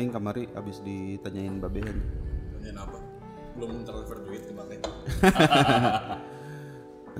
aing 0.00 0.08
kamari 0.08 0.48
abis 0.56 0.80
ditanyain 0.80 1.60
babehan. 1.60 2.00
Tanyain 2.56 2.76
apa? 2.80 2.98
Belum 3.60 3.84
transfer 3.84 4.16
duit 4.24 4.42
ke 4.48 4.52
Bate. 4.56 4.76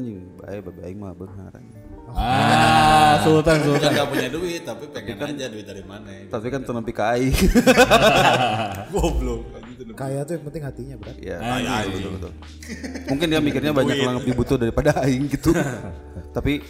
Anjing, 0.01 0.22
bae 0.40 0.58
babe 0.64 0.81
aing 0.87 0.96
mah 0.96 1.13
anjing. 1.13 1.77
Ah, 2.10 3.21
sultan 3.22 3.60
sultan. 3.63 3.90
Kan 3.90 4.01
gak 4.01 4.08
punya 4.08 4.28
duit 4.32 4.63
tapi 4.64 4.88
pengen 4.90 5.19
aja 5.19 5.46
duit 5.53 5.67
dari 5.67 5.85
mana. 5.85 6.10
Tapi 6.27 6.46
kan 6.49 6.64
teu 6.64 6.72
nepi 6.72 6.92
ka 6.95 7.14
aing. 7.19 7.37
Goblok. 8.94 9.44
Kaya 9.99 10.24
tuh 10.24 10.38
yang 10.38 10.44
penting 10.49 10.62
hatinya 10.65 10.97
berat. 10.97 11.17
Iya, 11.21 11.37
iya, 11.60 11.74
betul 11.90 12.10
betul. 12.17 12.33
Mungkin 13.10 13.26
dia 13.28 13.40
mikirnya 13.42 13.72
banyak 13.74 13.97
yang 13.99 14.17
lebih 14.22 14.33
butuh 14.38 14.56
daripada 14.56 14.97
aing 15.04 15.28
gitu. 15.28 15.53
Tapi 16.37 16.62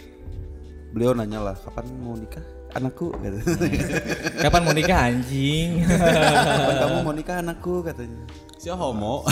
beliau 0.91 1.15
nanya 1.15 1.39
lah, 1.39 1.55
kapan 1.55 1.87
mau 2.01 2.17
nikah? 2.17 2.43
Anakku 2.71 3.11
gitu. 3.19 3.37
Kapan 4.43 4.61
mau 4.63 4.71
nikah 4.71 5.11
anjing? 5.11 5.83
kapan 5.83 6.75
kamu 6.79 6.97
mau 7.03 7.13
nikah 7.15 7.43
anakku 7.43 7.83
katanya. 7.83 8.23
Si 8.55 8.71
homo. 8.71 9.27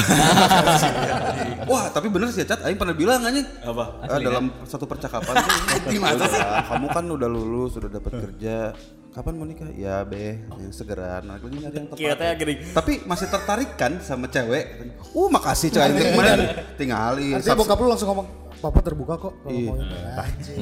Wah, 1.69 1.85
tapi 1.93 2.09
bener 2.09 2.33
sih 2.33 2.43
Cat, 2.43 2.65
aing 2.65 2.75
pernah 2.75 2.97
bilang 2.97 3.23
anjing. 3.23 3.47
Apa? 3.63 4.03
Eh, 4.11 4.19
dalam 4.25 4.51
satu 4.67 4.83
percakapan 4.89 5.39
tuh 5.39 5.55
gimana 5.93 6.23
sih? 6.27 6.41
Kamu 6.41 6.87
kan 6.91 7.05
udah 7.07 7.29
lulus, 7.31 7.79
sudah 7.79 7.87
dapat 7.87 8.11
kerja. 8.27 8.73
Kapan 9.09 9.33
mau 9.35 9.43
nikah? 9.43 9.65
Ya, 9.73 10.05
Beh, 10.05 10.37
yang 10.55 10.69
segera. 10.69 11.17
Nah, 11.19 11.35
lagi 11.35 11.49
nyari 11.49 11.75
yang 11.75 11.87
tepat. 11.89 12.37
Gini. 12.37 12.53
Tapi 12.69 12.93
masih 13.03 13.25
tertarik 13.25 13.73
kan 13.73 13.97
sama 13.99 14.29
cewek? 14.29 14.85
Uh, 15.11 15.25
makasih 15.27 15.73
coy. 15.73 15.89
Itu 15.89 16.13
kemarin 16.13 16.39
tinggali. 16.77 17.33
Artinya 17.33 17.57
bokap 17.57 17.77
lu 17.79 17.89
langsung 17.89 18.07
ngomong, 18.07 18.27
papa 18.59 18.79
terbuka 18.85 19.17
kok 19.17 19.33
kalau 19.41 19.49
Iya. 19.49 19.71
mau. 19.73 19.81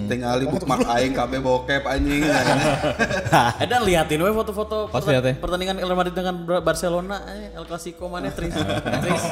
Tinggali 0.07 0.43
bookmark 0.47 0.87
aing 0.87 1.11
kabeh 1.11 1.39
bokep 1.43 1.83
anjing. 1.83 2.23
Ada 3.67 3.83
liatin 3.83 4.23
we 4.23 4.31
foto-foto 4.31 4.87
ya. 5.05 5.19
pertandingan 5.35 5.75
Real 5.75 5.91
Madrid 5.91 6.15
dengan 6.15 6.35
Bar- 6.47 6.63
Barcelona 6.63 7.27
eh, 7.27 7.51
El 7.51 7.67
Clasico 7.67 8.07
mana 8.07 8.31
Tris. 8.37 8.55
Tris. 8.55 9.23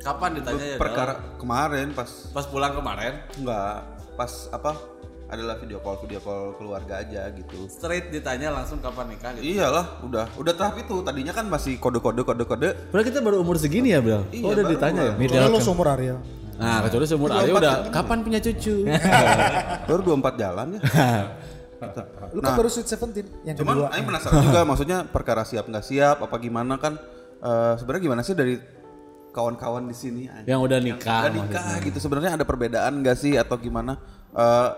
Kapan 0.00 0.30
ditanya 0.38 0.66
ya? 0.66 0.76
Perkara 0.78 1.18
kemarin 1.34 1.90
pas? 1.90 2.30
Pas 2.30 2.46
pulang 2.46 2.70
kemarin, 2.72 3.18
enggak 3.34 3.90
pas 4.14 4.30
apa 4.48 4.93
adalah 5.34 5.58
video 5.58 5.78
call 5.82 5.98
video 6.00 6.20
call 6.22 6.54
keluarga 6.54 7.02
aja 7.02 7.28
gitu. 7.34 7.66
straight 7.66 8.08
ditanya 8.14 8.54
langsung 8.54 8.78
kapan 8.78 9.12
nikah 9.12 9.34
gitu. 9.36 9.58
Iyalah, 9.58 10.00
udah 10.06 10.24
udah 10.38 10.54
tahap 10.54 10.78
itu. 10.80 11.02
Tadinya 11.02 11.32
kan 11.34 11.50
masih 11.50 11.76
kode-kode 11.82 12.22
kode-kode. 12.22 12.68
Padahal 12.94 13.06
kita 13.06 13.18
baru 13.20 13.42
umur 13.42 13.58
segini 13.58 13.92
ya, 13.92 14.00
Bro. 14.00 14.30
Iya, 14.30 14.44
oh, 14.46 14.54
udah 14.54 14.64
ditanya 14.70 15.00
ya. 15.10 15.12
umur. 15.18 15.28
Soalnya 15.28 15.50
lu 15.50 15.60
seumur 15.60 15.86
Arya. 15.90 16.16
Nah, 16.54 16.78
kecuali 16.86 17.06
seumur 17.10 17.30
Arya 17.34 17.52
udah 17.52 17.74
kapan 17.90 18.18
punya 18.22 18.38
cucu? 18.38 18.86
Baru 19.90 20.00
24 20.06 20.42
jalan 20.42 20.66
ya. 20.78 20.80
Lu 22.32 22.40
kan 22.40 22.56
baru 22.56 22.72
Sweet 22.72 22.88
Seventeen 22.88 23.28
yang 23.44 23.60
Cuman 23.60 23.76
kedua. 23.76 23.88
Aing 23.92 24.08
penasaran 24.08 24.40
juga 24.48 24.64
maksudnya 24.64 25.04
perkara 25.04 25.44
siap 25.44 25.68
nggak 25.68 25.84
siap 25.84 26.16
apa 26.24 26.36
gimana 26.40 26.80
kan 26.80 26.96
eh, 27.44 27.72
sebenarnya 27.76 28.02
gimana 28.08 28.20
sih 28.24 28.32
dari 28.32 28.56
kawan-kawan 29.36 29.84
di 29.84 29.92
sini? 29.92 30.22
Yang 30.48 30.60
udah 30.64 30.78
nikah 30.80 31.28
udah 31.28 31.34
nikah 31.44 31.76
gitu 31.84 31.98
sebenarnya 32.00 32.40
ada 32.40 32.44
perbedaan 32.48 33.04
nggak 33.04 33.16
sih 33.20 33.36
atau 33.36 33.60
gimana 33.60 34.00
Eh 34.34 34.70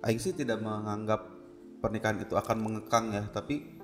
Aing 0.00 0.16
sih 0.16 0.32
tidak 0.32 0.58
menganggap 0.58 1.28
pernikahan 1.78 2.16
itu 2.18 2.32
akan 2.32 2.56
mengekang 2.56 3.10
ya 3.10 3.24
tapi 3.26 3.76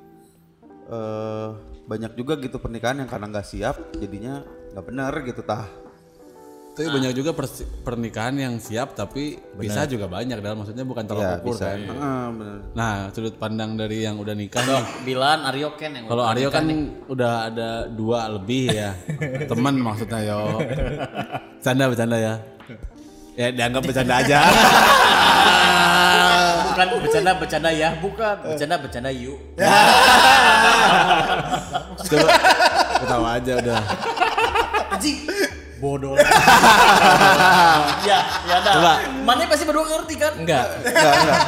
eh 0.87 1.49
banyak 1.85 2.15
juga 2.15 2.37
gitu 2.37 2.57
pernikahan 2.57 2.99
yang 2.99 3.07
karena 3.07 3.27
nggak 3.29 3.45
siap 3.45 3.77
jadinya 3.95 4.41
nggak 4.71 4.85
benar 4.85 5.13
gitu 5.23 5.43
tah 5.43 5.67
Tapi 6.73 6.93
banyak 6.93 7.17
juga 7.17 7.33
persi- 7.33 7.65
pernikahan 7.65 8.37
yang 8.37 8.61
siap 8.61 8.93
tapi 8.93 9.41
bisa 9.57 9.89
juga 9.89 10.05
banyak 10.07 10.37
dalam 10.39 10.61
maksudnya 10.61 10.85
bukan 10.85 11.09
tolak 11.09 11.25
ya 11.25 11.33
ukur 11.41 11.57
bisa 11.57 11.73
kan. 11.73 11.81
Heeh, 11.81 12.25
bener. 12.37 12.59
Nah, 12.77 12.93
sudut 13.09 13.33
pandang 13.35 13.81
dari 13.81 14.05
yang 14.05 14.21
udah 14.21 14.37
nikah 14.37 14.61
nih. 14.61 14.85
Bilan 15.01 15.49
Aryo 15.49 15.73
Ken 15.73 15.97
yang 15.97 16.05
Kalau 16.05 16.29
Aryo 16.29 16.53
kan 16.53 16.69
udah 17.09 17.49
ada 17.49 17.69
dua 17.89 18.29
lebih 18.29 18.69
ya. 18.69 18.93
Teman 19.49 19.81
maksudnya 19.81 20.21
yo. 20.21 20.61
Bercanda 21.57 21.85
bercanda 21.89 22.17
ya. 22.21 22.35
Ya 23.41 23.49
dianggap 23.57 23.81
bercanda 23.81 24.21
aja. 24.21 24.39
bukan 26.77 27.01
bercanda 27.09 27.33
bercanda 27.41 27.71
ya, 27.73 27.97
bukan 27.97 28.37
bercanda 28.45 28.77
bercanda 28.77 29.09
yuk. 29.09 29.41
Coba 32.07 32.29
ketawa 33.01 33.29
aja 33.41 33.53
udah. 33.57 33.81
Anjing. 34.93 35.19
Bodoh. 35.81 36.17
ya, 38.09 38.19
ya 38.49 38.57
dah. 38.61 38.75
Coba. 38.77 38.93
Mana 39.25 39.49
pasti 39.49 39.65
berdua 39.65 39.85
ngerti 39.89 40.15
kan? 40.21 40.33
Enggak. 40.37 40.67
Enggak, 40.85 41.13
enggak. 41.17 41.41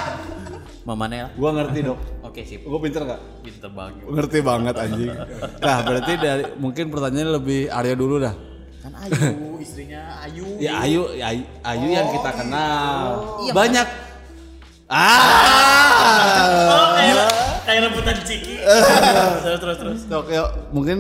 Mamanya 0.89 1.17
ya. 1.17 1.29
Gua 1.37 1.51
ngerti 1.53 1.79
dok. 1.85 1.99
Oke, 2.25 2.41
sip. 2.49 2.65
Gua 2.65 2.81
pinter 2.81 3.05
gak? 3.05 3.21
Pinter 3.45 3.69
banget. 3.73 4.05
Ngerti 4.09 4.39
banget 4.41 4.75
anjing. 4.81 5.13
Nah 5.61 5.79
berarti 5.85 6.13
dari 6.17 6.45
mungkin 6.57 6.89
pertanyaannya 6.89 7.33
lebih 7.37 7.61
Aryo 7.69 7.95
dulu 7.97 8.17
dah. 8.25 8.35
Kan 8.79 8.93
Ayu, 9.05 9.61
istrinya 9.61 10.25
Ayu. 10.25 10.45
Ya 10.57 10.81
Ayu, 10.81 11.03
ya 11.13 11.29
Ayu, 11.35 11.45
Ayu 11.61 11.87
yang 11.93 12.09
kita 12.09 12.31
kenal. 12.41 13.05
Iya, 13.45 13.53
Banyak. 13.53 14.08
Ah. 14.89 16.65
Oh, 16.69 16.87
kayak 16.95 17.17
kayak 17.63 17.81
rebutan 17.87 18.17
ciki. 18.25 18.55
terus 19.39 19.61
terus 19.61 19.77
terus. 19.79 20.01
Dok, 20.05 20.25
yuk 20.29 20.49
mungkin 20.71 20.99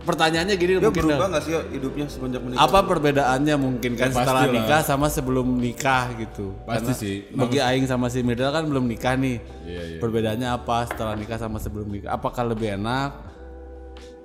pertanyaannya 0.00 0.54
gini 0.56 0.72
Dia 0.74 0.82
mungkin 0.82 1.02
berubah 1.04 1.26
nggak 1.28 1.42
sih 1.44 1.52
ya 1.52 1.60
hidupnya 1.68 2.04
semenjak 2.08 2.40
menikah? 2.40 2.64
apa 2.64 2.78
perbedaannya 2.82 3.54
mungkin 3.54 3.90
kan 3.94 4.08
Ya, 4.08 4.16
setelah 4.16 4.42
lah. 4.42 4.50
nikah 4.50 4.80
sama 4.82 5.06
sebelum 5.06 5.46
nikah 5.54 6.10
gitu 6.16 6.56
Pasti 6.64 6.80
Karena 6.82 6.92
sih. 6.96 7.16
bagi 7.30 7.58
Aing 7.60 7.84
sama 7.84 8.08
si 8.08 8.18
Mirdal 8.20 8.50
kan 8.50 8.64
belum 8.64 8.84
nikah 8.84 9.14
nih 9.14 9.38
Iya, 9.62 9.82
iya. 9.86 9.98
perbedaannya 10.00 10.48
apa 10.50 10.88
setelah 10.88 11.14
nikah 11.14 11.36
sama 11.36 11.60
sebelum 11.60 11.86
nikah 11.86 12.10
apakah 12.10 12.42
lebih 12.44 12.74
enak 12.74 13.12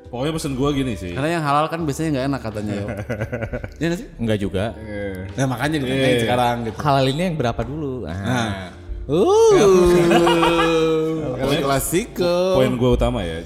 Pokoknya 0.07 0.31
pesen 0.33 0.53
gua 0.53 0.69
gini 0.71 0.95
sih. 0.95 1.11
karena 1.11 1.29
yang 1.33 1.43
halal 1.43 1.67
kan 1.67 1.81
biasanya 1.81 2.09
nggak 2.13 2.25
enak 2.25 2.41
katanya 2.41 2.73
yo 2.73 2.87
Iya 3.77 3.85
nggak 3.85 3.99
sih 3.99 4.07
Enggak 4.15 4.37
juga. 4.39 4.63
nah 5.29 5.45
makanya 5.45 5.75
ditanyain 5.77 6.17
sekarang 6.19 6.55
gitu 6.63 6.77
Halal 6.79 7.05
ini 7.05 7.21
yang 7.21 7.35
berapa 7.35 7.61
dulu? 7.61 8.07
nah 8.07 8.71
uh 9.05 9.53
klasiko 11.65 12.55
Poin 12.55 12.71
gua 12.77 12.91
utama 12.95 13.19
ya. 13.25 13.41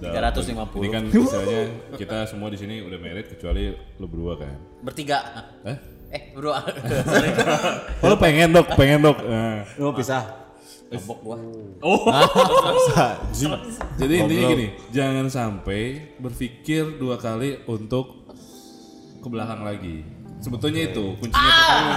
Dalam- 0.00 0.36
350. 0.36 0.84
Ini 0.84 0.88
kan 0.92 1.02
misalnya 1.08 1.62
kita 1.96 2.28
semua 2.28 2.52
di 2.52 2.58
sini 2.60 2.84
udah 2.84 2.98
married 3.00 3.24
kecuali 3.24 3.72
lu 3.72 4.04
berdua 4.04 4.36
kan. 4.36 4.54
Bertiga. 4.84 5.18
Eh? 5.64 5.78
Eh, 6.12 6.22
berdua. 6.36 6.60
Oh, 8.04 8.12
lu 8.12 8.16
pengen 8.20 8.52
dok, 8.52 8.68
pengen 8.76 9.00
dok. 9.00 9.16
Nah. 9.24 9.64
lu 9.80 9.88
mau 9.88 9.96
pisah 9.96 10.44
Gembok 10.92 11.18
gua. 11.24 11.36
Jadi 13.96 14.14
intinya 14.20 14.44
gini, 14.52 14.66
jangan 14.92 15.26
sampai 15.32 16.14
berpikir 16.20 17.00
dua 17.00 17.16
kali 17.16 17.64
untuk 17.64 18.28
ke 19.24 19.26
belakang 19.32 19.64
lagi. 19.64 20.04
Sebetulnya 20.44 20.82
itu 20.86 21.04
kuncinya 21.16 21.50
pertama. 21.50 21.92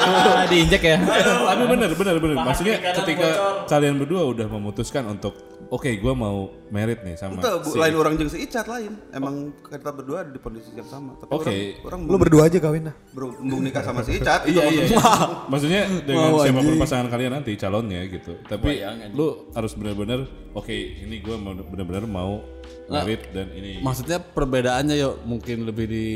Ah, 0.00 0.44
diinjek 0.46 0.82
ya 0.82 0.96
Tapi 0.96 1.62
bener, 1.66 1.90
bener, 1.92 2.14
bener. 2.16 2.36
Maksudnya 2.38 2.76
ketika 2.94 3.28
bocor. 3.28 3.68
kalian 3.68 3.94
berdua 3.96 4.22
udah 4.26 4.46
memutuskan 4.48 5.04
untuk, 5.06 5.34
oke, 5.68 5.90
gua 5.98 6.12
mau 6.14 6.36
married 6.68 7.02
nih 7.02 7.14
sama 7.14 7.36
bu, 7.36 7.66
si- 7.66 7.76
lain 7.76 7.94
orang 7.94 8.14
jeung 8.14 8.28
si 8.28 8.38
Icat 8.40 8.66
lain. 8.66 8.96
Emang 9.10 9.50
kita 9.60 9.90
berdua 9.90 10.22
ada 10.22 10.30
di 10.30 10.38
kondisi 10.38 10.70
yang 10.72 10.86
sama. 10.86 11.16
Tapi 11.18 11.30
Oke. 11.30 11.42
orang, 11.42 11.58
orang 11.84 12.00
Lu 12.00 12.06
belum, 12.08 12.20
berdua 12.20 12.42
aja 12.46 12.58
kawin 12.58 12.82
dah. 12.84 12.94
belum, 13.12 13.30
nikah 13.60 13.82
sama 13.82 14.00
si 14.00 14.16
Icat. 14.16 14.40
Iya 14.46 14.62
iya. 14.64 14.82
maksudnya. 14.86 14.86
iya. 14.86 15.48
Maksudnya 15.50 15.82
dengan 16.02 16.30
siapa 16.38 16.60
pun 16.60 16.74
pasangan 16.78 17.06
kalian 17.08 17.32
nanti 17.32 17.52
calonnya 17.54 18.00
gitu. 18.06 18.32
Tapi 18.42 18.70
lu 19.12 19.26
harus 19.50 19.72
benar-benar 19.74 20.20
oke 20.52 20.72
ini 20.72 21.18
gue 21.18 21.36
mau 21.36 21.52
benar-benar 21.54 22.04
mau 22.06 22.40
married 22.90 23.22
dan 23.30 23.46
ini 23.54 23.78
maksudnya 23.80 24.18
perbedaannya 24.18 24.96
yuk 24.98 25.14
mungkin 25.22 25.62
lebih 25.62 25.86
di 25.86 26.06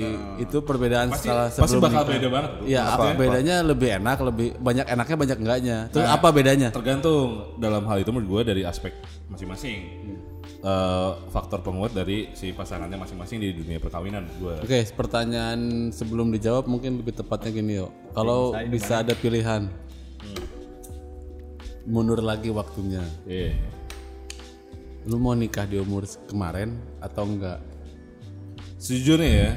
itu 0.42 0.59
perbedaan 0.60 1.15
pasti 1.15 1.30
setelah 1.30 1.47
pasti 1.48 1.60
sebelum 1.62 1.82
bakal 1.86 2.03
nikah. 2.03 2.12
beda 2.12 2.28
banget. 2.28 2.50
Ya 2.66 2.82
apa 2.91 3.06
bedanya 3.15 3.56
lebih 3.62 3.88
enak, 4.03 4.18
lebih 4.26 4.48
banyak 4.59 4.86
enaknya 4.91 5.16
banyak 5.16 5.38
enggaknya. 5.38 5.78
Terus 5.94 6.09
apa 6.10 6.28
bedanya? 6.34 6.68
Tergantung 6.74 7.54
dalam 7.62 7.86
hal 7.86 8.03
itu 8.03 8.10
menurut 8.10 8.28
gue 8.42 8.42
dari 8.50 8.62
aspek 8.66 8.92
masing-masing. 9.30 9.78
Eh, 10.65 11.10
faktor 11.28 11.60
penguat 11.60 11.92
dari 11.92 12.32
si 12.32 12.56
pasangannya 12.56 12.97
masing-masing 12.97 13.36
di 13.36 13.53
dunia 13.53 13.77
perkawinan 13.77 14.24
gue. 14.41 14.65
Oke, 14.65 14.80
pertanyaan 14.97 15.92
sebelum 15.92 16.32
dijawab 16.32 16.65
mungkin 16.65 17.04
lebih 17.04 17.20
tepatnya 17.20 17.50
gini 17.53 17.72
yuk. 17.84 17.92
Kalau 18.16 18.56
bisa 18.72 19.04
ada 19.04 19.12
pilihan, 19.12 19.68
mundur 21.84 22.20
lagi 22.24 22.48
waktunya. 22.48 23.04
Iya. 23.28 23.73
Lu 25.04 25.21
mau 25.21 25.36
nikah 25.36 25.68
di 25.68 25.77
umur 25.77 26.09
kemarin 26.28 26.80
atau 27.01 27.28
enggak? 27.28 27.60
Sejujurnya 28.80 29.30
ya, 29.33 29.51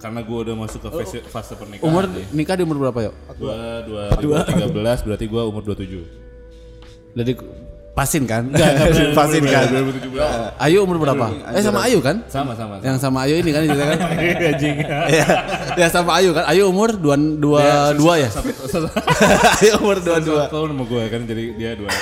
karena 0.00 0.24
gue 0.24 0.38
udah 0.48 0.54
masuk 0.56 0.80
ke 0.88 0.90
fase, 1.04 1.18
fase 1.28 1.52
pernikahan. 1.60 1.92
Umur 1.92 2.08
nih. 2.08 2.24
nikah 2.32 2.56
di 2.56 2.64
umur 2.64 2.88
berapa 2.88 3.12
yuk? 3.12 3.14
Gua 3.36 3.84
dua, 3.84 4.16
2013 4.16 5.04
berarti 5.04 5.24
gua 5.28 5.42
umur 5.44 5.60
27. 5.60 7.12
Jadi 7.12 7.32
Pasin 7.92 8.24
kan? 8.24 8.48
Pasin 9.12 9.44
kan? 9.44 9.68
Ayu 10.56 10.80
umur 10.88 10.96
berapa? 10.96 11.28
Eh 11.52 11.60
sama 11.60 11.84
Ayu 11.84 12.00
kan? 12.00 12.24
Sama 12.24 12.56
sama. 12.56 12.80
Yang 12.80 12.96
sama 13.04 13.18
Ayu 13.28 13.44
ini 13.44 13.50
kan 13.52 13.62
juga 13.68 13.84
kan? 13.92 13.98
Iya. 15.12 15.26
Ya 15.76 15.86
sama 15.92 16.16
Ayu 16.16 16.32
kan? 16.32 16.48
Ayu 16.48 16.72
umur 16.72 16.96
dua 16.96 17.20
dua 17.20 17.92
dua 17.92 18.14
ya? 18.16 18.30
Ayu 19.60 19.72
umur 19.76 20.00
dua 20.00 20.18
dua. 20.24 20.42
Tahun 20.48 20.72
sama 20.72 20.84
gue 20.88 21.04
kan 21.12 21.20
jadi 21.28 21.44
dia 21.52 21.70
dua 21.76 21.92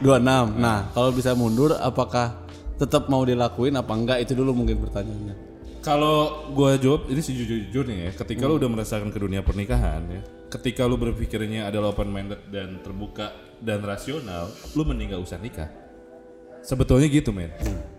Dua 0.00 0.16
enam. 0.16 0.56
Nah 0.56 0.88
kalau 0.96 1.12
bisa 1.12 1.36
mundur 1.36 1.76
apakah 1.76 2.40
tetap 2.80 3.12
mau 3.12 3.20
dilakuin 3.28 3.76
apa 3.76 3.92
enggak 3.92 4.18
itu 4.24 4.32
dulu 4.32 4.56
mungkin 4.64 4.80
pertanyaannya. 4.80 5.36
Kalau 5.84 6.48
gue 6.56 6.80
jawab 6.80 7.12
ini 7.12 7.20
sejujur-jujurnya 7.20 8.08
ya, 8.08 8.10
ketika 8.16 8.48
lu 8.48 8.56
udah 8.56 8.72
merasakan 8.72 9.12
ke 9.12 9.20
dunia 9.20 9.44
pernikahan 9.44 10.00
ya, 10.08 10.24
ketika 10.54 10.86
lu 10.86 10.94
berpikirnya 10.94 11.66
adalah 11.66 11.90
open 11.90 12.14
minded 12.14 12.38
dan 12.46 12.78
terbuka 12.78 13.34
dan 13.58 13.82
rasional, 13.82 14.46
lu 14.78 14.86
mending 14.86 15.10
gak 15.10 15.22
usah 15.22 15.38
nikah. 15.42 15.66
Sebetulnya 16.62 17.10
gitu 17.10 17.34
men. 17.34 17.50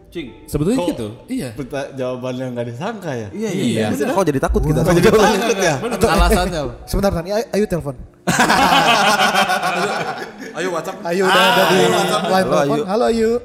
Cing. 0.09 0.47
Sebetulnya 0.47 0.79
gitu. 0.95 1.07
Iya. 1.27 1.51
Jawaban 1.99 2.39
yang 2.39 2.55
nggak 2.55 2.71
disangka 2.71 3.11
ya. 3.11 3.27
Iya 3.35 3.49
iya. 3.51 3.91
Kok 3.91 4.23
jadi 4.23 4.39
takut 4.39 4.63
kita? 4.63 4.87
Jadi 4.87 5.03
takut 5.03 5.59
ya. 5.59 5.75
Alasannya 6.07 6.59
apa? 6.63 6.73
Sebentar 6.89 7.11
Tan, 7.11 7.27
ayo, 7.27 7.43
ayo 7.51 7.65
telepon. 7.67 7.95
Ayo 10.55 10.71
WhatsApp. 10.71 11.03
Ayo 11.03 11.27
udah 11.27 11.43
ada 11.51 11.63
di 11.67 11.75
line 11.83 11.91
Halo, 11.91 12.31
telepon. 12.31 12.63
Ayu. 12.63 12.81
Halo 12.87 13.03
Ayu. 13.11 13.43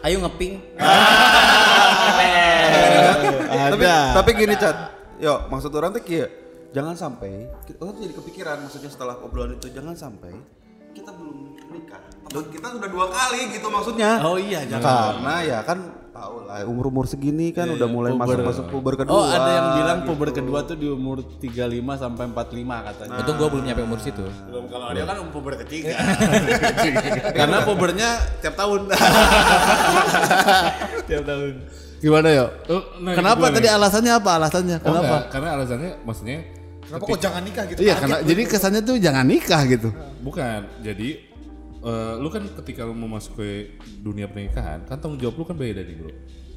Ayo 0.00 0.16
ngeping. 0.24 0.52
tapi 3.76 3.84
tapi 4.16 4.30
gini 4.32 4.56
Chat. 4.56 4.76
Yo, 5.20 5.44
maksud 5.52 5.68
orang 5.76 5.92
tuh 5.92 6.00
kayak 6.00 6.41
jangan 6.72 6.96
sampai 6.96 7.52
orang 7.78 7.92
tuh 7.92 8.02
jadi 8.02 8.14
kepikiran 8.16 8.56
maksudnya 8.64 8.88
setelah 8.88 9.20
obrolan 9.20 9.54
itu 9.54 9.68
jangan 9.68 9.92
sampai 9.92 10.32
kita 10.92 11.08
belum 11.08 11.56
nikah. 11.72 12.00
Dan 12.28 12.44
kita 12.52 12.68
sudah 12.68 12.88
dua 12.88 13.06
kali 13.08 13.48
gitu 13.48 13.64
maksudnya. 13.68 14.20
Oh 14.20 14.36
iya 14.36 14.60
jangan. 14.68 15.16
Karena 15.16 15.34
ya 15.40 15.58
kan 15.64 15.78
tahu 16.12 16.44
lah 16.44 16.60
umur-umur 16.68 17.08
segini 17.08 17.48
kan 17.48 17.64
udah 17.72 17.88
mulai 17.88 18.12
masuk-masuk 18.12 18.68
puber 18.68 19.00
kedua. 19.00 19.16
Oh 19.16 19.24
ada 19.24 19.48
yang 19.48 19.68
bilang 19.80 19.98
puber 20.04 20.36
kedua 20.36 20.68
tuh 20.68 20.76
di 20.76 20.84
umur 20.84 21.24
35 21.24 21.56
sampai 21.96 22.24
45 22.28 22.88
katanya. 22.92 23.16
Itu 23.24 23.32
gue 23.32 23.48
belum 23.48 23.64
nyampe 23.64 23.82
umur 23.88 24.00
situ. 24.04 24.24
Belum 24.48 24.64
kalau 24.68 24.92
dia 24.92 25.04
kan 25.08 25.16
umur 25.24 25.32
puber 25.32 25.54
ketiga. 25.64 25.96
Karena 27.40 27.64
pubernya 27.64 28.08
tiap 28.44 28.52
tahun. 28.52 28.92
tiap 31.08 31.24
tahun. 31.24 31.52
Gimana 32.02 32.28
yo? 32.34 32.46
Oh, 32.68 32.82
nah, 33.00 33.14
Kenapa 33.14 33.46
gua 33.46 33.54
tadi 33.54 33.68
nih. 33.70 33.76
alasannya 33.78 34.12
apa? 34.12 34.30
Alasannya 34.34 34.76
Oh, 34.76 34.82
kenapa? 34.82 35.06
enggak, 35.06 35.22
karena 35.30 35.48
alasannya 35.54 35.90
maksudnya 36.02 36.38
Kenapa 36.92 37.08
kok 37.08 37.18
jangan 37.18 37.40
nikah 37.40 37.64
gitu? 37.66 37.80
Iya 37.80 37.94
karena 37.96 38.16
jadi 38.20 38.42
kesannya 38.44 38.82
tuh 38.82 38.96
jangan 38.98 39.24
nikah 39.24 39.62
gitu. 39.64 39.88
bukan. 40.20 40.60
Jadi 40.78 41.08
eh, 41.82 42.14
lu 42.14 42.28
kan 42.28 42.44
ketika 42.60 42.84
lu 42.84 42.92
mau 42.92 43.08
masuk 43.10 43.32
ke 43.34 43.72
dunia 43.98 44.28
pernikahan, 44.28 44.84
kan 44.84 44.96
tanggung 44.96 45.16
jawab 45.16 45.34
lu 45.34 45.44
kan 45.44 45.56
beda 45.56 45.80
nih 45.80 45.96
bro. 45.96 46.12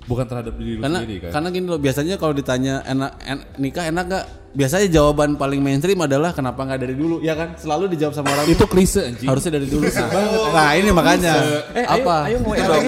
Bukan 0.06 0.22
terhadap 0.22 0.54
diri 0.54 0.76
lu 0.76 0.84
Karena 0.84 1.00
sendiri 1.02 1.18
kan. 1.18 1.32
karena 1.34 1.48
gini 1.50 1.66
loh 1.66 1.80
biasanya 1.80 2.16
kalau 2.16 2.30
ditanya 2.32 2.84
enak 2.84 3.12
en- 3.24 3.46
nikah 3.58 3.88
enak 3.88 4.06
gak? 4.06 4.26
Biasanya 4.54 4.88
jawaban 4.88 5.34
paling 5.34 5.60
mainstream 5.60 5.98
adalah 5.98 6.30
kenapa 6.30 6.62
nggak 6.62 6.80
dari 6.80 6.94
dulu? 6.94 7.20
Ya 7.20 7.34
kan 7.34 7.56
selalu 7.56 7.90
dijawab 7.90 8.14
sama 8.14 8.30
orang 8.30 8.48
itu 8.48 8.64
klise 8.68 9.02
anjing. 9.04 9.26
harusnya 9.26 9.52
dari 9.54 9.66
dulu. 9.66 9.84
Nah, 9.84 10.08
nah 10.56 10.70
ini 10.72 10.92
makanya 10.92 11.34
Eh, 11.74 11.84
ayo, 11.84 12.04
apa? 12.04 12.18
ayo 12.24 12.38
mau 12.40 12.54
dong. 12.54 12.86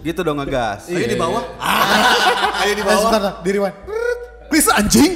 gitu 0.00 0.20
dong 0.22 0.38
ngegas. 0.38 0.88
Ayo 0.88 1.06
di 1.06 1.16
bawah. 1.16 1.42
Ayo 2.60 2.72
di 2.72 2.82
bawah. 2.82 3.02
Sebentar, 3.04 3.32
di 3.38 3.50
rewind. 3.52 3.76
Please 4.48 4.68
anjing. 4.72 5.12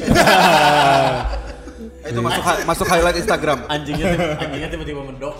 Itu 2.03 2.21
masuk 2.21 2.43
masuk 2.69 2.87
highlight 2.89 3.17
Instagram. 3.19 3.65
Anjingnya 3.67 4.37
anjingnya 4.37 4.69
tiba-tiba 4.69 5.01
mendok. 5.07 5.35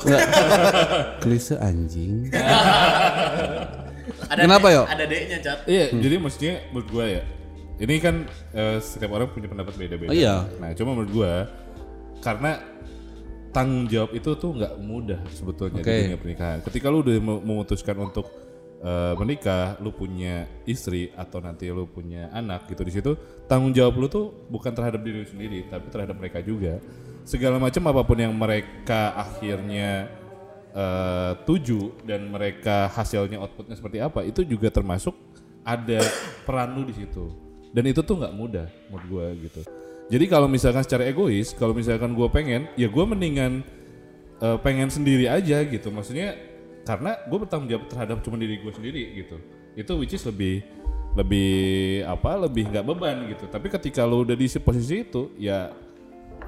Klise 1.21 1.61
anjing. 1.61 2.33
Ada 4.33 4.49
Kenapa, 4.49 4.67
yo? 4.73 4.83
Ada 4.89 5.05
D-nya, 5.05 5.39
Cat. 5.45 5.69
Iya, 5.69 5.93
jadi 5.93 6.17
maksudnya 6.17 6.65
menurut 6.73 6.89
gua 6.89 7.05
ya. 7.05 7.23
Ini 7.83 7.95
kan 8.01 8.25
eh, 8.55 8.79
setiap 8.81 9.13
orang 9.13 9.29
punya 9.29 9.51
pendapat 9.51 9.75
beda-beda. 9.77 10.09
Oh, 10.09 10.17
iya. 10.17 10.49
Nah, 10.57 10.73
cuma 10.73 10.97
menurut 10.97 11.13
gua 11.13 11.33
karena 12.23 12.63
tanggung 13.53 13.85
jawab 13.91 14.17
itu 14.17 14.33
tuh 14.39 14.57
nggak 14.57 14.81
mudah 14.81 15.21
sebetulnya 15.37 15.85
Oke. 15.85 15.93
di 15.93 16.03
dunia 16.09 16.19
pernikahan. 16.19 16.59
Ketika 16.65 16.89
lu 16.89 17.05
udah 17.05 17.17
memutuskan 17.21 17.97
untuk 18.01 18.31
eh, 18.83 19.15
menikah, 19.15 19.79
lu 19.79 19.95
punya 19.95 20.51
istri 20.67 21.15
atau 21.15 21.39
nanti 21.39 21.71
lu 21.71 21.87
punya 21.87 22.29
anak 22.35 22.67
gitu 22.69 22.83
di 22.83 22.93
situ, 22.93 23.13
tanggung 23.47 23.71
jawab 23.71 23.95
lu 23.97 24.07
tuh 24.11 24.35
bukan 24.51 24.75
terhadap 24.75 25.01
diri 25.01 25.23
sendiri, 25.25 25.71
tapi 25.71 25.89
terhadap 25.89 26.19
mereka 26.19 26.43
juga. 26.43 26.83
Segala 27.23 27.63
macam 27.63 27.87
apa 27.87 28.03
pun 28.03 28.19
yang 28.19 28.35
mereka 28.35 29.15
akhirnya 29.15 30.11
eh, 30.75 31.33
tuju 31.47 32.03
dan 32.03 32.27
mereka 32.27 32.91
hasilnya 32.91 33.39
outputnya 33.39 33.79
seperti 33.79 34.03
apa 34.03 34.27
itu 34.27 34.43
juga 34.43 34.75
termasuk 34.75 35.15
ada 35.63 36.03
peran 36.43 36.75
lu 36.75 36.83
di 36.83 36.95
situ. 36.99 37.31
Dan 37.73 37.89
itu 37.89 38.05
tuh 38.05 38.21
nggak 38.21 38.35
mudah 38.37 38.67
menurut 38.91 39.07
gue 39.09 39.27
gitu. 39.49 39.63
Jadi 40.13 40.25
kalau 40.29 40.45
misalkan 40.51 40.85
secara 40.85 41.09
egois 41.09 41.57
kalau 41.57 41.73
misalkan 41.73 42.13
gue 42.13 42.29
pengen 42.29 42.69
ya 42.77 42.91
gue 42.91 43.05
mendingan 43.07 43.63
eh, 44.43 44.59
pengen 44.61 44.91
sendiri 44.91 45.31
aja 45.31 45.63
gitu. 45.63 45.89
Maksudnya 45.89 46.52
karena 46.83 47.15
gue 47.25 47.39
bertanggung 47.39 47.71
jawab 47.71 47.85
terhadap 47.87 48.17
cuma 48.23 48.37
diri 48.37 48.59
gue 48.59 48.73
sendiri 48.75 49.03
gitu. 49.17 49.37
Itu 49.75 49.93
which 49.99 50.15
is 50.15 50.25
lebih 50.27 50.63
lebih 51.13 51.51
apa 52.09 52.41
lebih 52.49 52.73
nggak 52.73 52.85
beban 52.85 53.17
gitu. 53.31 53.45
Tapi 53.47 53.67
ketika 53.69 54.03
lo 54.03 54.25
udah 54.25 54.35
di 54.35 54.47
posisi 54.59 55.05
itu 55.05 55.31
ya 55.39 55.71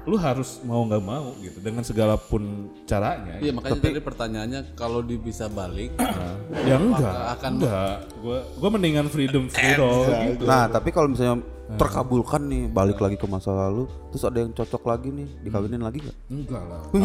lu 0.05 0.21
harus 0.21 0.61
mau 0.61 0.85
nggak 0.85 1.01
mau 1.01 1.33
gitu. 1.39 1.57
Dengan 1.63 1.81
segala 1.81 2.13
pun 2.13 2.69
caranya 2.85 3.41
Iya 3.41 3.55
makanya 3.55 3.81
tadi 3.81 4.01
pertanyaannya 4.03 4.61
kalau 4.77 5.01
di 5.01 5.17
bisa 5.17 5.49
balik 5.49 5.95
ya 6.69 6.75
enggak 6.77 7.13
akan- 7.39 7.55
enggak. 7.57 7.97
Gue 8.21 8.37
gue 8.43 8.69
mendingan 8.69 9.07
freedom 9.09 9.49
free 9.49 9.73
roll 9.73 10.05
gitu. 10.35 10.43
Nah, 10.45 10.67
tapi 10.69 10.91
kalau 10.91 11.09
misalnya 11.09 11.41
terkabulkan 11.65 12.45
nih 12.45 12.69
balik 12.69 13.01
lagi 13.01 13.17
ke 13.17 13.25
masa 13.25 13.49
lalu, 13.49 13.89
terus 14.13 14.21
ada 14.21 14.37
yang 14.37 14.53
cocok 14.53 14.85
lagi 14.85 15.09
nih, 15.09 15.27
dikawinin 15.41 15.81
lagi 15.81 15.97
nggak? 16.05 16.17
enggak 16.29 16.63
lah 16.69 16.81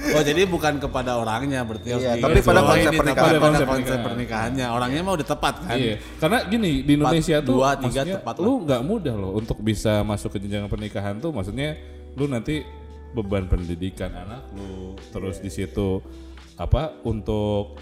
Oh 0.00 0.22
jadi 0.24 0.48
bukan 0.48 0.80
kepada 0.80 1.20
orangnya 1.20 1.60
berarti 1.62 1.92
Iya, 1.92 2.16
tapi 2.18 2.40
pada 2.40 2.60
Oh, 2.64 2.72
konsep 2.72 2.90
pernikahan. 2.90 3.20
Pada 3.20 3.36
Pada 3.36 3.46
konsep, 3.46 3.66
pernikahan. 3.68 4.00
pernikahannya. 4.02 4.66
Orangnya 4.72 5.00
mah 5.04 5.14
udah 5.14 5.28
tepat 5.28 5.54
kan. 5.60 5.76
Iya, 5.76 5.94
karena 6.16 6.38
gini 6.48 6.70
di 6.82 6.92
Indonesia 6.96 7.36
tuh 7.44 7.54
dua, 7.60 7.68
tiga 7.78 8.02
tepat 8.08 8.34
lu 8.40 8.52
nggak 8.64 8.82
mudah 8.82 9.14
loh 9.14 9.32
untuk 9.36 9.58
bisa 9.60 10.00
masuk 10.02 10.34
ke 10.34 10.38
jenjang 10.42 10.66
pernikahan 10.66 11.20
tuh, 11.20 11.30
maksudnya 11.30 11.76
lu 12.16 12.26
nanti 12.26 12.64
beban 13.12 13.46
pendidikan 13.46 14.10
anak 14.10 14.42
lu, 14.56 14.96
terus 15.12 15.38
di 15.38 15.52
situ 15.52 16.00
apa 16.56 16.96
untuk 17.04 17.76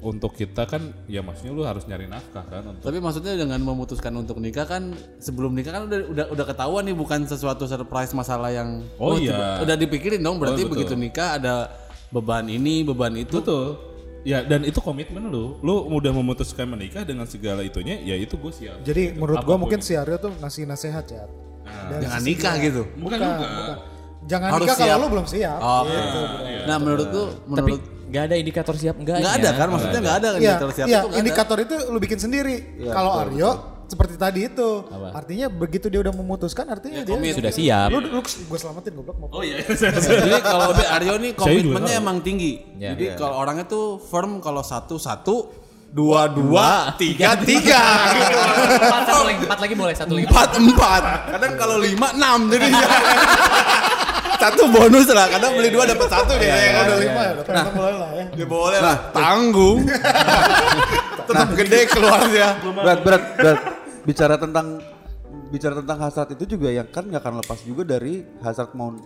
untuk 0.00 0.30
kita 0.32 0.62
kan 0.62 0.78
ya 1.04 1.20
maksudnya 1.20 1.50
lu 1.50 1.62
harus 1.62 1.82
nyari 1.84 2.06
nafkah 2.06 2.42
kan 2.42 2.62
untuk 2.64 2.84
Tapi 2.84 2.98
maksudnya 2.98 3.34
dengan 3.34 3.58
memutuskan 3.58 4.12
untuk 4.12 4.38
nikah 4.38 4.62
kan 4.62 4.90
sebelum 5.16 5.52
nikah 5.52 5.72
kan 5.72 5.82
udah 5.84 5.98
udah 6.06 6.24
udah 6.30 6.44
ketahuan 6.46 6.82
nih 6.82 6.94
bukan 6.94 7.24
sesuatu 7.24 7.64
surprise 7.64 8.12
masalah 8.12 8.48
yang 8.48 8.86
Oh, 8.94 9.14
iya. 9.14 9.32
tiba- 9.32 9.58
udah 9.64 9.76
dipikirin 9.76 10.20
dong 10.20 10.36
berarti 10.36 10.62
Oh, 10.62 10.66
betul. 10.66 10.74
begitu 10.78 10.94
nikah 10.94 11.34
ada 11.34 11.54
beban 12.08 12.46
ini 12.46 12.82
beban 12.82 13.12
itu. 13.12 13.36
betul 13.36 13.74
ya 14.20 14.40
dan 14.40 14.62
itu 14.62 14.78
komitmen 14.78 15.24
lu 15.24 15.58
lu 15.58 15.74
udah 15.88 16.10
memutuskan 16.12 16.66
menikah 16.66 17.02
dengan 17.02 17.24
segala 17.24 17.60
itunya 17.60 17.98
ya 17.98 18.14
itu 18.14 18.34
gue 18.34 18.50
siap 18.50 18.82
Jadi 18.82 19.14
menurut 19.14 19.34
gua 19.36 19.42
Apa 19.42 19.50
pun 19.52 19.60
mungkin 19.60 19.78
itu. 19.78 19.88
si 19.88 19.94
Aryo 19.94 20.16
tuh 20.16 20.32
ngasih 20.36 20.62
nasihat 20.64 21.06
ya. 21.06 21.24
Dari 21.64 22.02
Jangan 22.02 22.22
nikah 22.22 22.54
dia. 22.54 22.64
gitu. 22.64 22.82
bukan 22.96 23.18
Bukan, 23.18 23.28
bukan. 23.52 23.76
Jangan 24.20 24.48
Harus 24.50 24.62
nikah 24.64 24.76
siap. 24.76 24.88
kalau 24.88 25.00
lu 25.00 25.08
belum 25.10 25.26
siap. 25.26 25.58
Oh, 25.58 25.82
Gitu. 25.84 26.20
Nah 26.64 26.76
menurut 26.76 27.06
tuh 27.08 27.26
Tapi 27.48 27.72
nggak 28.08 28.22
ada 28.24 28.34
indikator 28.34 28.74
siap 28.74 28.96
enggaknya. 28.96 29.20
nggak 29.20 29.36
ada 29.36 29.50
kan 29.52 29.66
maksudnya 29.68 30.00
nggak 30.00 30.16
ada 30.16 30.28
Iya, 30.28 30.36
indikator 30.40 30.70
siap 30.72 30.86
iya, 30.86 30.96
itu 30.96 30.98
nggak 30.98 31.12
ada. 31.12 31.20
indikator 31.20 31.56
itu 31.60 31.74
lu 31.86 31.98
bikin 31.98 32.18
sendiri. 32.18 32.56
Kalau 32.86 33.12
Aryo 33.14 33.50
seperti 33.84 34.14
tadi 34.16 34.40
itu, 34.44 34.68
artinya 35.10 35.48
begitu 35.48 35.88
dia 35.88 36.00
udah 36.00 36.12
memutuskan, 36.12 36.68
artinya 36.68 37.00
dia 37.00 37.16
Sudah 37.32 37.48
siap. 37.50 37.88
Lu, 37.88 37.98
lu 38.00 38.20
gue 38.20 38.58
selamatin 38.58 38.92
goblok 38.92 39.16
mau. 39.16 39.28
Oh 39.30 39.40
iya. 39.40 39.64
Jadi 40.04 40.40
kalau 40.40 40.72
Aryo 40.72 41.14
nih 41.16 41.32
komitmennya 41.40 41.94
emang 41.96 42.20
tinggi. 42.20 42.60
Ya. 42.76 42.92
Jadi 42.92 43.16
kalau 43.16 43.40
orangnya 43.40 43.64
tuh 43.64 43.96
firm 43.98 44.40
kalau 44.40 44.60
satu 44.60 45.00
satu 45.00 45.36
dua 45.88 46.28
dua 46.28 46.92
tiga 47.00 47.32
tiga 47.40 47.80
Empat, 48.76 49.08
satu 49.08 49.24
lagi, 49.24 49.40
empat 49.40 49.58
lagi 49.58 49.72
boleh, 49.72 49.94
satu 49.96 50.12
lagi. 50.12 50.28
empat 50.28 50.50
empat. 50.52 51.02
Kadang 51.32 51.52
kalau 51.56 51.76
lima 51.80 52.12
enam 52.12 52.38
jadi 52.52 52.68
satu 54.38 54.62
bonus 54.70 55.06
lah. 55.10 55.26
Kadang 55.28 55.52
beli 55.58 55.68
dua 55.74 55.84
dapat 55.84 56.08
satu 56.08 56.32
deh. 56.38 56.48
Ya, 56.48 56.80
udah 56.86 56.98
lima 56.98 57.20
ya, 57.20 57.30
udah 57.36 57.44
pengen 57.44 57.72
mulai 57.74 57.94
lah 57.98 58.10
ya. 58.14 58.24
Ya 58.32 58.46
boleh 58.46 58.78
lah. 58.80 58.96
Tanggung. 59.10 59.78
Tetap 61.28 61.48
gede 61.58 61.80
keluarnya. 61.90 62.48
Berat, 62.62 62.98
berat, 63.04 63.22
berat. 63.36 63.58
Bicara 64.08 64.34
tentang 64.40 64.80
bicara 65.48 65.74
tentang 65.80 65.98
hasrat 66.00 66.28
itu 66.32 66.56
juga 66.56 66.68
yang 66.72 66.88
kan 66.88 67.08
nggak 67.08 67.20
akan 67.24 67.34
lepas 67.44 67.60
juga 67.64 67.82
dari 67.84 68.24
hasrat 68.40 68.72
mau 68.72 68.96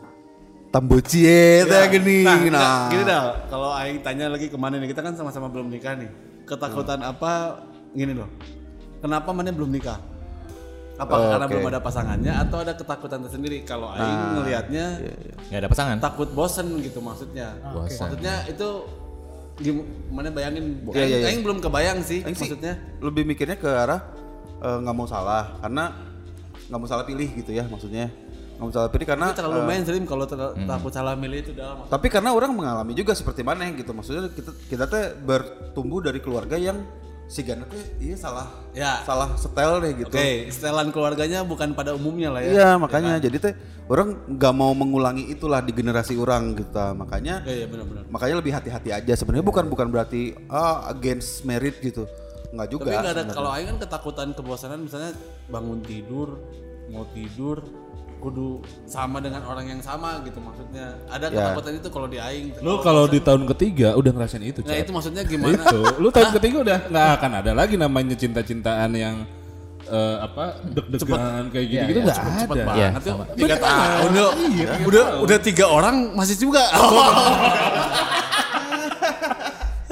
tambocie 0.72 1.66
ya, 1.68 1.86
gini. 1.90 2.24
Nah, 2.24 2.38
Nah, 2.48 2.88
gini 2.88 3.02
dah. 3.04 3.46
Kalau 3.50 3.70
Aing 3.74 4.00
tanya 4.00 4.30
lagi 4.30 4.48
ke 4.48 4.56
mana 4.56 4.78
nih? 4.78 4.88
Kita 4.90 5.04
kan 5.04 5.14
sama-sama 5.18 5.50
belum 5.50 5.68
nikah 5.68 5.98
nih. 5.98 6.10
Ketakutan 6.48 7.02
apa? 7.04 7.62
Gini 7.92 8.16
loh. 8.16 8.30
Kenapa 9.02 9.34
mana 9.34 9.52
belum 9.52 9.68
nikah? 9.68 9.98
Apakah 10.94 11.24
karena 11.32 11.46
Oke. 11.46 11.52
belum 11.52 11.66
ada 11.66 11.80
pasangannya 11.80 12.32
atau 12.38 12.56
ada 12.58 12.72
ketakutan 12.72 13.20
tersendiri? 13.22 13.62
Kalau 13.62 13.88
aing 13.90 14.20
ngelihatnya 14.36 14.84
Nggak 15.48 15.58
ada 15.58 15.68
pasangan. 15.68 15.96
takut 15.98 16.28
bosen 16.30 16.68
gitu 16.78 17.00
maksudnya. 17.00 17.56
Bosan. 17.70 18.06
Maksudnya 18.06 18.34
itu 18.46 18.68
gimana 19.54 20.28
bayangin? 20.28 20.80
Iya, 20.86 20.92
aing, 20.94 21.08
iya, 21.08 21.18
iya. 21.18 21.26
aing 21.28 21.40
belum 21.40 21.58
kebayang 21.60 22.00
sih 22.02 22.20
Aing 22.20 22.34
sih 22.34 22.48
maksudnya. 22.48 22.74
lebih 22.98 23.22
mikirnya 23.22 23.54
ke 23.54 23.68
arah 23.68 24.00
eh, 24.58 24.78
nggak 24.80 24.94
mau 24.94 25.04
salah 25.04 25.56
karena 25.60 25.92
nggak 26.66 26.78
mau 26.78 26.88
salah 26.88 27.04
pilih 27.04 27.28
gitu 27.30 27.52
ya 27.52 27.64
maksudnya 27.64 28.08
nggak 28.52 28.62
mau 28.62 28.72
salah 28.72 28.88
pilih 28.88 29.06
karena 29.06 29.26
Itu 29.28 29.36
terlalu 29.38 29.58
eh, 29.58 29.66
mainstream 29.66 30.04
kalau 30.04 30.24
ter- 30.24 30.38
takut 30.62 30.88
salah 30.90 31.12
milih 31.14 31.38
itu 31.42 31.52
dalam. 31.52 31.84
tapi 31.84 32.08
karena 32.08 32.32
orang 32.32 32.50
mengalami 32.50 32.92
juga 32.92 33.12
seperti 33.12 33.40
mana 33.40 33.68
gitu 33.70 33.92
maksudnya 33.92 34.28
kita 34.30 34.50
kita 34.66 34.84
teh 34.86 35.04
bertumbuh 35.18 36.00
dari 36.00 36.18
keluarga 36.18 36.56
yang 36.56 36.80
si 37.26 37.40
Gana 37.40 37.64
teh 37.64 37.80
iya 37.96 38.12
salah 38.14 38.48
Ya. 38.72 39.00
salah 39.04 39.32
setel 39.36 39.80
deh 39.80 39.92
gitu. 39.98 40.12
Oke, 40.12 40.48
setelan 40.48 40.88
keluarganya 40.88 41.40
bukan 41.42 41.72
pada 41.72 41.92
umumnya 41.92 42.28
lah 42.28 42.40
ya. 42.40 42.50
Iya 42.52 42.68
makanya. 42.76 43.16
jadi 43.18 43.36
teh 43.36 43.54
orang 43.86 44.16
nggak 44.28 44.52
mau 44.52 44.72
mengulangi 44.72 45.28
itulah 45.28 45.60
di 45.60 45.72
generasi 45.72 46.16
orang 46.16 46.56
gitu. 46.56 46.72
Makanya 46.94 47.40
Iya, 47.44 47.64
iya 47.64 47.66
benar-benar. 47.68 48.04
makanya 48.08 48.34
lebih 48.40 48.52
hati-hati 48.52 48.90
aja. 48.90 49.12
Sebenarnya 49.12 49.44
bukan 49.44 49.64
bukan 49.68 49.88
berarti 49.88 50.36
ah 50.48 50.88
against 50.88 51.44
merit 51.44 51.80
gitu. 51.80 52.04
Nggak 52.52 52.68
juga 52.68 52.84
Tapi 52.86 52.96
nggak 53.00 53.14
ada 53.16 53.24
kalau 53.32 53.50
aing 53.50 53.68
kan 53.70 53.78
ketakutan 53.80 54.28
kebosanan 54.32 54.84
misalnya 54.84 55.16
bangun 55.48 55.80
tidur, 55.80 56.36
mau 56.88 57.08
tidur 57.10 57.64
kudu 58.22 58.48
sama 58.84 59.18
dengan 59.18 59.42
orang 59.42 59.66
yang 59.66 59.80
sama 59.80 60.22
gitu 60.22 60.38
maksudnya. 60.38 60.94
Ada 61.06 61.26
Ya. 61.26 61.50
ketakutan 61.50 61.72
itu 61.76 61.88
kalau 61.90 62.06
di 62.06 62.16
aing. 62.16 62.54
Lu 62.58 62.78
kalau 62.78 63.04
di 63.04 63.18
tahun 63.18 63.50
ketiga 63.50 63.92
udah 63.92 64.10
ngerasain 64.12 64.40
itu, 64.40 64.62
Nah, 64.62 64.78
itu 64.78 64.90
maksudnya 64.90 65.22
gimana? 65.22 65.58
itu. 65.58 65.78
Lu 65.98 66.08
tahun 66.08 66.30
ketiga 66.38 66.56
udah 66.62 66.78
nggak 66.86 67.06
akan 67.18 67.30
ada 67.36 67.50
lagi 67.52 67.74
namanya 67.74 68.14
cinta-cintaan 68.14 68.90
yang 68.92 69.16
eh, 69.84 70.16
apa 70.22 70.62
deg-degan 70.64 71.50
kayak 71.50 71.66
gitu-gitu 71.68 72.00
nggak 72.00 72.16
Cepet 72.16 72.46
ada. 72.48 72.64
banget 72.64 72.78
Iya, 72.78 72.88
tuh. 72.96 73.12
sama. 73.12 73.24
Tiga 73.34 73.56
tahun 73.58 74.10
yuk. 74.14 74.32
Udah 74.86 75.04
udah 75.20 75.38
tiga 75.42 75.64
orang 75.66 75.96
masih 76.14 76.36
juga. 76.38 76.62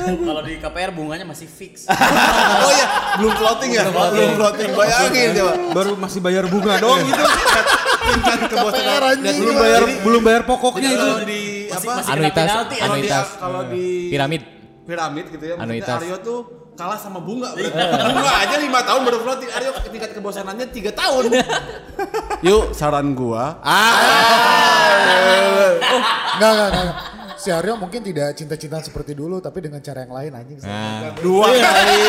Kalau 0.00 0.40
di 0.40 0.56
KPR 0.56 0.90
bunganya 0.90 1.22
masih 1.22 1.44
fix. 1.44 1.84
oh 2.64 2.70
iya, 2.72 2.87
belum 3.20 3.32
floating 3.37 3.70
ya? 3.70 3.84
Belum 3.87 4.32
floating. 4.32 4.70
Bayangin 4.72 5.28
coba. 5.37 5.52
baru 5.76 5.92
masih 5.94 6.18
bayar 6.18 6.44
bunga 6.49 6.80
doang 6.80 7.04
gitu 7.04 7.20
Tingkat 8.11 8.40
kebosanan. 8.50 9.17
Dan 9.23 9.35
belum 9.38 9.55
bayar 9.57 9.83
belum 10.02 10.23
bayar 10.25 10.43
pokoknya 10.49 10.90
itu 10.90 11.09
di 11.26 11.40
apa? 11.71 11.93
Anuitas, 12.11 12.49
anuitas, 12.83 13.26
kalau 13.38 13.61
di 13.71 14.11
piramid. 14.11 14.43
piramid 14.87 15.26
gitu 15.31 15.45
ya. 15.45 15.55
Anuitas. 15.59 15.99
Aryo 16.02 16.17
tuh 16.21 16.38
kalah 16.75 16.99
sama 16.99 17.21
bunga. 17.23 17.52
berarti. 17.55 17.71
bunga 18.17 18.33
aja 18.43 18.57
lima 18.59 18.81
tahun 18.83 19.00
baru 19.07 19.19
floating. 19.23 19.50
Aryo 19.55 19.71
tingkat 19.87 20.11
kebosanannya 20.17 20.67
tiga 20.75 20.90
tahun. 20.90 21.31
Yuk 22.47 22.73
saran 22.75 23.14
gua. 23.14 23.61
Enggak, 26.37 26.50
enggak, 26.50 26.69
enggak. 26.73 26.97
Si 27.40 27.49
Aryo 27.49 27.73
mungkin 27.81 28.05
tidak 28.05 28.37
cinta-cintaan 28.37 28.85
seperti 28.85 29.17
dulu 29.17 29.40
tapi 29.40 29.64
dengan 29.64 29.81
cara 29.81 30.05
yang 30.05 30.12
lain 30.12 30.31
anjing. 30.37 30.61
Dua 31.25 31.49
kali. 31.49 32.05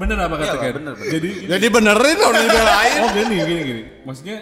Bener 0.00 0.16
apa 0.16 0.34
kata 0.40 0.56
Ken? 0.56 0.72
bener, 0.80 0.92
bener. 0.96 1.10
Jadi 1.12 1.30
Jadi 1.44 1.66
benerin 1.68 2.16
dong 2.16 2.32
dibelain. 2.32 2.98
oh 3.04 3.10
gini 3.12 3.36
gini 3.44 3.60
gini. 3.68 3.82
Maksudnya 4.08 4.36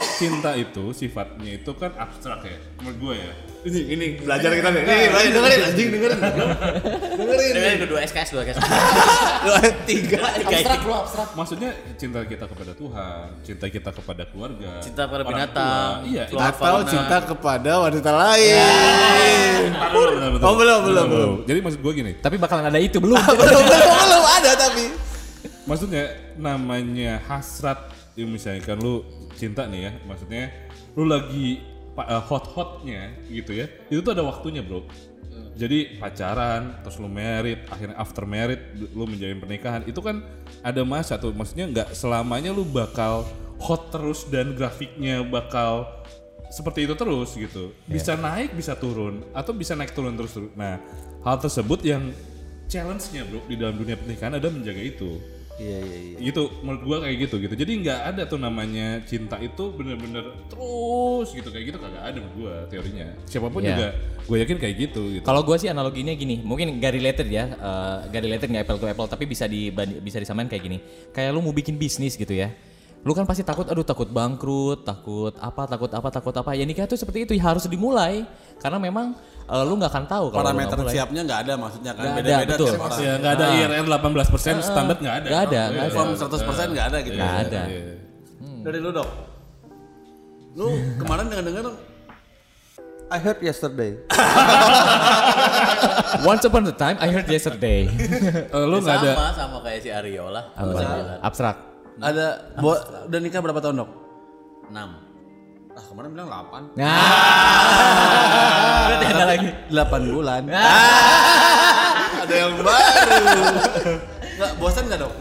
cinta 0.00 0.56
itu 0.56 0.92
sifatnya 0.92 1.60
itu 1.60 1.70
kan 1.76 1.92
abstrak 1.94 2.40
ya 2.44 2.56
menurut 2.80 2.96
gue 2.98 3.14
ya. 3.20 3.32
Ini 3.60 3.80
ini 3.92 4.06
belajar 4.24 4.56
kita 4.56 4.72
nih. 4.72 4.82
Nih, 4.88 5.04
belajar 5.12 5.30
dengerin 5.36 5.60
anjing 5.68 5.88
dengerin. 5.92 6.18
dengerin. 7.12 7.52
Dengan 7.52 7.72
itu 7.76 7.86
dua 7.92 8.00
SKS, 8.08 8.28
dua 8.34 8.42
SKS. 8.48 8.64
Dua 9.44 9.58
tiga. 9.84 10.20
Abstrak 10.40 10.80
bro, 10.80 10.94
abstrak. 11.04 11.28
Maksudnya 11.36 11.70
cinta 12.00 12.24
kita 12.24 12.48
kepada 12.48 12.72
Tuhan, 12.72 13.24
cinta 13.44 13.66
kita 13.68 13.90
kepada 13.92 14.22
keluarga, 14.24 14.80
Cinta 14.80 15.02
kepada 15.04 15.24
binatang. 15.28 15.92
tua. 16.00 16.08
Iya, 16.08 16.22
itu 16.24 16.36
Atau 16.40 16.76
cinta 16.88 17.16
kepada 17.20 17.72
wanita 17.84 18.10
lain. 18.16 19.64
Betul. 19.76 20.10
Oh, 20.40 20.54
belum, 20.56 20.80
belum, 20.88 21.06
belum. 21.12 21.32
Jadi 21.44 21.58
maksud 21.60 21.80
gue 21.84 21.92
gini, 21.92 22.12
Tapi 22.16 22.36
bakalan 22.40 22.64
ada 22.64 22.80
itu 22.80 22.96
belum. 22.96 23.20
belum 23.44 23.60
belum 23.60 23.92
belum 24.08 24.24
ada 24.40 24.50
tapi. 24.56 24.84
maksudnya 25.68 26.04
namanya 26.34 27.20
hasrat, 27.28 27.92
ya 28.16 28.24
misalnya 28.24 28.64
kan 28.64 28.80
lu 28.80 29.04
cinta 29.40 29.64
nih 29.64 29.88
ya, 29.88 29.92
maksudnya 30.04 30.52
lu 30.92 31.08
lagi 31.08 31.64
hot 32.28 32.44
hotnya 32.52 33.16
gitu 33.32 33.56
ya, 33.56 33.72
itu 33.88 34.04
tuh 34.04 34.12
ada 34.12 34.20
waktunya 34.20 34.60
bro. 34.60 34.84
Jadi 35.56 36.00
pacaran, 36.00 36.80
terus 36.80 36.96
lu 36.96 37.08
merit, 37.08 37.68
akhirnya 37.68 37.96
after 37.96 38.24
merit 38.24 38.60
lu 38.76 39.04
menjalin 39.04 39.40
pernikahan, 39.40 39.84
itu 39.84 40.00
kan 40.00 40.24
ada 40.64 40.80
masa 40.84 41.20
tuh, 41.20 41.32
maksudnya 41.32 41.68
nggak 41.68 41.88
selamanya 41.92 42.52
lu 42.52 42.64
bakal 42.64 43.28
hot 43.60 43.92
terus 43.92 44.24
dan 44.28 44.56
grafiknya 44.56 45.20
bakal 45.20 45.84
seperti 46.48 46.88
itu 46.88 46.96
terus 46.96 47.36
gitu. 47.36 47.76
Bisa 47.84 48.16
naik, 48.16 48.56
bisa 48.56 48.72
turun, 48.72 49.20
atau 49.36 49.52
bisa 49.52 49.76
naik 49.76 49.92
turun 49.92 50.16
terus 50.16 50.32
terus. 50.32 50.48
Nah, 50.56 50.80
hal 51.28 51.36
tersebut 51.36 51.84
yang 51.84 52.08
challenge-nya 52.70 53.28
bro 53.28 53.44
di 53.44 53.60
dalam 53.60 53.76
dunia 53.76 54.00
pernikahan 54.00 54.40
ada 54.40 54.48
menjaga 54.48 54.80
itu 54.80 55.20
iya 55.60 55.78
iya 55.84 55.98
iya. 56.00 56.18
Gitu 56.24 56.42
menurut 56.64 56.82
gua 56.82 56.98
kayak 57.04 57.16
gitu 57.28 57.36
gitu. 57.36 57.54
Jadi 57.54 57.72
nggak 57.84 58.00
ada 58.08 58.22
tuh 58.24 58.40
namanya 58.40 59.04
cinta 59.04 59.36
itu 59.36 59.68
bener-bener 59.76 60.24
terus 60.48 61.28
gitu. 61.36 61.52
Kayak 61.52 61.64
gitu 61.68 61.78
kagak 61.78 62.00
ada 62.00 62.16
menurut 62.16 62.36
gua 62.40 62.54
teorinya. 62.72 63.06
Siapa 63.28 63.52
pun 63.52 63.60
Iya. 63.60 63.68
juga 63.76 63.86
gue 64.30 64.36
yakin 64.40 64.56
kayak 64.62 64.74
gitu 64.78 65.02
gitu. 65.18 65.24
Kalau 65.26 65.42
gue 65.42 65.56
sih 65.58 65.66
analoginya 65.66 66.14
gini, 66.14 66.38
mungkin 66.38 66.78
gak 66.78 66.94
related 66.94 67.26
ya, 67.26 67.50
eh, 67.50 67.96
gak 68.14 68.22
related 68.22 68.46
nggak 68.46 68.62
apple 68.62 68.78
to 68.78 68.86
apple, 68.86 69.08
tapi 69.10 69.26
bisa 69.26 69.50
di 69.50 69.74
bisa 69.74 70.22
disamain 70.22 70.46
kayak 70.46 70.62
gini. 70.62 70.78
Kayak 71.10 71.34
lu 71.34 71.42
mau 71.42 71.50
bikin 71.50 71.74
bisnis 71.74 72.14
gitu 72.14 72.30
ya, 72.30 72.54
lu 73.00 73.16
kan 73.16 73.24
pasti 73.24 73.40
takut, 73.40 73.64
aduh 73.64 73.80
takut 73.80 74.04
bangkrut, 74.06 74.84
takut 74.84 75.32
apa, 75.40 75.64
takut 75.64 75.88
apa, 75.88 76.08
takut 76.12 76.34
apa. 76.36 76.52
Ya 76.52 76.68
nikah 76.68 76.84
tuh 76.84 76.94
seperti 76.94 77.24
itu 77.24 77.32
harus 77.40 77.64
dimulai, 77.64 78.28
karena 78.60 78.76
memang 78.76 79.16
eh, 79.48 79.62
lu 79.64 79.80
nggak 79.80 79.88
akan 79.88 80.04
tahu 80.04 80.24
kalau 80.28 80.44
Parameter 80.44 80.76
mulai. 80.76 80.92
siapnya 80.92 81.20
nggak 81.24 81.40
ada 81.48 81.52
maksudnya 81.56 81.92
kan 81.96 82.12
beda-beda 82.12 82.54
betul. 82.54 82.76
ya 83.00 83.12
nggak 83.16 83.32
ada 83.40 83.44
IRR 83.56 83.86
18% 83.88 84.60
standar 84.60 84.96
nggak 85.00 85.16
ada 85.16 85.28
nggak 85.32 85.42
ada, 85.48 85.60
Oh, 85.60 85.72
nggak 85.72 85.86
iya. 85.88 85.96
Form 85.96 86.10
100% 86.12 86.74
nggak 86.76 86.86
ada 86.92 86.98
gitu. 87.00 87.16
Nggak 87.16 87.36
ada. 87.40 87.62
Iya. 87.64 87.82
Dari 88.60 88.78
lu 88.78 88.90
dok. 88.92 89.08
Lu 90.50 90.66
kemarin 91.00 91.24
dengar-dengar 91.26 91.64
I 93.10 93.18
heard 93.18 93.42
yesterday 93.42 93.98
Once 96.22 96.44
upon 96.44 96.62
a 96.62 96.70
time, 96.70 97.00
I 97.00 97.08
heard 97.08 97.26
yesterday. 97.26 97.88
Eh, 97.88 98.64
lu 98.68 98.76
nggak 98.84 98.96
ada 99.02 99.12
Sama, 99.16 99.26
sama 99.32 99.56
kayak 99.64 99.80
si 99.80 99.88
Aryo 99.88 100.28
lah. 100.28 100.52
Apa? 100.52 101.16
Abstrak. 101.24 101.56
Ada 102.00 102.26
bo- 102.56 102.80
udah 103.06 103.18
nikah 103.18 103.40
berapa 103.40 103.60
tahun 103.60 103.76
dok? 103.78 103.90
6. 104.68 104.76
Ah 105.70 105.84
kemarin 105.86 106.10
bilang 106.10 106.28
8 106.28 106.74
Nah, 106.74 106.98
berarti 108.88 109.06
ada 109.06 109.24
lagi. 109.24 109.48
8 109.68 110.10
bulan. 110.10 110.42
ada 112.22 112.34
yang 112.34 112.52
baru. 112.56 113.44
Enggak 114.32 114.52
bosan 114.56 114.84
enggak 114.86 115.00
dok? 115.00 115.12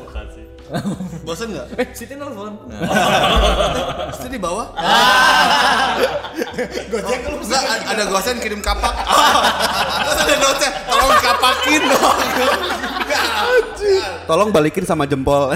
Bosan 1.27 1.51
enggak? 1.51 1.65
Eh, 1.75 1.87
Siti 1.91 2.13
nelfon. 2.13 2.53
Itu 4.15 4.27
di 4.29 4.39
bawah. 4.39 4.67
Gojek 6.89 7.19
lu 7.25 7.37
enggak 7.39 7.63
ada 7.87 8.03
gosen 8.05 8.37
kirim 8.37 8.59
kapak. 8.59 8.93
Terus 9.99 10.17
ada 10.19 10.35
notnya, 10.37 10.69
tolong 10.85 11.19
kapakin 11.19 11.81
dong. 11.85 12.17
tolong 14.29 14.49
balikin 14.53 14.85
sama 14.85 15.09
jempol 15.09 15.49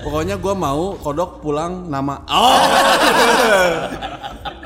Pokoknya 0.00 0.40
gua 0.40 0.54
mau 0.56 0.96
kodok 0.96 1.44
pulang 1.44 1.84
nama. 1.84 2.24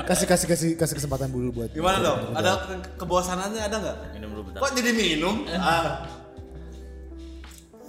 Kasih 0.03 0.27
kasih 0.27 0.47
kasih 0.47 0.69
kasih 0.75 0.95
kesempatan 0.95 1.27
dulu 1.27 1.51
buat. 1.51 1.69
Gimana 1.71 1.99
dok? 1.99 2.17
Ada 2.31 2.51
ke- 2.63 2.91
kebosanannya 2.95 3.61
ada 3.61 3.75
nggak? 3.75 3.95
Minum 4.15 4.29
dulu 4.31 4.41
bentar. 4.47 4.59
Kok 4.59 4.71
jadi 4.75 4.91
minum? 4.91 5.35
Ah. 5.51 6.22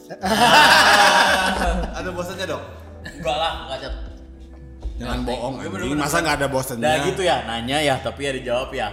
ada 1.99 2.08
bosannya 2.12 2.44
dok? 2.44 2.62
Enggak 3.04 3.37
lah, 3.37 3.52
enggak 3.68 3.78
cat. 3.88 3.94
Jangan 4.94 5.26
bohong. 5.26 5.58
Gue 5.58 5.66
anjing. 5.66 5.73
bener-bener 5.75 6.06
Masa 6.06 6.23
nggak 6.23 6.37
ada 6.38 6.46
bosannya? 6.46 6.87
Udah 6.87 7.02
gitu 7.11 7.23
ya, 7.26 7.37
nanya 7.49 7.78
ya, 7.82 7.96
tapi 7.99 8.20
ya 8.28 8.32
dijawab 8.37 8.70
ya. 8.70 8.88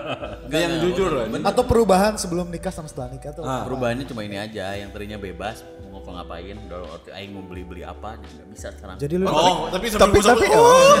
Dia 0.50 0.60
yang 0.68 0.78
jujur. 0.78 1.10
anjing. 1.26 1.42
Atau 1.42 1.66
perubahan 1.66 2.14
sebelum 2.20 2.46
nikah 2.52 2.70
sama 2.70 2.86
setelah 2.86 3.10
nikah 3.10 3.34
tuh. 3.34 3.42
Ah. 3.42 3.66
Perubahannya 3.66 4.06
cuma 4.06 4.22
ini 4.22 4.38
aja, 4.38 4.78
yang 4.78 4.94
tadinya 4.94 5.18
bebas, 5.18 5.66
mau 5.90 5.98
ngapa 5.98 6.10
ngapain, 6.22 6.56
udah 6.70 6.80
aing 7.18 7.34
mau 7.34 7.42
beli-beli 7.42 7.82
apa, 7.82 8.14
jadi 8.22 8.32
nggak 8.38 8.48
bisa 8.54 8.68
sekarang. 8.78 8.96
Jadi 9.00 9.14
lu 9.18 9.26
Oh, 9.26 9.66
tapi 9.72 9.86
sebelum 9.90 10.12
tapi 10.14 10.18
tapi 10.22 10.46
oh. 10.54 10.94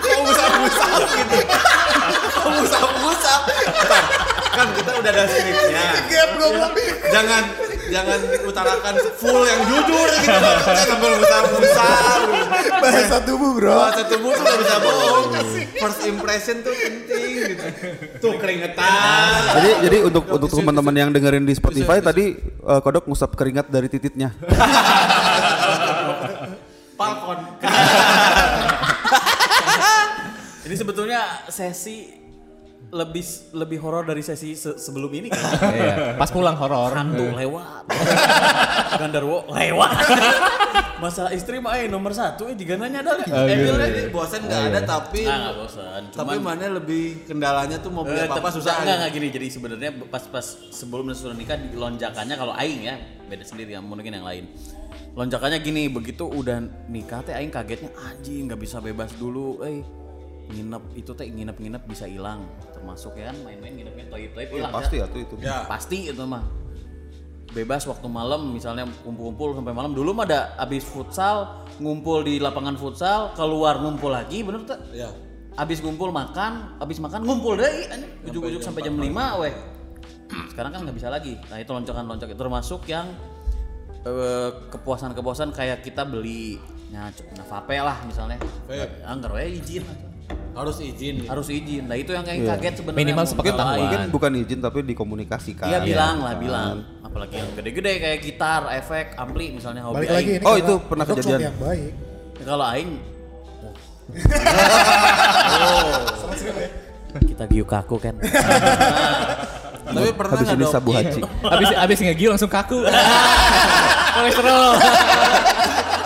Kok 0.00 0.20
usah-usah 0.22 0.88
gitu? 1.18 1.38
Kok 2.40 2.52
usah-usah? 2.64 3.36
Ntar, 3.84 4.04
Kan 4.50 4.66
kita 4.74 4.89
udah 5.00 5.10
ada 5.10 5.24
skripnya. 5.26 5.84
Jangan 7.14 7.42
jangan 7.90 8.22
utarakan 8.46 8.94
full 9.18 9.42
yang 9.42 9.60
jujur 9.66 10.08
gitu 10.22 10.30
sambil 10.86 11.10
musar-musar 11.18 12.18
Bahasa 12.78 13.18
tubuh 13.26 13.50
bro. 13.58 13.74
bahasa 13.74 14.06
tubuh 14.06 14.30
tuh 14.30 14.44
gak 14.46 14.58
bisa 14.62 14.76
bohong. 14.78 15.24
First 15.74 16.00
impression 16.06 16.62
tuh 16.62 16.70
penting 16.70 17.50
gitu. 17.50 17.66
Tuh 18.22 18.38
keringetan. 18.38 19.58
Jadi 19.58 19.70
jadi 19.90 19.96
untuk 20.06 20.24
untuk 20.30 20.50
teman-teman 20.54 20.94
yang 20.94 21.10
dengerin 21.10 21.42
di 21.42 21.54
Spotify 21.58 21.98
tadi 21.98 22.38
eh, 22.38 22.80
kodok 22.80 23.10
ngusap 23.10 23.34
keringat 23.34 23.66
dari 23.66 23.90
tititnya. 23.90 24.30
Falcon 27.00 27.40
Ini 30.68 30.74
sebetulnya 30.84 31.48
sesi 31.48 32.19
lebih 32.90 33.22
lebih 33.52 33.78
horor 33.78 34.02
dari 34.02 34.20
sesi 34.20 34.52
se- 34.52 34.76
sebelum 34.76 35.10
ini 35.10 35.28
kan. 35.28 35.40
Iya. 35.70 35.94
Pas 36.14 36.28
pulang 36.28 36.54
horor. 36.54 36.90
Hantu 36.90 37.30
lewat. 37.30 37.86
Gandarwo 38.92 39.46
lewat. 39.48 39.94
Masalah 41.00 41.32
istri 41.32 41.56
mah 41.56 41.74
eh 41.74 41.88
nomor 41.88 42.12
satu 42.12 42.44
eh 42.44 42.54
digananya 42.54 43.00
ada 43.00 43.24
Emil 43.24 43.72
Emil 43.72 43.76
ini 43.80 44.02
bosan 44.08 44.44
nggak 44.44 44.68
ada 44.68 44.80
tapi 44.84 45.24
Ah, 45.24 45.48
nggak 45.48 45.54
bosan. 45.56 46.00
tapi 46.12 46.36
Cuman 46.36 46.38
mana 46.44 46.76
lebih 46.76 47.24
kendalanya 47.24 47.80
tuh 47.80 47.88
mau 47.88 48.04
beli 48.04 48.20
Eh, 48.20 48.26
apa 48.26 48.36
apa 48.36 48.44
tep- 48.44 48.60
susah 48.60 48.74
enggak 48.78 48.96
enggak 48.98 49.10
gini 49.10 49.26
jadi 49.30 49.46
sebenarnya 49.48 49.90
pas 50.06 50.20
pas 50.22 50.44
sebelum 50.68 51.08
dan 51.08 51.16
sesudah 51.16 51.32
nikah 51.34 51.56
di- 51.56 51.72
lonjakannya 51.72 52.36
kalau 52.36 52.52
aing 52.52 52.84
ya 52.84 53.00
beda 53.24 53.40
sendiri 53.42 53.72
ya 53.72 53.80
mungkin 53.80 54.12
yang 54.12 54.22
lain 54.22 54.44
lonjakannya 55.10 55.58
gini 55.58 55.88
begitu 55.88 56.22
udah 56.22 56.60
nikah 56.86 57.24
teh 57.24 57.32
aing 57.32 57.48
kagetnya 57.48 57.88
anjing 58.02 58.44
nggak 58.44 58.60
bisa 58.60 58.76
bebas 58.78 59.08
dulu 59.14 59.64
eh 59.64 59.80
nginep 60.50 60.82
itu 60.98 61.10
teh 61.14 61.26
nginep-nginep 61.30 61.82
bisa 61.86 62.04
hilang 62.10 62.44
termasuk 62.74 63.14
ya 63.14 63.30
kan 63.30 63.36
main-main 63.46 63.72
nginep-nginep 63.78 64.10
toilet 64.10 64.50
hilang 64.50 64.72
Pasti 64.74 64.96
ya. 64.98 65.06
ya 65.06 65.12
tuh 65.14 65.20
itu. 65.22 65.34
pasti 65.70 65.98
itu 66.10 66.24
mah 66.26 66.44
bebas 67.50 67.82
waktu 67.86 68.06
malam 68.06 68.54
misalnya 68.54 68.86
kumpul-kumpul 69.02 69.58
sampai 69.58 69.74
malam 69.74 69.90
dulu 69.90 70.14
mah 70.14 70.26
ada 70.26 70.40
abis 70.58 70.86
futsal 70.86 71.66
ngumpul 71.82 72.22
di 72.22 72.38
lapangan 72.38 72.78
futsal 72.78 73.34
keluar 73.34 73.82
ngumpul 73.82 74.10
lagi 74.14 74.46
bener 74.46 74.62
tuh 74.66 74.78
ya 74.94 75.10
Abis 75.58 75.82
ngumpul 75.82 76.14
makan, 76.14 76.78
abis 76.78 77.02
makan 77.02 77.26
ngumpul 77.26 77.58
deh, 77.58 77.90
ujuk-ujuk 78.22 78.62
sampai 78.62 78.86
jam 78.86 78.94
5 78.94 79.42
weh. 79.42 79.54
Sekarang 80.54 80.70
kan 80.70 80.86
nggak 80.86 80.96
bisa 80.96 81.10
lagi. 81.10 81.34
Nah 81.50 81.58
itu 81.58 81.68
loncakan-loncakan 81.74 82.30
itu 82.30 82.38
termasuk 82.38 82.80
yang 82.86 83.10
eh, 84.06 84.50
kepuasan-kepuasan 84.70 85.50
kayak 85.50 85.82
kita 85.82 86.06
beli 86.06 86.62
nah, 86.94 87.10
nah 87.34 87.44
vape 87.50 87.76
lah 87.82 87.98
misalnya. 88.06 88.38
Anggar 89.02 89.34
we 89.34 89.58
izin. 89.58 89.82
Harus 90.50 90.76
izin. 90.82 91.16
Harus 91.26 91.48
izin. 91.48 91.86
Nah 91.86 91.96
itu 91.96 92.10
yang 92.10 92.24
kayak 92.26 92.40
kaget 92.56 92.74
sebenarnya. 92.82 93.00
Minimal 93.06 93.24
Mungkin 93.38 93.54
lain. 93.56 94.08
bukan 94.10 94.30
izin 94.36 94.58
tapi 94.58 94.78
dikomunikasikan. 94.84 95.66
Iya 95.70 95.78
bilang 95.82 96.16
lah 96.22 96.34
bilang. 96.36 96.74
Apalagi 97.02 97.34
yang 97.42 97.50
gede-gede 97.58 97.92
kayak 97.98 98.18
gitar, 98.22 98.62
efek, 98.70 99.18
ampli 99.18 99.50
misalnya 99.50 99.82
hobi 99.82 100.06
Balik 100.06 100.10
lagi 100.14 100.30
ini. 100.38 100.44
Oh, 100.46 100.54
itu 100.54 100.74
pernah 100.86 101.04
kejadian. 101.06 101.40
yang 101.50 101.58
baik. 101.58 101.92
Kalau 102.40 102.66
aing 102.66 102.90
kita 107.26 107.44
giu 107.50 107.64
kaku 107.66 107.96
kan. 107.98 108.14
tapi 109.90 110.10
pernah 110.14 110.38
Habis 110.38 110.54
ini 110.54 110.66
sabu 110.70 110.90
haji. 110.94 111.20
Habis 111.52 111.68
habis 111.74 111.98
ngegil 111.98 112.30
langsung 112.30 112.50
kaku. 112.50 112.78
Kolesterol. 114.14 114.74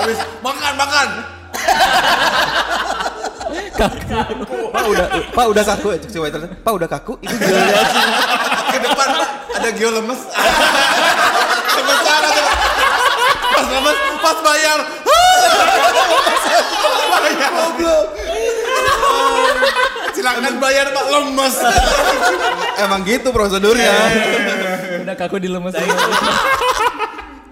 habis 0.05 0.21
makan 0.45 0.73
makan 0.77 1.09
Pak 4.75 4.85
udah 4.89 5.07
Pak 5.31 5.47
udah 5.49 5.65
kaku 5.65 5.89
ya 5.93 5.99
cek 6.01 6.11
si 6.11 6.19
waiter. 6.19 6.41
Pak 6.61 6.73
udah 6.73 6.89
kaku 6.89 7.13
itu 7.21 7.35
sih. 7.35 7.47
ke 8.75 8.79
depan 8.83 9.09
Pak, 9.15 9.29
ada 9.55 9.69
gio 9.71 9.91
lemes 9.93 10.21
banget 12.05 12.31
tuh. 12.35 12.47
pas 13.55 13.67
lemes 13.71 13.99
pas 14.19 14.39
bayar 14.43 14.79
bayar 17.15 17.51
goblok 17.55 18.07
silakan 20.15 20.55
bayar 20.59 20.87
pak 20.91 21.07
lemes 21.11 21.57
Emang 22.75 23.07
gitu 23.07 23.31
prosedurnya. 23.31 23.95
Udah 25.07 25.15
kaku 25.15 25.39
dilemes. 25.39 25.79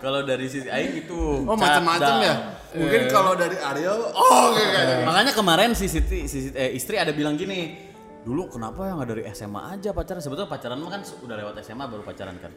Kalau 0.02 0.26
dari 0.26 0.50
sisi 0.50 0.66
aing 0.66 1.06
itu 1.06 1.46
oh 1.46 1.54
macam-macam 1.54 2.14
ya 2.20 2.34
mungkin 2.74 3.02
kalau 3.06 3.38
dari 3.38 3.54
Aryo 3.54 4.10
oh 4.10 4.50
oke 4.50 4.58
oke. 4.58 4.94
Makanya 5.06 5.32
kemarin 5.32 5.70
si 5.78 5.86
Siti, 5.86 6.26
si 6.26 6.50
Siti- 6.50 6.58
eh, 6.58 6.74
istri 6.74 6.98
ada 6.98 7.14
bilang 7.14 7.38
gini, 7.38 7.78
dulu 8.26 8.50
kenapa 8.50 8.90
ya 8.90 8.98
nggak 8.98 9.08
dari 9.14 9.22
SMA 9.30 9.78
aja 9.78 9.94
pacaran? 9.94 10.18
Sebetulnya 10.18 10.50
pacaran 10.50 10.82
mah 10.82 10.90
kan 10.90 11.06
udah 11.06 11.36
lewat 11.38 11.54
SMA 11.62 11.84
baru 11.86 12.02
pacaran 12.02 12.34
kan. 12.42 12.50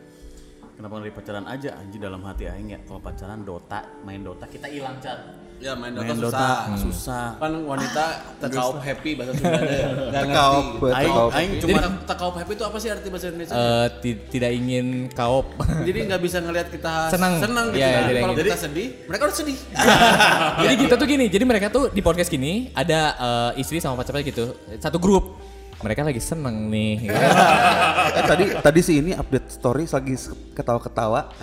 Kenapa 0.75 0.93
dari 0.99 1.13
pacaran 1.13 1.45
aja? 1.45 1.77
Anjir 1.77 2.01
dalam 2.01 2.19
hati 2.25 2.49
aing 2.49 2.73
ya, 2.73 2.79
kalau 2.83 2.99
pacaran 2.99 3.45
Dota, 3.45 3.85
main 4.03 4.25
Dota 4.25 4.49
kita 4.49 4.65
hilang 4.67 4.97
cat. 4.99 5.21
Ya 5.55 5.71
main 5.73 5.91
Dota 5.91 6.03
Main 6.05 6.17
susah. 6.19 6.57
Dota 6.67 6.77
susah. 6.83 7.25
kan 7.39 7.51
wanita 7.63 8.05
tekaup 8.37 8.77
happy 8.77 9.11
bahasa 9.15 9.31
Sundanya 9.33 9.71
ya 9.71 9.89
Tekaup, 10.11 10.65
ngerti. 10.77 10.95
Aing, 10.95 11.15
aing 11.31 11.51
cuma 11.59 11.79
tekaup 12.03 12.35
happy 12.35 12.53
itu 12.53 12.63
apa 12.63 12.77
sih 12.77 12.89
arti 12.89 13.07
bahasa 13.07 13.25
Indonesia? 13.31 13.53
Eh, 13.55 13.87
ti- 13.99 14.21
tidak 14.29 14.51
ingin 14.51 14.85
kaop. 15.09 15.47
jadi 15.87 15.97
nggak 16.05 16.21
bisa 16.21 16.37
ngelihat 16.39 16.67
kita 16.69 16.93
Senang. 17.09 17.33
senang 17.39 17.65
gitu 17.71 17.79
iya, 17.79 18.03
tidak 18.03 18.21
kalau 18.21 18.35
kita 18.35 18.57
sedih 18.59 18.87
mereka 19.05 19.21
harus 19.25 19.37
sedih. 19.37 19.57
Jadi 20.65 20.73
kita 20.77 20.95
tuh 20.95 21.07
gini, 21.07 21.25
jadi 21.27 21.43
mereka 21.43 21.67
tuh 21.69 21.87
di 21.89 21.99
podcast 21.99 22.27
gini 22.27 22.69
ada 22.71 22.99
eh, 23.53 23.61
istri 23.61 23.77
sama 23.79 23.95
pacarnya 23.95 24.23
gitu, 24.23 24.55
satu 24.77 24.97
grup. 24.97 25.54
Mereka 25.75 26.01
lagi 26.01 26.19
seneng 26.19 26.69
nih. 26.69 26.95
Eh 28.15 28.23
tadi 28.23 28.45
tadi 28.55 28.79
sih 28.79 29.03
ini 29.03 29.11
update 29.11 29.51
stories 29.51 29.91
lagi 29.91 30.15
ketawa-ketawa. 30.55 31.35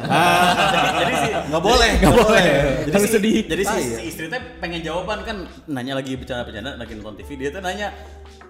jadi 0.95 1.13
sih 1.19 1.33
nggak 1.53 1.63
boleh 1.63 1.91
Gak 2.01 2.15
boleh. 2.15 2.45
jadi 2.87 2.95
Harus 2.97 3.11
si, 3.11 3.13
sedih. 3.13 3.35
jadi 3.45 3.63
si, 3.63 3.77
si 3.93 4.03
istri 4.09 4.27
teh 4.27 4.41
pengen 4.57 4.81
jawaban 4.81 5.21
kan 5.21 5.37
nanya 5.67 5.93
lagi 5.93 6.17
bercanda-bercanda 6.17 6.81
lagi 6.81 6.93
nonton 6.97 7.21
TV 7.21 7.37
dia 7.37 7.49
tuh 7.51 7.61
nanya 7.61 7.93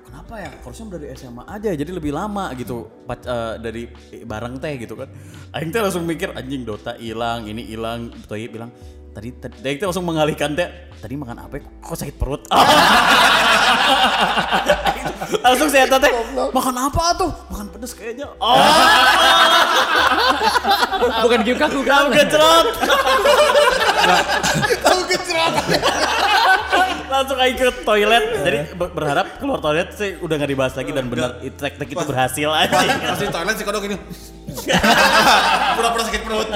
kenapa 0.06 0.34
ya 0.38 0.50
harusnya 0.54 0.86
dari 0.92 1.06
SMA 1.16 1.42
aja 1.48 1.70
jadi 1.72 1.90
lebih 1.90 2.12
lama 2.12 2.52
gitu 2.54 2.86
pac- 3.02 3.26
eh, 3.26 3.54
dari 3.58 3.82
bareng 4.22 4.54
teh 4.60 4.74
gitu 4.76 4.94
kan 4.94 5.08
Aing 5.50 5.72
teh 5.72 5.80
langsung 5.80 6.04
mikir 6.04 6.30
anjing 6.30 6.62
Dota 6.62 6.94
hilang 6.94 7.42
ini 7.42 7.64
hilang 7.64 8.12
Toy 8.28 8.46
bilang 8.46 8.70
tadi 9.12 9.28
tadi 9.36 9.54
Aing 9.60 9.78
teh 9.78 9.86
langsung 9.86 10.08
mengalihkan 10.08 10.56
teh 10.56 10.68
tadi 10.98 11.14
makan 11.20 11.36
apa 11.44 11.60
ya? 11.60 11.64
kok 11.84 11.96
sakit 12.00 12.16
perut? 12.16 12.42
Langsung 15.42 15.68
saya 15.72 15.88
teh 15.88 16.12
makan 16.52 16.76
apa 16.76 17.04
tuh? 17.16 17.30
Makan 17.52 17.66
pedes 17.72 17.92
kayaknya. 17.96 18.28
Oh. 21.02 21.18
Bukan 21.26 21.42
giu 21.42 21.56
kaku 21.58 21.82
kan? 21.82 22.10
kamu 24.82 25.02
gecrot 25.10 25.54
langsung 27.12 27.36
aja 27.36 27.52
ke 27.54 27.82
toilet 27.82 28.24
jadi 28.40 28.58
ber- 28.72 28.92
berharap 28.92 29.26
keluar 29.36 29.60
toilet 29.60 29.92
sih 29.92 30.16
udah 30.18 30.34
nggak 30.34 30.50
dibahas 30.50 30.74
lagi 30.74 30.90
dan 30.90 31.06
benar 31.06 31.30
teknik 31.38 31.88
itu 31.88 32.02
berhasil 32.02 32.48
aja 32.50 32.72
pasti 33.06 33.26
toilet 33.28 33.54
si 33.54 33.62
kodok 33.62 33.84
ini 33.84 33.96
pura-pura 35.76 36.02
sakit 36.02 36.22
perut 36.22 36.48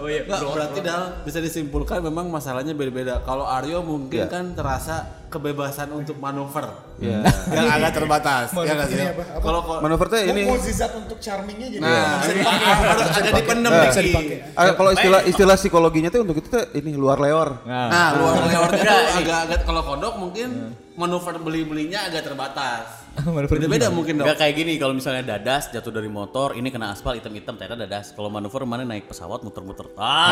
Oh 0.00 0.08
iya. 0.08 0.24
Nggak, 0.24 0.40
berarti 0.48 0.80
Dal 0.80 1.02
bisa 1.22 1.38
disimpulkan 1.38 2.00
memang 2.00 2.24
masalahnya 2.26 2.72
beda-beda. 2.72 3.20
Kalau 3.20 3.44
Aryo 3.44 3.84
mungkin 3.84 4.24
Iya. 4.24 4.32
kan 4.32 4.56
terasa 4.56 5.19
kebebasan 5.30 5.88
untuk 5.90 6.18
manuver. 6.18 6.66
Iya. 6.98 7.22
Yang 7.56 7.66
agak 7.70 7.92
terbatas. 7.94 8.46
ya 8.50 8.72
nggak 8.74 8.88
sih? 8.88 8.98
Kalau 9.40 9.60
kalau- 9.62 9.80
Manuver 9.80 10.06
teh 10.10 10.22
ini 10.26 10.42
Mukjizat 10.44 10.92
untuk 10.92 11.16
charmingnya 11.16 11.70
jadi 11.70 11.80
nah, 11.80 12.18
bisa 12.18 12.28
ini 12.28 12.42
dipakai. 12.42 12.74
harus 12.84 13.08
ada 13.08 13.30
dipendem 13.32 13.70
Nah. 13.70 13.84
Bisa 13.86 14.02
dipakai. 14.02 14.36
ah, 14.52 14.64
kalau 14.74 14.90
istilah 14.90 15.20
istilah 15.24 15.56
psikologinya 15.56 16.10
tuh 16.10 16.20
untuk 16.20 16.36
itu 16.36 16.48
tuh 16.50 16.64
ini 16.74 16.90
luar 16.92 17.16
leor. 17.16 17.62
Nah, 17.62 18.18
luar 18.18 18.34
lewarnya 18.44 18.74
Enggak, 18.76 18.98
tuh 19.06 19.18
agak-agak 19.22 19.60
kalau 19.62 19.82
kodok 19.86 20.14
mungkin 20.18 20.48
manuver 20.92 21.38
beli-belinya 21.38 22.10
agak 22.10 22.26
terbatas. 22.26 23.08
Manuver 23.20 23.58
Beda-beda 23.58 23.90
mungkin 23.90 24.22
dok. 24.22 24.24
Nggak 24.30 24.38
kayak 24.38 24.54
gini 24.54 24.72
kalau 24.78 24.94
misalnya 24.94 25.36
dadas 25.36 25.68
jatuh 25.68 25.90
dari 25.90 26.06
motor 26.06 26.54
ini 26.54 26.70
kena 26.70 26.94
aspal 26.94 27.18
hitam-hitam 27.18 27.58
ternyata 27.58 27.84
dadas 27.84 28.14
kalau 28.14 28.30
manuver 28.30 28.62
mana 28.64 28.86
naik 28.86 29.10
pesawat 29.10 29.42
muter-muter 29.42 29.90
ah 29.98 30.30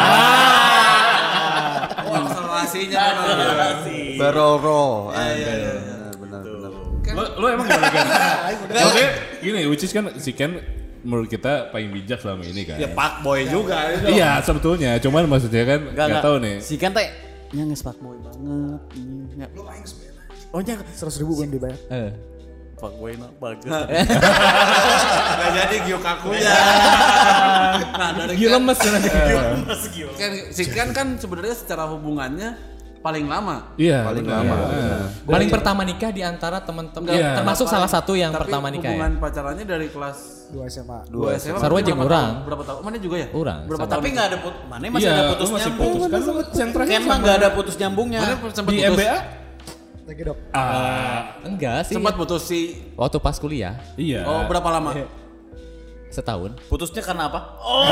Oh, 2.08 2.14
akselerasinya 2.24 3.04
memang. 3.20 3.84
Barrel 4.16 4.54
roll. 4.58 5.12
Ah, 5.12 5.28
benar 5.36 6.14
benar 6.16 6.40
benar. 6.40 6.72
Lo, 7.08 7.24
lo 7.36 7.46
emang 7.48 7.66
gimana 7.68 7.88
kan? 7.92 8.06
Oke, 8.88 9.04
gini, 9.40 9.60
which 9.68 9.84
is 9.84 9.92
kan 9.92 10.08
si 10.16 10.32
Ken 10.32 10.56
menurut 11.04 11.28
kita 11.28 11.68
paling 11.68 11.92
bijak 11.92 12.20
selama 12.20 12.44
ini 12.44 12.64
kan. 12.64 12.80
Ya 12.80 12.88
Pak 12.88 13.20
Boy 13.20 13.44
juga. 13.44 13.92
Iya 14.08 14.40
sebetulnya, 14.40 14.96
cuman 15.00 15.28
maksudnya 15.28 15.64
kan 15.64 15.80
Enggak, 15.92 16.06
nggak 16.08 16.24
tahu 16.24 16.36
nih. 16.40 16.56
Si 16.60 16.74
kan 16.76 16.96
teh 16.96 17.08
nya 17.48 17.64
nges 17.64 17.80
fuckboy 17.80 18.16
banget. 18.20 18.80
Nya. 19.36 19.46
Oh 20.52 20.60
nya 20.60 20.80
Seratus 20.92 21.16
ribu 21.20 21.32
belum 21.36 21.52
dibayar. 21.52 21.76
Eh. 22.78 22.80
fuckboy 22.80 23.12
na 23.12 23.26
banget. 23.34 23.66
Nggak 25.34 25.50
jadi 25.52 25.76
Gio 25.82 25.98
kakunya. 25.98 26.52
Nah, 27.98 28.10
dari 28.14 28.34
Giu 28.34 28.48
lemes. 28.48 28.78
kan 28.78 30.30
si 30.48 30.62
Ken 30.66 30.90
kan 30.92 31.06
sebenarnya 31.14 31.54
secara 31.54 31.86
hubungannya 31.88 32.54
paling 32.98 33.26
lama. 33.26 33.74
Iya. 33.74 34.02
Paling 34.04 34.22
lama. 34.24 34.54
Nah. 34.54 35.06
Paling 35.24 35.48
pertama 35.48 35.82
nikah 35.82 36.10
di 36.10 36.22
antara 36.22 36.58
teman-teman 36.60 37.10
Iya. 37.10 37.34
termasuk 37.36 37.66
salah 37.66 37.86
satu 37.86 38.14
yang 38.14 38.30
Tapi 38.30 38.46
pertama 38.46 38.66
nikah 38.68 38.86
ya. 38.86 38.94
hubungan 38.94 39.12
pacarannya 39.18 39.64
dari 39.64 39.86
kelas 39.88 40.18
Dua 40.48 40.64
SMA. 40.64 41.04
2 41.12 41.36
SMA. 41.36 41.60
Berapa 41.60 41.80
jeung 41.82 42.00
urang. 42.00 42.32
Berapa 42.42 42.62
tahun? 42.64 42.80
Mana 42.80 42.96
juga 42.96 43.16
ya? 43.20 43.28
Urang, 43.30 43.60
Berapa 43.68 43.84
tahun? 43.84 44.00
Tapi 44.00 44.08
nggak 44.08 44.26
ada 44.26 44.38
put, 44.40 44.54
mana 44.64 44.82
masih 44.88 45.04
Iya, 45.04 45.12
ada 45.12 45.24
putus 45.28 45.48
masih 45.50 45.64
nyambung. 45.68 45.92
putus 45.92 46.08
kan 46.08 46.20
lu 46.20 46.32
yang 46.32 46.70
terakhir 46.72 46.88
Ken 46.88 46.98
mah 46.98 47.08
sama- 47.08 47.20
nggak 47.20 47.36
ada 47.36 47.48
putus 47.52 47.74
nyambungnya. 47.76 48.20
Mana 48.24 48.32
di 48.32 48.40
putus? 48.40 48.56
MBA? 48.64 49.16
Lagi 50.08 50.22
dok. 50.24 50.38
Enggak 51.44 51.78
sih. 51.84 51.94
Sempat 52.00 52.16
putus 52.16 52.42
si 52.48 52.80
Waktu 52.96 53.20
pas 53.20 53.36
kuliah 53.36 53.76
Iya. 54.00 54.24
Oh, 54.24 54.48
berapa 54.48 54.64
lama? 54.72 54.96
setahun. 56.08 56.56
Putusnya 56.72 57.04
karena 57.04 57.28
apa? 57.28 57.60
Oh, 57.60 57.84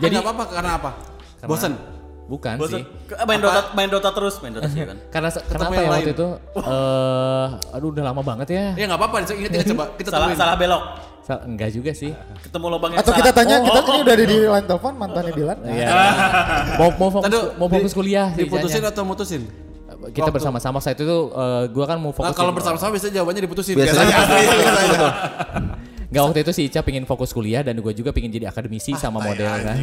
Jadi 0.00 0.16
enggak 0.16 0.24
apa-apa 0.24 0.44
karena 0.48 0.72
apa? 0.80 0.90
Bosan. 1.44 1.76
Bukan 2.32 2.56
bosan. 2.56 2.80
sih. 2.80 2.84
Main 3.28 3.40
Dota, 3.44 3.60
main 3.76 3.88
Dota 3.92 4.08
terus, 4.16 4.40
main 4.40 4.56
Dota 4.56 4.72
sih 4.72 4.80
kan. 4.88 4.96
Karena 5.12 5.28
kenapa 5.28 5.72
ya 5.76 5.84
waktu 5.84 5.92
lain. 5.92 6.16
itu? 6.16 6.28
Eh, 6.56 7.46
aduh 7.76 7.88
udah 7.92 8.04
lama 8.08 8.22
banget 8.24 8.48
ya. 8.56 8.64
Ya 8.72 8.84
enggak 8.88 9.00
apa-apa, 9.04 9.16
ingat 9.28 9.52
ingat 9.52 9.68
coba 9.76 9.84
kita 10.00 10.08
Salah 10.08 10.32
salah 10.32 10.56
belok. 10.56 11.11
Sa- 11.22 11.42
enggak 11.42 11.70
juga 11.70 11.90
sih. 11.92 12.10
Ketemu 12.42 12.66
lubang 12.68 12.90
yang 12.90 12.98
Atau 12.98 13.10
salah. 13.10 13.20
kita 13.22 13.30
tanya, 13.32 13.56
Oh, 13.56 13.64
kita 13.64 13.78
oh, 13.78 13.86
ini 13.86 13.98
udah 14.00 14.12
ada 14.12 14.24
di 14.24 14.38
line 14.42 14.66
telepon 14.66 14.92
mantannya 14.94 15.32
Dilan. 15.32 15.58
Iya. 15.62 15.88
mau 16.76 16.88
mau 16.92 17.10
fokus 17.10 17.24
Tadu, 17.24 17.40
mau 17.56 17.68
fokus 17.68 17.88
di- 17.88 17.96
kuliah 17.96 18.26
sih 18.28 18.42
Diputusin 18.42 18.82
atau 18.82 19.02
mutusin? 19.02 19.42
Kita 20.04 20.28
bersama-sama 20.28 20.76
saat 20.76 20.98
itu 20.98 21.06
eh, 21.30 21.64
gua 21.68 21.86
kan 21.86 21.94
mau 21.96 22.10
Nah, 22.10 22.16
fokus 22.16 22.34
kalau 22.34 22.50
bersama-sama 22.50 22.90
biasanya 22.90 23.22
jawabannya 23.22 23.42
diputusin. 23.44 23.74
Biasanya. 23.76 24.16
Biasanya. 24.18 25.10
Enggak 26.04 26.24
waktu 26.26 26.40
itu 26.40 26.52
si 26.52 26.62
Ica 26.66 26.82
pingin 26.82 27.06
fokus 27.06 27.32
kuliah 27.32 27.62
dan 27.62 27.72
gue 27.74 27.92
juga 27.94 28.12
pingin 28.12 28.28
jadi 28.28 28.44
akademisi 28.44 28.92
sama 28.92 29.16
model 29.16 29.48
kan. 29.48 29.76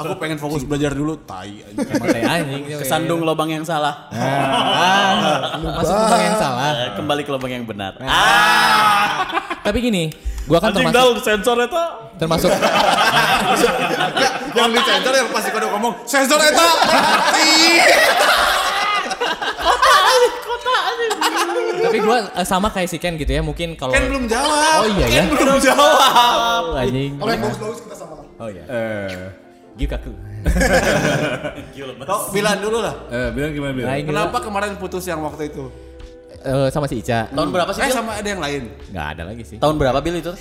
Aku 0.00 0.16
pengen 0.16 0.40
fokus 0.40 0.64
belajar 0.64 0.88
dulu, 0.90 1.20
tai 1.20 1.60
anjing. 1.60 1.92
Emang 1.92 2.08
kayak 2.08 2.24
anjing. 2.30 2.62
Kesandung 2.80 3.20
lubang 3.20 3.50
yang 3.50 3.60
salah. 3.60 4.08
Ah, 4.08 5.60
masuk 5.60 5.92
lubang 5.92 6.22
yang 6.22 6.38
salah. 6.38 6.70
Kembali 6.94 7.20
ke 7.20 7.30
lubang 7.30 7.52
yang 7.52 7.64
benar. 7.64 8.00
Ah, 8.00 9.28
Tapi 9.60 9.82
gini, 9.82 10.08
gua 10.46 10.58
kan 10.58 10.70
anjing 10.70 10.86
termasuk 10.88 11.18
sensor 11.20 11.56
itu. 11.58 11.82
termasuk 12.16 12.50
yang 14.54 14.68
di 14.70 14.80
sensor 14.80 15.12
yang 15.12 15.28
pasti 15.28 15.50
kode 15.50 15.66
ngomong 15.68 15.92
sensor 16.06 16.38
eta. 16.40 16.66
tapi 21.86 21.98
gua 22.02 22.18
eh, 22.34 22.46
sama 22.46 22.68
kayak 22.72 22.88
si 22.88 22.98
Ken 22.98 23.14
gitu 23.14 23.30
ya, 23.30 23.42
mungkin 23.44 23.78
kalau 23.78 23.94
Kan 23.94 24.10
belum 24.10 24.24
jawab. 24.26 24.82
Oh 24.82 24.86
iya 24.90 25.06
ya. 25.06 25.22
Belum 25.30 25.58
jawab. 25.60 26.62
Oh, 26.72 26.80
anjing. 26.80 27.12
Oke, 27.16 27.34
bagus-bagus 27.36 27.78
kita 27.86 27.94
sama. 27.94 28.14
Oh 28.36 28.48
iya. 28.50 28.64
Eh, 28.66 29.28
Gikaku. 29.76 30.12
Tok, 32.00 32.20
bilang 32.32 32.58
dulu 32.58 32.78
lah. 32.80 32.94
eh, 33.12 33.28
bilang 33.30 33.52
gimana 33.52 33.72
bilang? 33.76 33.92
Kenapa 34.02 34.38
kemarin 34.40 34.72
putus 34.80 35.04
yang 35.04 35.20
waktu 35.22 35.52
itu? 35.52 35.68
Eh, 36.38 36.68
sama 36.68 36.86
si 36.86 37.00
Ica. 37.00 37.28
Tahun 37.28 37.48
berapa 37.48 37.70
sih? 37.70 37.80
Eh 37.80 37.88
Bil? 37.88 37.94
sama 37.94 38.10
ada 38.14 38.28
yang 38.28 38.42
lain. 38.42 38.62
Nggak 38.90 39.06
ada 39.12 39.22
lagi 39.24 39.42
sih. 39.42 39.56
Tahun 39.56 39.74
berapa 39.74 39.98
Bil 39.98 40.16
itu? 40.16 40.32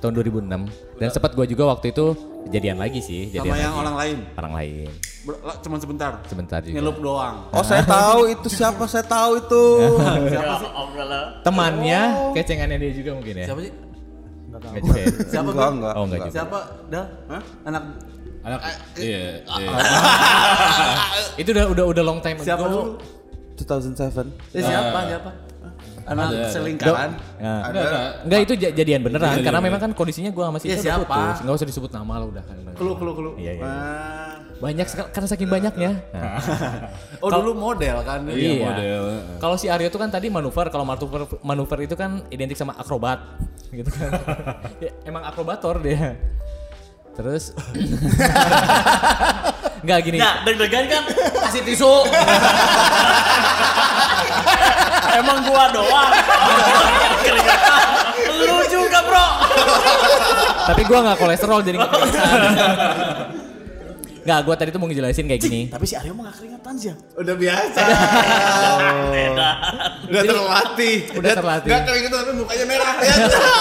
Tahun 0.00 0.12
2006. 0.12 0.68
Dan 0.96 1.08
sempat 1.08 1.32
gua 1.32 1.44
juga 1.44 1.64
waktu 1.66 1.90
itu 1.90 2.12
jadian 2.48 2.76
lagi 2.76 3.00
sih, 3.00 3.28
jadian 3.30 3.48
Sama 3.48 3.56
yang 3.56 3.72
lagi. 3.72 3.80
orang 3.80 3.94
lain. 3.96 4.16
Orang 4.34 4.52
lain. 4.52 4.88
Ber- 5.24 5.40
Cuman 5.58 5.78
sebentar. 5.80 6.12
Sebentar 6.24 6.60
juga. 6.60 6.74
Ngelup 6.76 6.96
doang. 7.00 7.36
Oh 7.50 7.64
saya 7.64 7.80
tahu 7.82 8.28
itu 8.28 8.48
siapa 8.48 8.84
saya 8.84 9.02
tahu 9.02 9.40
itu. 9.40 9.64
Siapa 10.32 10.54
sih? 10.60 10.70
Temannya, 11.40 12.00
kecengannya 12.36 12.76
dia 12.76 12.92
juga 12.92 13.10
mungkin 13.16 13.34
ya. 13.40 13.46
Siapa 13.48 13.60
sih? 13.64 13.72
Nggak 14.50 14.80
juga 14.80 15.00
ya? 15.02 15.06
Siapa 15.24 15.48
enggak, 15.50 15.70
enggak. 15.72 15.92
Oh, 15.94 16.04
enggak 16.04 16.20
juga. 16.20 16.34
Siapa? 16.36 16.58
Dah? 16.88 17.04
Anak 17.64 17.82
Anak 18.44 18.60
iya, 19.00 19.40
iya. 19.40 19.70
Itu 21.40 21.56
udah 21.56 21.64
udah 21.64 21.84
udah 21.88 22.02
long 22.04 22.20
time 22.20 22.36
siapa 22.38 22.60
ago. 22.60 22.68
dulu? 22.68 22.82
2007. 23.56 24.26
Eh, 24.52 24.60
siapa? 24.60 24.98
Siapa? 25.06 25.30
Anak 26.04 26.24
Ada, 26.28 26.36
ada. 26.36 26.48
selingkaran. 26.52 27.10
Ada, 27.40 27.80
ada. 27.80 28.00
Enggak 28.20 28.40
itu 28.44 28.52
ja- 28.60 28.74
jadian 28.74 29.00
beneran 29.00 29.24
Jadian 29.24 29.40
karena 29.40 29.56
beneran. 29.56 29.64
memang 29.64 29.80
kan 29.80 29.92
kondisinya 29.96 30.30
gua 30.30 30.44
sama 30.46 30.58
si 30.58 30.68
Iya, 30.68 30.74
Ica 30.74 30.76
udah 30.76 30.84
siapa? 30.84 31.16
putus. 31.16 31.38
Enggak 31.40 31.54
usah 31.54 31.66
disebut 31.66 31.90
nama 31.90 32.14
lah 32.14 32.26
udah 32.28 32.42
kan. 32.44 32.56
Kelu 32.74 32.92
kelu 32.94 33.12
kelu. 33.14 33.30
Iya, 33.38 33.52
iya. 33.54 33.62
Ah. 33.64 34.32
Banyak 34.54 34.86
karena 35.10 35.26
saking 35.26 35.48
banyaknya. 35.48 35.90
Nah. 36.10 36.36
Oh 37.24 37.32
dulu 37.32 37.56
model 37.56 37.96
kan? 38.02 38.20
Iya, 38.28 38.52
model. 38.60 39.02
Kalau 39.40 39.56
si 39.56 39.66
Aryo 39.66 39.88
itu 39.88 39.96
kan 39.96 40.12
tadi 40.12 40.28
manuver, 40.28 40.68
kalau 40.68 40.84
manuver 40.84 41.24
manuver 41.40 41.78
itu 41.80 41.96
kan 41.96 42.20
identik 42.28 42.52
sama 42.54 42.76
akrobat 42.76 43.24
gitu 43.70 43.88
kan. 43.88 44.12
Ya, 44.84 44.92
emang 45.04 45.24
akrobator 45.24 45.80
dia. 45.80 46.20
Terus 47.14 47.44
Enggak 49.84 50.00
gini. 50.00 50.16
Ya, 50.16 50.40
deg-degan 50.48 50.88
kan 50.88 51.04
kasih 51.44 51.60
tisu. 51.60 51.84
Emang 55.20 55.44
gua 55.44 55.68
doang. 55.76 56.08
Lu 58.48 58.64
juga, 58.64 58.98
Bro. 59.04 59.26
Tapi 60.72 60.88
gua 60.88 61.04
nggak 61.04 61.18
kolesterol 61.20 61.60
jadi 61.60 61.76
nggak 61.76 61.90
keringetan. 61.92 62.32
Nggak, 64.24 64.38
gua 64.48 64.54
tadi 64.56 64.72
tuh 64.72 64.80
mau 64.80 64.88
ngejelasin 64.88 65.28
kayak 65.28 65.42
gini. 65.44 65.68
Tapi 65.68 65.84
si 65.84 66.00
Aryo 66.00 66.16
mah 66.16 66.32
gak 66.32 66.40
keringetan 66.40 66.74
sih. 66.80 66.96
Udah 67.20 67.36
biasa. 67.36 67.80
Udah 70.08 70.22
terlatih. 70.24 70.96
Udah 71.12 71.32
terlatih. 71.36 71.70
Gak 71.76 71.82
keringetan 71.84 72.24
tapi 72.24 72.32
mukanya 72.40 72.64
merah 72.64 72.96
ya. 73.04 73.14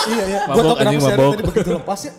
Iya, 0.07 0.23
iya. 0.23 0.39
Gua 0.47 0.55
Mabok, 0.55 0.63
tau 0.63 0.75
kenapa 0.79 0.87
anjing, 0.87 1.01
si 1.03 1.11
Aryo 1.11 1.19
mabok. 1.19 1.35
tadi 1.35 1.43
begitu 1.51 1.71
lepas 1.75 1.99
ya. 2.07 2.13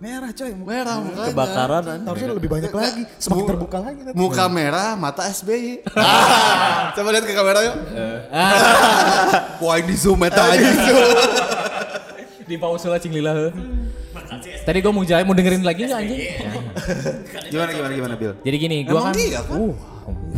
Merah 0.00 0.32
coy. 0.32 0.56
Merah 0.56 0.96
mukanya. 0.96 1.28
Kebakaran 1.28 1.82
kan. 1.84 2.00
Harusnya 2.08 2.32
lebih 2.32 2.48
banyak 2.48 2.72
lagi. 2.72 3.04
Semakin 3.20 3.44
terbuka 3.52 3.78
lagi 3.84 4.00
nanti. 4.00 4.16
Muka 4.16 4.48
merah, 4.48 4.96
mata 4.96 5.28
SBY. 5.28 5.84
Ah, 6.00 6.96
Coba 6.96 7.12
lihat 7.12 7.28
ke 7.28 7.36
kamera 7.36 7.60
yuk. 7.60 7.76
Wah 9.60 9.76
ini 9.76 9.94
zoom 9.94 10.24
eta 10.24 10.40
aja. 10.40 10.68
Di 12.48 12.56
pause 12.56 12.88
lah 12.88 12.96
cing 12.96 13.12
lila. 13.12 13.52
Tadi 14.64 14.78
gua 14.80 14.92
mau 14.96 15.04
jelasin 15.04 15.28
mau 15.28 15.36
dengerin 15.36 15.60
lagi 15.60 15.84
nggak 15.84 16.00
anjing? 16.00 16.20
Gimana 17.52 17.70
gimana 17.76 17.92
gimana 17.92 18.14
Bill? 18.16 18.32
Jadi 18.40 18.56
gini, 18.56 18.80
gua 18.88 19.04
Emang 19.04 19.12
kan 19.12 19.20
iya 19.20 19.40
kan? 19.44 19.60
Uh, 19.60 19.76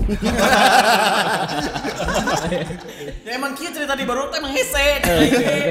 Ya 3.22 3.32
emang 3.32 3.54
kia 3.54 3.70
cerita 3.70 3.94
di 3.94 4.02
baru 4.02 4.28
emang 4.30 4.50
hese. 4.50 4.98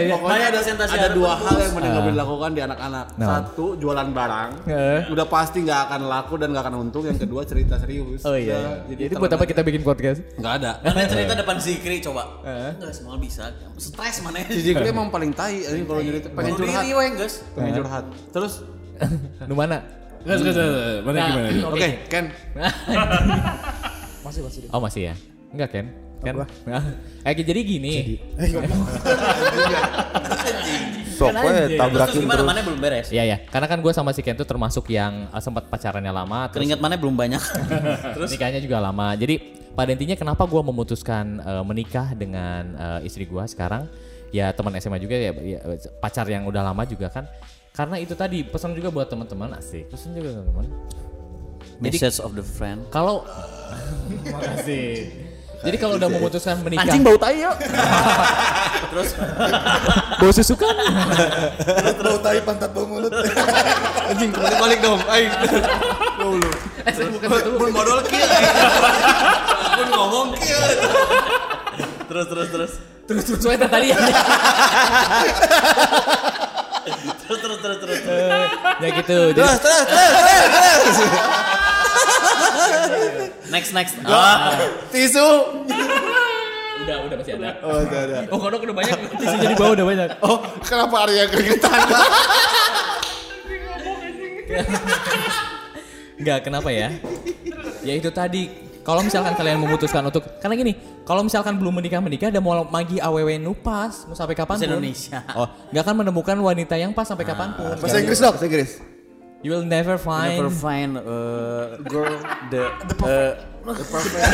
Pokoknya 0.08 0.48
ada 0.48 0.58
presentasi 0.58 0.94
ada 0.94 1.04
ada 1.04 1.10
dua 1.12 1.36
hal 1.36 1.56
yang 1.58 1.72
mending 1.74 1.92
nggak 1.92 2.02
boleh 2.02 2.16
dilakukan 2.16 2.50
di 2.52 2.62
anak-anak. 2.62 3.06
Nah. 3.16 3.28
Satu 3.28 3.66
jualan 3.76 4.08
barang, 4.10 4.50
Eh. 4.66 5.00
udah 5.08 5.26
pasti 5.28 5.58
nggak 5.62 5.80
akan 5.86 6.02
laku 6.08 6.34
dan 6.36 6.48
nggak 6.50 6.64
akan 6.64 6.76
untung. 6.80 7.04
Yang 7.04 7.20
kedua 7.22 7.42
cerita 7.44 7.76
serius. 7.76 8.24
Oh 8.24 8.34
iya. 8.34 8.80
Jadi, 8.88 9.02
Jadi 9.06 9.14
buat 9.16 9.32
apa 9.32 9.44
kita 9.44 9.62
bikin 9.62 9.84
podcast? 9.84 10.24
Nggak 10.36 10.54
ada. 10.58 10.72
Mana 10.82 11.04
cerita 11.06 11.34
depan 11.36 11.56
Zikri 11.60 12.00
coba. 12.00 12.24
Enggak 12.42 12.94
semua 12.96 13.20
bisa. 13.20 13.52
Stres 13.76 14.24
mana. 14.24 14.40
Si 14.48 14.62
Jikri 14.62 14.88
emang 14.88 15.12
paling 15.12 15.32
tai 15.32 15.60
ini 15.60 15.84
kalau 15.84 16.00
jadi 16.00 16.20
pengen 16.32 16.54
curhat. 16.56 16.82
diri 16.82 16.92
we, 16.94 17.06
guys. 17.14 17.36
Pengen 17.52 17.74
curhat. 17.76 18.04
Terus, 18.32 18.54
Nu 19.50 19.54
mana? 19.54 19.84
Enggak, 20.24 20.38
enggak, 20.40 20.54
enggak. 20.54 21.00
Mana 21.02 21.18
Nah, 21.18 21.28
gimana? 21.28 21.50
oke, 21.68 21.90
Ken. 22.08 22.26
Masih 24.22 24.42
masih. 24.46 24.60
Oh 24.70 24.80
masih 24.80 25.02
ya? 25.12 25.14
Enggak 25.52 25.70
kan? 25.74 25.86
Kan? 26.22 26.34
Apa? 26.38 26.46
Eh 27.26 27.34
jadi 27.34 27.62
gini. 27.66 28.22
Eh, 28.38 28.50
we 28.54 28.62
Terus 31.22 31.78
tabrakin 31.78 32.26
terus. 32.26 32.42
mana 32.42 32.62
belum 32.66 32.80
beres. 32.82 33.08
Iya 33.14 33.24
ya, 33.26 33.38
karena 33.46 33.68
kan 33.70 33.78
gue 33.78 33.94
sama 33.94 34.10
si 34.10 34.26
Ken 34.26 34.34
tuh 34.34 34.48
termasuk 34.48 34.90
yang 34.90 35.30
eh, 35.30 35.42
sempat 35.42 35.70
pacarannya 35.70 36.10
lama, 36.10 36.50
terus 36.50 36.66
Keringat 36.66 36.80
mana 36.82 36.98
belum 36.98 37.14
banyak. 37.14 37.42
terus 38.18 38.30
nikahnya 38.34 38.58
juga 38.62 38.82
lama. 38.82 39.14
Jadi 39.14 39.38
pada 39.78 39.90
intinya 39.94 40.18
kenapa 40.18 40.50
gue 40.50 40.62
memutuskan 40.66 41.38
eh, 41.42 41.64
menikah 41.66 42.18
dengan 42.18 42.64
eh, 42.74 43.08
istri 43.08 43.30
gue 43.30 43.44
sekarang? 43.46 43.86
Ya 44.32 44.50
teman 44.56 44.72
SMA 44.80 44.98
juga 44.98 45.20
ya, 45.20 45.36
ya, 45.36 45.60
pacar 46.00 46.24
yang 46.26 46.48
udah 46.48 46.64
lama 46.64 46.88
juga 46.88 47.12
kan. 47.12 47.28
Karena 47.72 48.00
itu 48.00 48.16
tadi 48.16 48.44
pesan 48.44 48.74
juga 48.76 48.90
buat 48.92 49.08
teman-teman 49.08 49.56
asik. 49.60 49.92
Pesan 49.92 50.16
juga 50.16 50.40
teman-teman. 50.40 50.66
Jadi 51.82 51.98
Message 51.98 52.20
of 52.22 52.34
the 52.38 52.46
friend. 52.46 52.86
kalau 52.94 53.26
makasih. 54.30 55.31
Jadi 55.62 55.78
kalau 55.78 55.94
udah 56.02 56.10
memutuskan 56.10 56.58
menikah, 56.66 56.90
Anjing 56.90 57.06
bau 57.06 57.18
tai 57.22 57.38
yuk. 57.38 57.54
terus 58.92 59.10
bau 60.18 60.32
susu 60.34 60.58
kan? 60.58 60.74
Bau 62.02 62.18
tai 62.18 62.42
pantat 62.42 62.74
bau 62.74 62.90
mulut. 62.90 63.14
Anjing, 64.10 64.34
balik 64.34 64.58
balik 64.58 64.80
dong. 64.82 64.98
Aing. 65.06 65.30
Dulu. 66.18 66.50
Eh, 66.82 66.94
saya 66.94 67.08
bukan 67.14 67.28
itu. 67.30 67.50
Modal 67.70 68.00
kieu. 68.10 68.26
Pun 69.78 69.88
ngomong 69.94 70.28
kieu. 70.42 70.62
Terus 72.10 72.26
terus 72.26 72.48
terus. 72.50 72.72
Terus 73.06 73.24
terus 73.30 73.40
saya 73.46 73.70
tadi 73.70 73.94
ya. 73.94 73.98
Terus 77.32 77.40
terus 77.40 77.60
terus 77.64 77.78
terus. 77.80 78.00
ya 78.82 78.90
gitu. 78.92 79.20
Jadi, 79.32 79.40
Terus, 79.40 79.60
terus, 79.64 79.86
terus. 79.88 80.98
Next 83.52 83.72
next. 83.76 83.94
Ah. 84.08 84.56
Tisu. 84.92 85.28
udah 86.82 86.98
udah 87.06 87.16
masih 87.22 87.34
ada. 87.38 87.52
Oh, 87.62 87.78
udah 87.78 88.00
ada. 88.10 88.18
Oh 88.34 88.38
kodok 88.42 88.62
udah 88.66 88.76
banyak, 88.76 88.98
tisunya 89.22 89.48
di 89.54 89.58
bawah 89.58 89.74
udah 89.78 89.86
banyak. 89.86 90.10
Oh, 90.26 90.38
kenapa 90.66 90.96
Arya 91.06 91.24
keringetan? 91.30 91.80
Enggak, 96.22 96.40
kenapa 96.46 96.70
ya? 96.74 96.90
Ya 97.82 97.94
itu 97.98 98.10
tadi. 98.14 98.70
Kalau 98.82 99.06
misalkan 99.06 99.38
kalian 99.38 99.62
memutuskan 99.62 100.02
untuk 100.02 100.26
karena 100.42 100.58
gini, 100.58 100.74
kalau 101.06 101.22
misalkan 101.22 101.54
belum 101.54 101.70
menikah 101.70 102.02
menikah 102.02 102.34
dan 102.34 102.42
mau 102.42 102.66
magi 102.66 102.98
aww 102.98 103.30
nu 103.38 103.54
pas 103.54 103.94
mau 104.10 104.18
sampai 104.18 104.34
kapan 104.34 104.58
Indonesia. 104.66 105.22
Oh, 105.38 105.46
nggak 105.70 105.86
akan 105.86 105.96
menemukan 106.02 106.34
wanita 106.42 106.82
yang 106.82 106.90
pas 106.90 107.06
sampai 107.06 107.30
kapan 107.30 107.54
pun. 107.54 107.78
Bahasa 107.78 108.02
Inggris 108.02 108.18
dong. 108.18 108.34
Bahasa 108.34 108.50
Inggris. 108.50 108.91
You 109.42 109.58
will 109.58 109.66
never 109.66 109.98
find. 109.98 110.38
Never 110.38 110.54
find 110.54 111.02
uh, 111.02 111.82
girl 111.90 112.14
the 112.54 112.70
the 112.86 112.94
perfect, 112.94 113.42
the 113.66 113.86
perfect, 113.90 114.26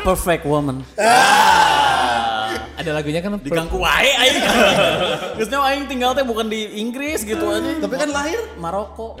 perfect 0.08 0.42
woman. 0.48 0.88
Ada 2.74 2.90
lagunya 2.96 3.20
kan 3.20 3.36
Di 3.44 3.52
Kangku 3.52 3.76
wae 3.76 4.08
aing. 4.08 4.40
Geus 5.36 5.52
nyawa 5.52 5.76
aing 5.76 5.84
tinggal 5.84 6.16
teh 6.16 6.24
bukan 6.24 6.48
di 6.48 6.80
Inggris 6.80 7.28
gitu 7.28 7.44
aja. 7.52 7.76
Tapi 7.76 7.92
kan 7.92 8.08
lahir 8.08 8.40
Maroko. 8.56 9.20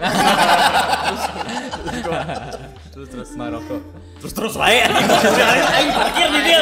terus 2.96 3.08
terus 3.12 3.30
Maroko. 3.36 3.84
terus 4.16 4.32
terus 4.32 4.56
wae. 4.56 4.80
Aing 4.80 5.60
aing 5.60 5.90
parkir 5.92 6.28
di 6.32 6.40
dia. 6.40 6.60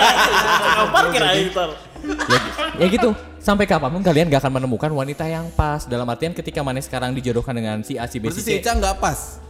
Parkir 0.90 1.22
aing 1.22 1.54
tar. 1.54 1.70
ya, 2.02 2.38
ya 2.82 2.86
gitu. 2.90 3.14
Sampai 3.42 3.66
kapan 3.66 3.90
pun 3.90 4.02
kalian 4.06 4.30
gak 4.30 4.38
akan 4.46 4.62
menemukan 4.62 4.86
wanita 4.94 5.26
yang 5.26 5.50
pas. 5.58 5.82
Dalam 5.90 6.06
artian 6.06 6.30
ketika 6.30 6.62
Mane 6.62 6.78
sekarang 6.78 7.10
dijodohkan 7.10 7.50
dengan 7.58 7.82
si 7.82 7.98
A, 7.98 8.06
si 8.06 8.22
B, 8.22 8.30
Berarti 8.30 8.38
si 8.38 8.46
si 8.46 8.54
C. 8.54 8.62
Ica 8.62 8.78
nggak 8.78 9.02
pas. 9.02 9.42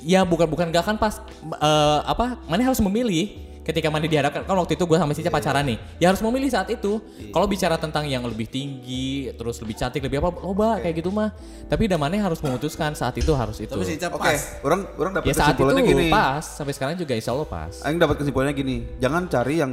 Ya 0.00 0.24
bukan 0.24 0.48
bukan 0.48 0.72
gak 0.72 0.88
akan 0.88 0.96
pas. 0.96 1.20
Eh, 1.44 2.00
apa? 2.08 2.40
Mane 2.48 2.64
harus 2.64 2.80
memilih. 2.80 3.52
Ketika 3.60 3.92
Mane 3.92 4.08
dihadapkan, 4.08 4.48
kan 4.48 4.56
waktu 4.56 4.72
itu 4.72 4.88
gue 4.88 4.96
sama 4.96 5.12
si 5.12 5.20
Ica 5.20 5.28
pacaran 5.28 5.68
nih. 5.68 5.76
Ya 6.00 6.08
harus 6.08 6.24
memilih 6.24 6.48
saat 6.48 6.72
itu. 6.72 6.96
Kalau 7.28 7.44
bicara 7.44 7.76
tentang 7.76 8.08
yang 8.08 8.24
lebih 8.24 8.48
tinggi, 8.48 9.28
terus 9.36 9.60
lebih 9.60 9.76
cantik, 9.76 10.00
lebih 10.00 10.16
apa, 10.24 10.40
loba 10.40 10.80
kayak 10.80 11.04
gitu 11.04 11.12
mah. 11.12 11.36
Tapi 11.68 11.92
udah 11.92 12.00
Mane 12.00 12.24
harus 12.24 12.40
memutuskan 12.40 12.96
saat 12.96 13.20
itu 13.20 13.36
harus 13.36 13.60
itu. 13.60 13.68
Tapi 13.68 13.84
si 13.84 14.00
pas. 14.00 14.64
orang 14.64 14.88
orang 14.96 15.12
dapat 15.20 15.28
Ya 15.28 15.36
saat 15.36 15.60
itu 15.60 15.60
kesimpulannya 15.60 15.84
gini. 15.84 16.08
pas. 16.08 16.40
Sampai 16.56 16.72
sekarang 16.72 16.96
juga 16.96 17.12
insya 17.12 17.36
Allah 17.36 17.44
pas. 17.44 17.84
Aing 17.84 18.00
dapat 18.00 18.16
kesimpulannya 18.16 18.56
gini, 18.56 18.76
jangan 18.96 19.28
cari 19.28 19.60
yang 19.60 19.72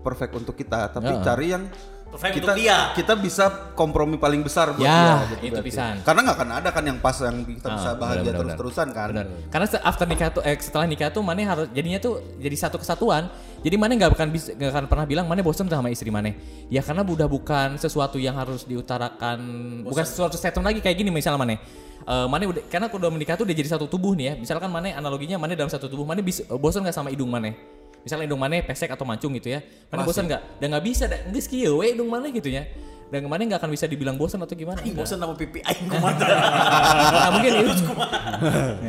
perfect 0.00 0.32
untuk 0.32 0.56
kita, 0.56 0.88
tapi 0.88 1.12
Heeh. 1.12 1.20
cari 1.20 1.46
yang 1.52 1.68
Perfect 2.12 2.34
kita 2.36 2.52
untuk 2.52 2.60
dia. 2.60 2.78
kita 2.92 3.14
bisa 3.16 3.44
kompromi 3.72 4.20
paling 4.20 4.44
besar 4.44 4.76
buat 4.76 4.84
Ya, 4.84 5.24
dia. 5.24 5.48
itu 5.48 5.56
berarti. 5.56 5.64
pisan. 5.64 5.94
Karena 6.04 6.20
nggak 6.22 6.36
akan 6.36 6.50
ada 6.52 6.68
kan 6.68 6.84
yang 6.84 6.98
pas 7.00 7.16
yang 7.18 7.40
kita 7.40 7.68
bisa 7.72 7.88
Ah, 7.88 7.96
bahagia 7.96 8.20
benar, 8.20 8.28
benar, 8.28 8.36
terus-terusan 8.52 8.88
kan. 8.92 9.08
Benar. 9.10 9.26
Karena 9.48 9.66
after 9.80 10.04
nikah 10.04 10.28
tuh 10.28 10.42
eh, 10.44 10.56
setelah 10.60 10.84
nikah 10.84 11.08
tuh 11.08 11.24
Mane 11.24 11.42
harus 11.42 11.66
jadinya 11.72 11.96
tuh 11.96 12.20
jadi 12.36 12.52
satu 12.54 12.76
kesatuan. 12.76 13.32
Jadi 13.64 13.76
Mane 13.80 13.96
nggak 13.96 14.12
akan 14.12 14.28
bisa 14.28 14.52
nggak 14.52 14.70
akan 14.70 14.84
pernah 14.86 15.06
bilang 15.08 15.24
Mane 15.24 15.40
bosen 15.40 15.64
sama 15.66 15.88
istri 15.88 16.12
Mane. 16.12 16.36
Ya 16.68 16.84
karena 16.84 17.00
udah 17.00 17.24
bukan 17.24 17.80
sesuatu 17.80 18.20
yang 18.20 18.36
harus 18.36 18.68
diutarakan, 18.68 19.38
bukan 19.82 20.04
sesuatu 20.04 20.36
statement 20.36 20.68
lagi 20.68 20.84
kayak 20.84 21.00
gini 21.00 21.08
misalnya 21.08 21.40
Mane. 21.40 21.56
Eh, 22.02 22.26
Mane 22.28 22.44
udah 22.44 22.62
karena 22.68 22.92
udah 22.92 23.08
menikah 23.08 23.40
tuh 23.40 23.48
udah 23.48 23.56
jadi 23.56 23.72
satu 23.72 23.88
tubuh 23.88 24.12
nih 24.12 24.26
ya. 24.28 24.34
Misalkan 24.36 24.68
Mane 24.68 24.92
analoginya 24.92 25.40
Mane 25.40 25.56
dalam 25.56 25.72
satu 25.72 25.88
tubuh, 25.88 26.04
Mane 26.04 26.20
bisa 26.20 26.44
bosan 26.52 26.84
nggak 26.84 26.92
sama 26.92 27.08
hidung 27.08 27.32
Mane? 27.32 27.81
Misalnya 28.02 28.26
hidung 28.26 28.38
Mane 28.38 28.62
pesek 28.62 28.90
atau 28.90 29.02
mancung 29.02 29.30
gitu 29.32 29.48
ya. 29.48 29.62
Mane 29.88 30.02
bosan 30.02 30.26
nggak? 30.26 30.58
Dan 30.58 30.66
nggak 30.70 30.84
bisa, 30.84 31.04
dan 31.06 31.22
nggak 31.28 31.44
kieu 31.44 31.78
we 31.78 31.90
hidung 31.90 32.06
Mane 32.06 32.30
gitu 32.30 32.50
ya. 32.50 32.66
Dan 33.08 33.28
Mane 33.28 33.44
nggak 33.44 33.60
akan 33.60 33.70
bisa 33.70 33.84
dibilang 33.84 34.16
bosan 34.16 34.40
atau 34.40 34.52
gimana? 34.52 34.80
Aing 34.80 34.90
Enggak. 34.90 35.04
bosan 35.04 35.18
sama 35.18 35.34
pipi 35.34 35.60
aing 35.60 35.86
kumaha. 35.92 36.16
Nah, 36.16 37.30
mungkin 37.30 37.50
itu 37.60 37.72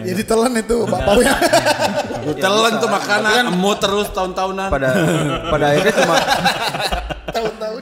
Ya 0.02 0.14
ditelan 0.16 0.54
itu 0.56 0.78
bapaknya. 0.84 1.34
Telan 2.34 2.74
tuh 2.80 2.88
makanan, 2.88 3.44
emu 3.52 3.72
terus 3.76 4.08
tahun-tahunan. 4.10 4.70
Pada 4.70 4.90
pada 5.48 5.66
akhirnya 5.70 5.94
cuma 5.94 6.16
Tahun-tahun. 7.34 7.82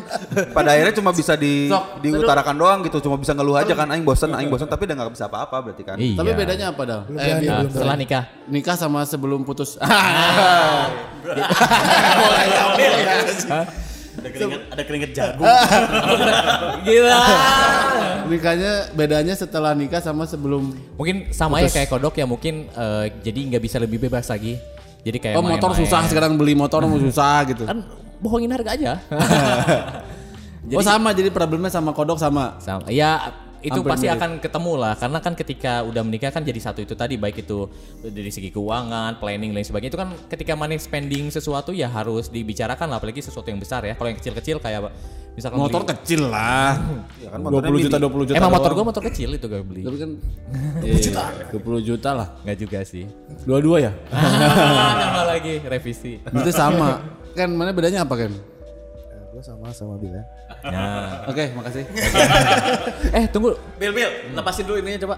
pada 0.50 0.70
akhirnya 0.72 0.96
cuma 0.96 1.12
bisa 1.12 1.36
di 1.36 1.68
Sok, 1.68 2.00
diutarakan 2.00 2.56
doang 2.56 2.80
gitu, 2.82 2.98
cuma 3.02 3.20
bisa 3.20 3.32
ngeluh 3.32 3.56
aja 3.56 3.74
kan 3.74 3.84
aing 3.86 4.02
bosan, 4.02 4.32
aing 4.32 4.48
bosan 4.48 4.66
tapi 4.66 4.88
udah 4.88 4.96
nggak 4.98 5.12
bisa 5.12 5.28
apa-apa 5.28 5.56
berarti 5.62 5.84
kan. 5.84 5.96
Iya. 5.96 6.16
Tapi 6.16 6.30
bedanya 6.34 6.66
apa 6.72 6.82
dong? 6.82 7.04
Eh, 7.14 7.44
Nah, 7.44 7.68
setelah 7.68 7.96
nikah. 7.96 8.24
nikah 8.48 8.74
sama 8.74 9.04
sebelum 9.04 9.44
putus. 9.44 9.76
Ada 14.12 14.28
keringet 14.28 14.62
ada 14.68 14.84
keringet 14.84 15.12
jagung. 15.16 15.48
Gila. 16.86 17.22
Nikahnya 18.28 18.74
bedanya 18.92 19.34
setelah 19.40 19.72
nikah 19.72 20.04
sama 20.04 20.28
sebelum 20.28 20.76
mungkin 21.00 21.32
sama 21.32 21.64
ya 21.64 21.72
kayak 21.72 21.90
kodok 21.90 22.20
ya 22.20 22.28
mungkin 22.28 22.68
eh, 22.70 23.06
jadi 23.24 23.40
nggak 23.56 23.64
bisa 23.64 23.78
lebih 23.80 24.04
bebas 24.04 24.28
lagi. 24.28 24.60
Jadi 25.02 25.18
kayak 25.18 25.36
Oh 25.40 25.42
motor 25.42 25.74
main-main. 25.74 25.88
susah 25.88 26.02
sekarang 26.12 26.38
beli 26.38 26.54
motor 26.54 26.84
mau 26.86 27.00
susah 27.08 27.48
gitu. 27.50 27.64
Kan 27.66 27.88
bohongin 28.22 28.52
harga 28.52 28.76
aja. 28.76 28.92
oh 30.78 30.84
sama 30.86 31.16
jadi 31.16 31.32
problemnya 31.34 31.72
sama 31.72 31.96
kodok 31.96 32.20
sama. 32.20 32.60
sama. 32.62 32.86
Ya 32.92 33.34
itu 33.62 33.78
Hampir 33.78 33.92
pasti 33.94 34.06
mirip. 34.06 34.18
akan 34.18 34.32
ketemu 34.38 34.74
lah 34.74 34.94
karena 34.96 35.20
kan 35.20 35.34
ketika 35.34 35.74
udah 35.82 36.02
menikah 36.02 36.30
kan 36.30 36.42
jadi 36.42 36.58
satu 36.58 36.82
itu 36.82 36.94
tadi 36.94 37.14
baik 37.14 37.42
itu 37.42 37.70
dari 38.02 38.28
segi 38.28 38.50
keuangan, 38.50 39.18
planning 39.18 39.50
dan 39.50 39.58
lain 39.58 39.68
sebagainya 39.68 39.92
itu 39.92 40.00
kan 40.00 40.10
ketika 40.28 40.54
money 40.54 40.76
spending 40.76 41.30
sesuatu 41.30 41.70
ya 41.70 41.86
harus 41.86 42.28
dibicarakan 42.28 42.88
lah 42.88 42.98
apalagi 42.98 43.22
sesuatu 43.22 43.46
yang 43.46 43.58
besar 43.58 43.82
ya. 43.84 43.94
Kalau 43.94 44.10
yang 44.10 44.18
kecil-kecil 44.18 44.58
kayak 44.58 44.90
misalkan 45.32 45.62
Motor 45.62 45.82
beli- 45.82 45.92
kecil 45.94 46.22
lah. 46.28 46.74
Ya 47.18 47.30
kan 47.30 47.40
20 47.40 47.86
juta 47.86 47.98
20 47.98 48.26
juta. 48.26 48.36
Emang 48.36 48.52
motor 48.52 48.72
gua 48.72 48.84
motor 48.84 49.04
kecil 49.06 49.30
itu 49.32 49.46
gak 49.46 49.62
beli. 49.62 49.82
Tapi 49.82 49.98
kan 49.98 50.10
iya, 50.84 50.94
juta. 50.98 51.24
20 51.54 51.88
juta 51.88 52.10
lah. 52.12 52.28
Nggak 52.42 52.58
juga 52.58 52.80
sih. 52.82 53.06
Dua-dua 53.46 53.78
ya? 53.80 53.92
Nama 55.02 55.22
lagi 55.28 55.62
revisi. 55.62 56.18
Berarti 56.20 56.52
sama. 56.52 57.00
Kan 57.32 57.54
mana 57.54 57.72
bedanya 57.72 58.04
apa 58.04 58.18
kan? 58.18 58.32
Gue 59.32 59.40
sama 59.40 59.72
sama 59.72 59.96
Bilan. 59.96 60.26
Nah. 60.66 61.26
Oke, 61.26 61.50
makasih. 61.58 61.84
Eh 63.18 63.26
tunggu. 63.34 63.58
Bil 63.82 63.92
bil, 63.92 64.10
lepasin 64.36 64.64
dulu 64.66 64.78
ininya 64.78 65.10
coba. 65.10 65.16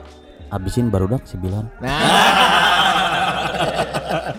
Abisin 0.53 0.87
baru 0.93 1.09
dak 1.09 1.25
si 1.25 1.35
Bilan. 1.35 1.65
Nah. 1.81 1.99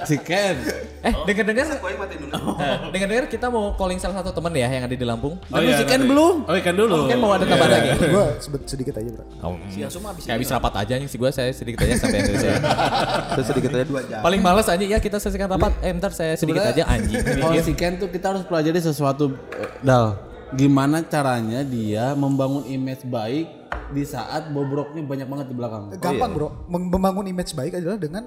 si 0.09 0.17
Ken. 0.21 0.57
Eh 1.05 1.13
dengar-dengar 1.27 1.67
Eh, 1.75 2.77
dengar-dengar 2.95 3.27
kita 3.29 3.47
mau 3.51 3.75
calling 3.75 3.99
salah 3.99 4.23
satu 4.23 4.31
teman 4.31 4.53
ya 4.55 4.69
yang 4.71 4.85
ada 4.87 4.95
di 4.95 5.07
Lampung. 5.07 5.37
Tapi 5.51 5.75
si 5.75 5.85
Ken 5.85 6.07
belum. 6.07 6.47
Oh 6.47 6.55
ikan 6.55 6.75
dulu. 6.77 7.07
Mungkin 7.07 7.19
mau 7.19 7.35
ada 7.35 7.45
tambahan 7.45 7.71
lagi. 7.73 7.89
Gue 7.99 8.27
sedikit 8.65 8.95
aja 8.99 9.11
bro. 9.11 9.25
Si 9.69 9.79
Kayak 10.25 10.37
habis 10.39 10.49
rapat 10.51 10.73
aja 10.87 10.95
nih 10.99 11.09
si 11.11 11.17
gue 11.19 11.31
saya 11.35 11.51
sedikit 11.51 11.83
aja 11.85 11.95
sampai 11.99 12.19
yang 12.23 12.29
saya. 12.39 12.57
Saya 13.35 13.45
sedikit 13.51 13.71
aja 13.75 13.85
dua 13.87 14.01
jam. 14.07 14.21
Paling 14.23 14.41
males 14.41 14.67
aja 14.71 14.85
ya 14.85 14.99
kita 15.03 15.19
selesaikan 15.19 15.51
rapat. 15.51 15.73
Eh 15.83 15.91
bentar 15.91 16.15
saya 16.15 16.39
sedikit 16.39 16.63
aja 16.63 16.87
anjing. 16.87 17.19
Kalau 17.19 17.59
si 17.59 17.73
Ken 17.75 17.99
tuh 17.99 18.09
kita 18.09 18.31
harus 18.35 18.43
pelajari 18.47 18.79
sesuatu 18.79 19.35
eh, 19.59 19.71
Dal. 19.83 20.34
Gimana 20.55 21.03
caranya 21.03 21.61
dia 21.61 22.15
membangun 22.15 22.63
image 22.65 23.03
baik 23.05 23.47
di 23.91 24.03
saat 24.03 24.49
bobroknya 24.49 25.03
banyak 25.03 25.27
banget 25.27 25.47
di 25.51 25.55
belakang. 25.55 25.83
Gampang 25.99 26.31
bro. 26.31 26.49
Mem- 26.67 26.89
Membangun 26.89 27.27
image 27.27 27.53
baik 27.53 27.75
adalah 27.75 27.99
dengan 27.99 28.25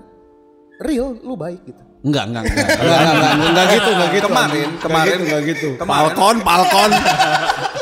real 0.77 1.15
lu 1.17 1.33
baik 1.33 1.63
gitu. 1.63 1.81
Enggak, 2.03 2.29
enggak, 2.29 2.43
enggak. 2.45 2.67
Enggak, 2.77 2.77
enggak, 2.77 2.99
enggak, 3.01 3.31
enggak, 3.31 3.49
enggak 3.49 3.67
gitu, 3.67 3.89
enggak 3.89 4.09
gitu. 4.09 4.27
Kemarin, 4.27 4.67
Enggak 4.67 4.83
kemarin, 4.83 5.07
gitu, 5.09 5.23
enggak 5.25 5.41
gitu. 5.47 5.69
kemarin. 5.75 5.97
Palkon, 5.97 6.37
palkon. 6.43 6.91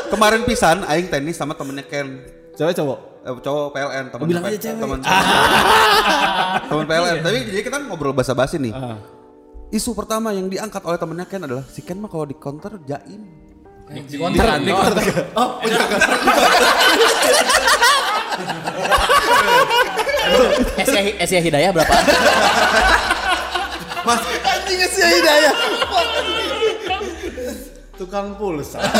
Kemarin 0.06 0.40
pisan 0.46 0.78
aing 0.86 1.10
tenis 1.10 1.34
sama 1.34 1.52
temennya 1.52 1.82
Ken. 1.82 2.22
Cewek 2.54 2.72
cowok. 2.72 2.98
Eh, 3.26 3.34
cowok 3.42 3.66
PLN 3.74 4.04
teman 4.08 4.24
bilang 4.30 4.44
aja 4.46 4.54
cewek. 4.56 4.78
teman 4.78 4.98
teman 6.70 6.84
PLN 6.86 7.16
tapi 7.20 7.38
jadi 7.44 7.60
kita 7.60 7.76
ngobrol 7.82 8.14
basa-basi 8.14 8.54
nih 8.56 8.70
isu 9.68 9.98
pertama 9.98 10.30
yang 10.30 10.46
diangkat 10.46 10.78
oleh 10.80 10.94
temennya 10.94 11.26
Ken 11.26 11.42
adalah 11.42 11.66
si 11.66 11.82
Ken 11.82 11.98
mah 11.98 12.06
kalau 12.06 12.22
di 12.22 12.38
counter 12.38 12.78
jaim 12.86 13.26
Di 13.86 14.00
di 14.02 14.16
konter. 14.18 14.42
Asia 20.76 21.00
Asia 21.22 21.40
Hidayah 21.40 21.70
berapa? 21.70 21.94
Anjing 24.46 24.82
sih 24.90 25.02
hidayah. 25.02 25.54
Tukang 27.98 28.34
pulsa. 28.38 28.78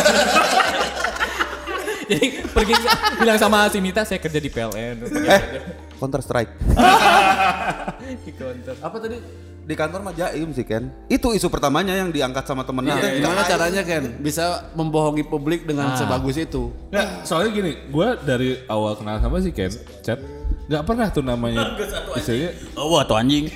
Jadi 2.07 2.39
pergi 2.55 2.75
bilang 3.19 3.35
sama 3.35 3.67
si 3.67 3.83
Mita 3.83 4.07
saya 4.07 4.23
kerja 4.23 4.39
di 4.39 4.47
PLN. 4.47 5.11
eh 5.27 5.43
counter 5.99 6.23
strike 6.23 6.55
Di 8.23 8.31
konter. 8.39 8.79
Apa 8.79 8.97
tadi? 9.03 9.19
Di 9.67 9.75
kantor 9.75 10.01
mah 10.07 10.15
jaim 10.15 10.55
sih 10.55 10.63
Ken. 10.63 10.87
Itu 11.11 11.35
isu 11.35 11.51
pertamanya 11.51 11.99
yang 11.99 12.15
diangkat 12.15 12.47
sama 12.47 12.63
temennya. 12.63 13.03
Nah, 13.03 13.11
gimana 13.19 13.43
caranya 13.43 13.83
Ken? 13.83 14.15
Bisa 14.23 14.71
membohongi 14.79 15.27
publik 15.27 15.67
dengan 15.67 15.91
sebagus 15.99 16.39
itu? 16.39 16.71
Nggak, 16.95 17.27
soalnya 17.27 17.51
gini, 17.51 17.73
gue 17.91 18.09
dari 18.23 18.63
awal 18.71 18.95
kenal 18.95 19.19
sama 19.19 19.43
si 19.43 19.51
Ken, 19.51 19.75
chat, 20.07 20.23
nggak 20.71 20.83
pernah 20.87 21.11
tuh 21.11 21.27
namanya 21.27 21.75
istilahnya 22.15 22.55
Oh, 22.79 22.95
wah 22.95 23.03
tuh 23.03 23.19
anjing. 23.19 23.51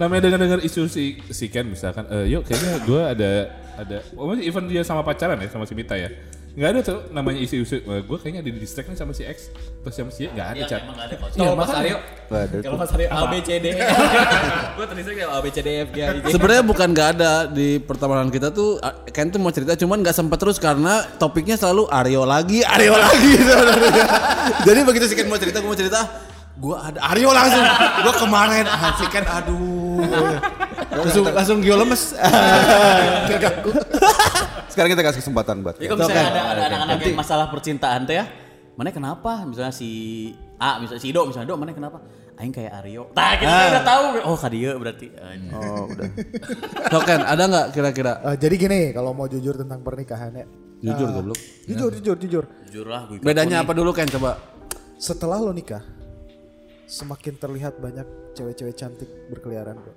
namanya 0.00 0.32
dengar 0.32 0.40
dengar 0.40 0.60
isu 0.64 0.88
si 0.88 1.20
si 1.28 1.52
Ken 1.52 1.68
misalkan, 1.68 2.08
eh 2.08 2.32
yuk 2.32 2.48
kayaknya 2.48 2.80
gue 2.88 3.02
ada 3.04 3.30
ada, 3.76 3.96
oh 4.16 4.32
masih 4.32 4.48
even 4.48 4.64
dia 4.64 4.80
sama 4.80 5.04
pacaran 5.04 5.36
ya 5.36 5.52
sama 5.52 5.68
si 5.68 5.76
Mita 5.76 5.92
ya, 5.92 6.08
nggak 6.50 6.68
ada 6.74 6.80
tuh 6.82 6.98
namanya 7.14 7.38
isu-isu, 7.46 7.78
gue 7.82 8.18
kayaknya 8.18 8.42
di 8.42 8.50
distract 8.58 8.90
nih 8.90 8.98
sama 8.98 9.14
si 9.14 9.22
X 9.22 9.54
atau 9.80 9.90
sama 9.94 10.10
si 10.10 10.26
Y, 10.26 10.34
nggak 10.34 10.48
ada 10.50 10.62
chat. 10.66 10.82
Kalau 11.38 11.54
Mas 11.54 11.70
Aryo, 11.70 11.96
kalau. 12.26 12.76
Mas 12.78 12.90
Aryo 12.90 13.08
A 13.10 13.20
B 13.30 13.34
C 13.38 13.48
D. 13.62 13.66
Gue 14.76 14.84
tulisnya 14.86 15.14
kayak 15.14 15.30
A 15.30 15.38
B 15.42 15.46
C 15.54 15.58
D 15.62 15.68
F 15.86 15.88
G 15.94 15.98
H 16.02 16.08
I 16.10 16.18
J. 16.20 16.26
Sebenarnya 16.34 16.62
bukan 16.66 16.88
nggak 16.90 17.08
ada 17.18 17.32
di 17.46 17.78
pertemanan 17.78 18.28
kita 18.34 18.50
tuh 18.50 18.82
Ken 19.14 19.30
tuh 19.30 19.38
mau 19.38 19.54
cerita 19.54 19.78
cuman 19.78 20.02
nggak 20.02 20.14
sempat 20.14 20.38
terus 20.42 20.58
karena 20.58 21.06
topiknya 21.22 21.54
selalu 21.54 21.86
Aryo 21.86 22.22
lagi, 22.26 22.66
Aryo 22.66 22.94
lagi 22.98 23.32
sebenarnya. 23.38 24.04
Jadi 24.66 24.80
begitu 24.86 25.04
si 25.06 25.14
Ken 25.14 25.30
mau 25.30 25.38
cerita, 25.38 25.62
gue 25.62 25.70
mau 25.70 25.78
cerita 25.78 26.29
Gua 26.60 26.76
ada 26.92 27.00
Aryo 27.10 27.32
langsung. 27.32 27.64
Gua 28.04 28.14
kemarin 28.20 28.64
asik 28.68 29.08
kan 29.08 29.24
aduh. 29.24 30.04
langsung 30.92 31.24
langsung 31.32 31.58
Gio 31.64 31.74
lemes. 31.80 32.12
Sekarang 34.70 34.90
kita 34.92 35.02
kasih 35.02 35.20
kesempatan 35.24 35.64
buat. 35.64 35.80
Ya 35.80 35.88
kalau 35.90 36.06
misalnya 36.06 36.28
ada 36.30 36.40
ada 36.52 36.62
anak-anak 36.68 36.96
yang 37.02 37.18
masalah 37.18 37.46
percintaan 37.48 38.04
teh 38.06 38.20
ya, 38.20 38.24
mana 38.76 38.92
kenapa? 38.92 39.42
Misalnya 39.48 39.74
si 39.74 39.90
A, 40.60 40.76
misalnya 40.78 41.00
si 41.00 41.08
Ido, 41.10 41.24
misalnya 41.24 41.48
Do, 41.48 41.56
mana 41.56 41.72
kenapa? 41.72 41.98
Aing 42.40 42.52
kayak 42.56 42.72
Aryo. 42.80 43.12
Nah, 43.12 43.36
kita 43.36 43.52
kan 43.52 43.68
udah 43.68 43.84
tahu. 43.84 44.04
Oh, 44.24 44.36
Kadia 44.36 44.72
berarti. 44.80 45.12
Ah, 45.16 45.36
Oh, 45.56 45.84
udah. 45.92 46.08
Token 46.88 47.20
ada 47.20 47.42
nggak 47.44 47.66
kira-kira? 47.76 48.12
Eh, 48.32 48.36
jadi 48.40 48.54
gini, 48.56 48.80
kalau 48.96 49.12
mau 49.12 49.28
jujur 49.28 49.60
tentang 49.60 49.84
pernikahan 49.84 50.32
ya. 50.32 50.46
Jujur 50.80 51.08
eh, 51.08 51.12
goblok. 51.12 51.38
Jujur, 51.68 51.90
jujur, 52.00 52.16
jujur. 52.16 52.44
Jujur 52.64 52.86
lah, 52.88 53.04
gue 53.04 53.20
Bedanya 53.20 53.60
apa 53.60 53.76
dulu 53.76 53.92
Ken 53.92 54.08
coba? 54.08 54.40
Setelah 54.96 55.36
lo 55.36 55.52
nikah, 55.52 55.84
semakin 56.90 57.38
terlihat 57.38 57.78
banyak 57.78 58.04
cewek-cewek 58.34 58.74
cantik 58.74 59.06
berkeliaran 59.30 59.78
bro. 59.78 59.94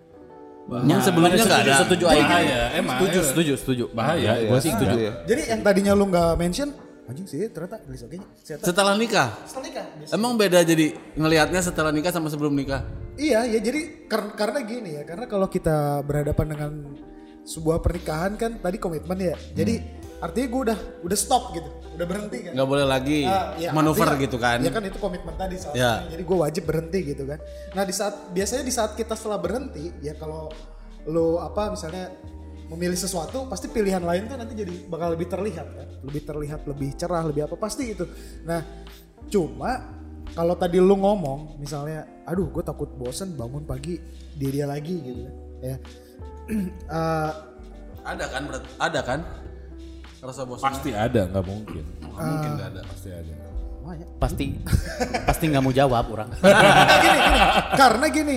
Yang 0.85 1.11
sebelumnya 1.11 1.43
nggak 1.43 1.61
ada. 1.65 1.73
Setuju 1.83 2.05
Aing. 2.07 2.23
Bahaya, 2.23 2.61
emang. 2.71 2.97
Setuju, 3.01 3.19
setuju, 3.25 3.53
setuju. 3.59 3.83
Bahaya, 3.91 4.31
Gue 4.47 4.59
sih 4.61 4.71
setuju 4.71 4.95
ya. 4.95 5.11
Jadi 5.27 5.41
yang 5.51 5.59
tadinya 5.59 5.91
lu 5.91 6.07
nggak 6.07 6.39
mention, 6.39 6.69
anjing 7.03 7.27
sih 7.27 7.51
ternyata 7.51 7.83
gelis 7.83 7.99
oke 7.99 8.15
Setelah 8.39 8.63
Setelah 8.63 8.93
nikah. 8.95 9.29
setelah 9.43 9.65
nikah. 9.67 9.85
Emang 10.15 10.39
beda 10.39 10.63
jadi 10.63 10.85
ngelihatnya 11.19 11.59
setelah 11.59 11.91
nikah 11.91 12.15
sama 12.15 12.31
sebelum 12.31 12.55
nikah? 12.55 12.79
Iya, 13.19 13.43
ya 13.43 13.59
jadi 13.59 14.07
kar- 14.07 14.39
karena 14.39 14.63
gini 14.63 14.89
ya, 14.95 15.03
karena 15.03 15.27
kalau 15.27 15.51
kita 15.51 15.99
berhadapan 16.01 16.47
dengan 16.55 16.71
sebuah 17.43 17.83
pernikahan 17.83 18.39
kan 18.39 18.55
tadi 18.57 18.79
komitmen 18.79 19.19
ya. 19.19 19.35
Jadi 19.51 19.83
artinya 20.23 20.47
gue 20.47 20.61
udah 20.71 20.79
udah 21.03 21.17
stop 21.19 21.51
gitu, 21.51 21.67
udah 21.93 22.05
berhenti 22.05 22.37
kan. 22.41 22.51
Nggak 22.53 22.67
boleh 22.67 22.85
lagi 22.85 23.19
Ah, 23.23 23.53
ya, 23.55 23.69
manuver 23.71 24.05
artinya- 24.05 24.21
gitu 24.21 24.37
kan? 24.37 24.57
Ya 24.59 24.69
kan 24.69 24.83
itu 24.83 24.97
komitmen 24.97 25.33
tadi 25.33 25.55
salah 25.55 25.73
Ya. 25.73 25.91
satunya. 25.97 26.11
Jadi 26.11 26.23
gue 26.23 26.37
wajib 26.39 26.63
berhenti 26.63 26.99
gitu 27.05 27.23
kan. 27.23 27.39
Nah 27.71 27.83
di 27.83 27.93
saat 27.93 28.13
biasanya 28.29 28.63
di 28.63 28.73
saat 28.73 28.91
kita 28.93 29.13
setelah 29.13 29.37
berhenti 29.37 29.93
ya 29.99 30.13
kalau 30.13 30.49
lo 31.05 31.37
apa 31.37 31.69
misalnya 31.69 32.09
memilih 32.65 32.95
sesuatu 32.95 33.45
pasti 33.45 33.67
pilihan 33.67 33.99
lain 33.99 34.25
tuh 34.25 34.33
nanti 34.33 34.55
jadi 34.55 34.87
bakal 34.87 35.13
lebih 35.13 35.27
terlihat 35.27 35.67
kan, 35.69 35.87
lebih 36.01 36.21
terlihat 36.23 36.61
lebih 36.63 36.89
cerah 36.95 37.21
lebih 37.21 37.45
apa 37.45 37.55
pasti 37.55 37.91
itu. 37.91 38.07
Nah 38.41 38.63
cuma 39.27 39.93
kalau 40.31 40.55
tadi 40.55 40.79
lu 40.79 40.95
ngomong 40.95 41.57
misalnya, 41.57 42.07
aduh 42.23 42.49
gue 42.49 42.63
takut 42.63 42.89
bosen 42.89 43.35
bangun 43.35 43.61
pagi 43.61 43.99
dia 44.33 44.49
dia 44.49 44.65
lagi 44.65 44.95
gitu 44.97 45.21
kan, 45.21 45.35
ya. 45.61 45.75
Eh, 46.89 47.31
Ada 48.03 48.25
kan? 48.27 48.43
Ada 48.77 48.99
kan? 48.99 49.19
Rasa 50.23 50.41
bosan. 50.47 50.71
Pasti 50.71 50.89
ada, 50.95 51.27
nggak 51.27 51.45
mungkin. 51.45 51.83
mungkin 51.99 52.49
nggak 52.55 52.69
ada. 52.71 52.81
Pasti 52.87 53.09
ada. 53.11 53.33
Pasti 54.15 54.45
pasti 55.27 55.43
nggak 55.51 55.63
mau 55.63 55.75
jawab 55.75 56.05
orang. 56.07 56.29
Nah, 56.43 56.97
gini, 57.03 57.19
gini. 57.19 57.39
Karena 57.75 58.05
gini, 58.07 58.35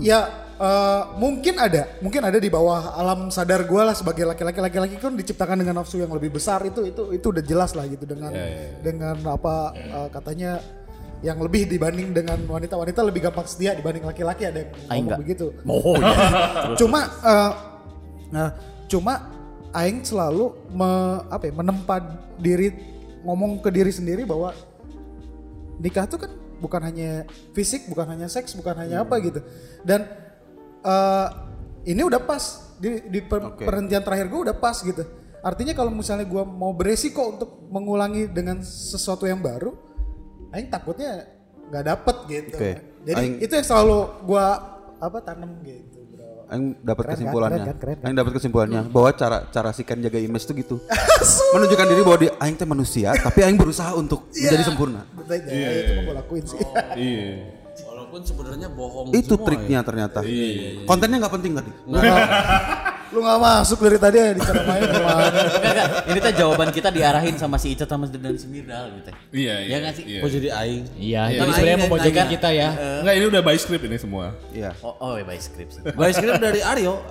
ya 0.00 0.20
eh, 0.56 1.02
mungkin 1.20 1.60
ada, 1.60 1.82
mungkin 2.00 2.22
ada 2.24 2.38
di 2.40 2.48
bawah 2.48 2.96
alam 2.96 3.28
sadar 3.28 3.68
gue 3.68 3.82
lah 3.84 3.92
sebagai 3.92 4.24
laki-laki 4.24 4.60
laki-laki 4.64 4.96
kan 4.96 5.12
diciptakan 5.12 5.60
dengan 5.60 5.84
nafsu 5.84 6.00
yang 6.00 6.08
lebih 6.08 6.32
besar 6.32 6.64
itu 6.64 6.88
itu 6.88 7.12
itu 7.12 7.26
udah 7.28 7.44
jelas 7.44 7.76
lah 7.76 7.84
gitu 7.84 8.08
dengan 8.08 8.32
dengan 8.80 9.16
apa 9.28 9.76
eh, 9.76 10.08
katanya 10.08 10.56
yang 11.20 11.36
lebih 11.36 11.68
dibanding 11.68 12.16
dengan 12.16 12.40
wanita-wanita 12.48 13.04
lebih 13.04 13.28
gampang 13.28 13.44
setia 13.44 13.76
dibanding 13.76 14.08
laki-laki 14.08 14.48
ada 14.48 14.64
yang 14.64 14.72
ngomong 14.88 15.04
nggak. 15.04 15.20
begitu. 15.20 15.46
Oh 15.68 15.96
cuma 16.80 17.00
eh, 17.20 17.52
nah 18.32 18.48
cuma 18.88 19.28
aing 19.70 20.02
selalu 20.02 20.54
me, 20.74 20.90
apa 21.30 21.46
ya, 21.46 21.52
menempa 21.54 21.96
diri 22.38 22.74
ngomong 23.22 23.60
ke 23.60 23.68
diri 23.70 23.92
sendiri 23.92 24.24
bahwa 24.24 24.56
nikah 25.78 26.08
tuh 26.08 26.18
kan 26.26 26.32
bukan 26.60 26.80
hanya 26.84 27.24
fisik, 27.56 27.88
bukan 27.88 28.06
hanya 28.16 28.28
seks, 28.28 28.52
bukan 28.56 28.76
hanya 28.76 29.06
apa 29.06 29.16
gitu. 29.22 29.40
Dan 29.84 30.04
eh, 30.84 31.28
ini 31.88 32.02
udah 32.04 32.20
pas 32.20 32.74
di, 32.80 33.00
di 33.08 33.20
per- 33.24 33.56
perhentian 33.56 34.04
terakhir 34.04 34.28
gue 34.28 34.40
udah 34.50 34.56
pas 34.56 34.76
gitu. 34.80 35.04
Artinya 35.40 35.72
kalau 35.72 35.88
misalnya 35.88 36.28
gue 36.28 36.44
mau 36.44 36.76
beresiko 36.76 37.32
untuk 37.32 37.64
mengulangi 37.72 38.28
dengan 38.28 38.60
sesuatu 38.60 39.24
yang 39.24 39.40
baru, 39.40 39.72
aing 40.52 40.68
takutnya 40.68 41.24
nggak 41.72 41.84
dapet 41.86 42.16
gitu. 42.28 42.56
Oke. 42.60 42.72
Jadi 43.08 43.16
Aing- 43.24 43.40
itu 43.40 43.52
yang 43.56 43.64
selalu 43.64 43.98
gue 44.28 44.46
apa 45.00 45.18
tanam 45.24 45.56
gitu, 45.64 45.99
Aing 46.50 46.74
dapat 46.82 47.06
Keren 47.06 47.06
kan? 47.06 47.14
kesimpulannya. 47.14 47.56
Keren 47.62 47.70
kan? 47.70 47.76
Keren 47.78 47.96
kan? 47.96 48.06
Aing 48.10 48.16
dapat 48.18 48.32
kesimpulannya 48.34 48.80
bahwa 48.90 49.10
cara 49.14 49.38
cara 49.54 49.70
si 49.70 49.82
Ken 49.86 50.02
jaga 50.02 50.18
image 50.18 50.44
tuh 50.50 50.54
gitu. 50.58 50.76
Menunjukkan 51.54 51.86
diri 51.86 52.02
bahwa 52.02 52.18
dia 52.18 52.32
aing 52.42 52.56
teh 52.58 52.66
manusia, 52.66 53.14
tapi 53.14 53.38
aing 53.46 53.54
berusaha 53.54 53.94
untuk 53.94 54.26
menjadi 54.34 54.64
sempurna. 54.66 55.06
Betul, 55.14 55.46
ya, 55.46 55.70
itu 55.70 55.90
mah 55.94 56.02
gue 56.02 56.14
lakuin 56.18 56.44
sih. 56.44 56.58
Iya. 57.00 57.54
Walaupun 57.86 58.20
sebenarnya 58.26 58.66
bohong 58.74 59.14
Itu 59.14 59.38
semua 59.38 59.46
triknya 59.46 59.80
ternyata. 59.86 60.18
Kontennya 60.90 61.16
nggak 61.22 61.34
penting 61.38 61.52
tadi. 61.54 61.70
Lu 63.10 63.18
gak 63.20 63.42
masuk 63.42 63.78
dari 63.82 63.98
tadi 63.98 64.16
ya 64.22 64.30
dicara 64.30 64.62
main 64.62 64.82
gimana? 64.86 65.22
Enggak, 65.26 65.72
enggak. 65.74 65.88
Ini 66.06 66.18
teh 66.22 66.34
jawaban 66.38 66.68
kita 66.70 66.88
diarahin 66.94 67.34
sama 67.34 67.58
si 67.58 67.74
Ica 67.74 67.82
sama 67.82 68.06
dan 68.06 68.38
si 68.38 68.46
Mirdal 68.46 68.86
gitu. 68.94 69.10
Iya, 69.34 69.54
iya. 69.66 69.70
Ya 69.70 69.76
nggak 69.82 69.94
sih? 69.98 70.04
Iya. 70.06 70.14
ya. 70.14 70.22
Kok 70.22 70.30
jadi 70.30 70.48
aing? 70.54 70.84
Iya, 70.94 71.22
Kan 71.26 71.34
jadi 71.34 71.50
sebenarnya 71.50 71.78
memojokkan 71.82 72.22
nanya. 72.22 72.34
kita 72.38 72.48
ya. 72.54 72.68
Enggak, 73.02 73.14
ini 73.18 73.24
udah 73.26 73.42
by 73.42 73.56
script 73.58 73.84
ini 73.90 73.96
semua. 73.98 74.26
Iya. 74.54 74.70
Oh, 74.86 74.94
oh 74.94 75.12
ya 75.18 75.24
by 75.26 75.38
script 75.42 75.70
sih. 75.74 75.82
By 75.90 76.10
script 76.14 76.38
dari 76.38 76.60
Aryo. 76.62 76.94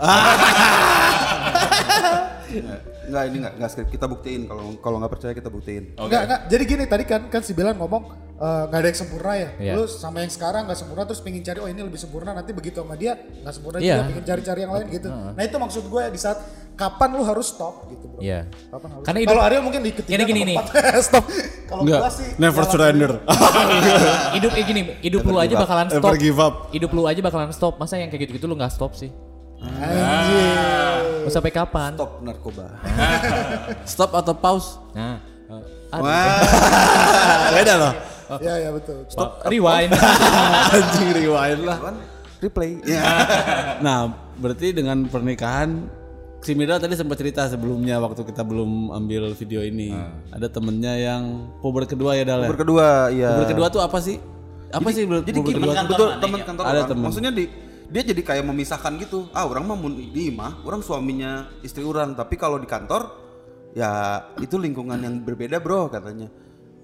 Enggak 3.09 3.23
ini 3.25 3.37
enggak 3.41 3.53
enggak 3.57 3.69
skrip. 3.73 3.87
Kita 3.89 4.05
buktiin 4.05 4.41
kalau 4.45 4.63
kalau 4.81 4.97
nggak 5.01 5.11
percaya 5.17 5.33
kita 5.33 5.49
buktiin. 5.49 5.97
Enggak, 5.97 6.21
enggak. 6.29 6.41
Jadi 6.49 6.63
gini 6.65 6.83
tadi 6.85 7.03
kan 7.05 7.21
kan 7.29 7.41
si 7.41 7.57
Bilan 7.57 7.77
ngomong 7.77 8.28
eh, 8.39 8.63
nggak 8.71 8.79
ada 8.79 8.87
yang 8.87 8.99
sempurna 8.99 9.33
ya. 9.35 9.49
Iya. 9.59 9.73
Lu 9.75 9.83
sama 9.85 10.23
yang 10.23 10.31
sekarang 10.31 10.63
nggak 10.65 10.79
sempurna 10.79 11.03
terus 11.03 11.19
pengen 11.19 11.43
cari 11.43 11.59
oh 11.59 11.67
ini 11.67 11.81
lebih 11.83 11.99
sempurna 11.99 12.31
nanti 12.31 12.55
begitu 12.55 12.79
sama 12.79 12.95
dia 12.95 13.19
nggak 13.19 13.53
sempurna 13.53 13.77
Iya. 13.77 13.99
juga 13.99 14.07
pengen 14.09 14.23
cari-cari 14.25 14.59
yang 14.63 14.73
lain 14.73 14.87
gitu. 14.89 15.07
Nah 15.11 15.43
itu 15.43 15.55
maksud 15.59 15.83
gue 15.85 16.03
di 16.09 16.19
saat 16.19 16.39
kapan 16.73 17.11
lu 17.11 17.27
harus 17.27 17.51
stop 17.51 17.91
gitu 17.91 18.07
bro. 18.07 18.19
Iya. 18.23 18.47
Kapan 18.71 18.87
harus 18.95 19.03
Karena 19.03 19.19
stop? 19.19 19.29
Kalau 19.35 19.41
Aryo 19.43 19.59
mungkin 19.59 19.81
di 19.83 19.91
ketiga 19.91 20.23
Gini, 20.23 20.31
gini, 20.31 20.53
stop. 21.07 21.25
Kalau 21.67 21.83
gua 21.83 22.07
sih 22.07 22.27
never 22.39 22.63
surrender. 22.63 23.11
hidup 24.39 24.51
kayak 24.55 24.67
gini, 24.71 24.81
hidup 25.03 25.21
lu 25.27 25.35
aja 25.35 25.53
bakalan 25.59 25.91
stop. 25.91 25.99
Never 25.99 26.15
give 26.15 26.39
up. 26.39 26.71
Hidup 26.71 26.91
lu 26.95 27.03
aja 27.03 27.19
bakalan 27.19 27.51
stop. 27.51 27.75
Masa 27.75 27.99
yang 27.99 28.07
kayak 28.07 28.25
gitu-gitu 28.25 28.47
lu 28.47 28.55
nggak 28.55 28.71
stop 28.71 28.95
sih? 28.95 29.11
Anjir. 29.59 31.27
Mau 31.27 31.31
sampai 31.31 31.51
kapan? 31.51 31.91
Top 31.99 32.23
narkoba. 32.23 32.79
Stop 33.91 34.15
atau 34.15 34.31
pause? 34.31 34.79
Nah, 34.95 35.19
eh, 35.51 35.99
Wah. 35.99 36.39
Beda 37.53 37.73
loh. 37.75 37.93
Iya 38.37 38.53
iya 38.61 38.69
betul. 38.69 39.09
stop. 39.09 39.41
Rewind. 39.49 39.89
Anjing 40.77 41.09
rewind 41.17 41.61
lah. 41.65 41.77
Replay. 42.39 42.77
Iya. 42.85 43.01
Nah, 43.85 44.13
berarti 44.37 44.71
dengan 44.75 45.07
pernikahan 45.09 45.89
si 46.39 46.55
Mira 46.55 46.79
tadi 46.79 46.95
sempat 46.95 47.19
cerita 47.19 47.47
sebelumnya 47.49 47.99
waktu 47.99 48.21
kita 48.23 48.45
belum 48.45 48.93
ambil 48.93 49.33
video 49.35 49.65
ini. 49.65 49.91
Ada 50.31 50.47
temennya 50.47 50.93
yang 50.95 51.23
puber 51.59 51.83
kedua 51.89 52.15
ya 52.15 52.23
Dal 52.23 52.43
ya? 52.43 52.47
Nomor 52.47 52.59
kedua, 52.59 52.87
iya. 53.11 53.31
Puber 53.35 53.47
kedua 53.49 53.67
tuh 53.73 53.81
apa 53.83 53.99
sih? 53.99 54.21
Apa 54.69 54.87
sih 54.93 55.03
puber 55.09 55.25
Jadi 55.25 55.39
gini, 55.41 55.57
kedua? 55.59 55.73
kantor 55.73 55.97
betul 55.97 56.09
teman 56.21 56.39
ya? 56.39 56.45
kantor 56.45 56.63
Ada 56.63 56.81
teman. 56.87 57.03
Maksudnya 57.09 57.31
di 57.33 57.45
dia 57.89 58.03
jadi 58.05 58.21
kayak 58.21 58.43
memisahkan 58.45 58.93
gitu. 59.01 59.27
Ah, 59.33 59.49
orang 59.49 59.65
mah 59.65 59.75
mun 59.75 59.97
di 59.97 60.29
mah, 60.29 60.61
orang 60.61 60.85
suaminya 60.85 61.49
istri 61.65 61.81
orang, 61.81 62.13
tapi 62.13 62.37
kalau 62.37 62.61
di 62.61 62.69
kantor 62.69 63.09
ya 63.73 64.21
itu 64.39 64.55
lingkungan 64.61 65.01
yang 65.01 65.19
berbeda, 65.25 65.57
Bro, 65.59 65.89
katanya. 65.89 66.29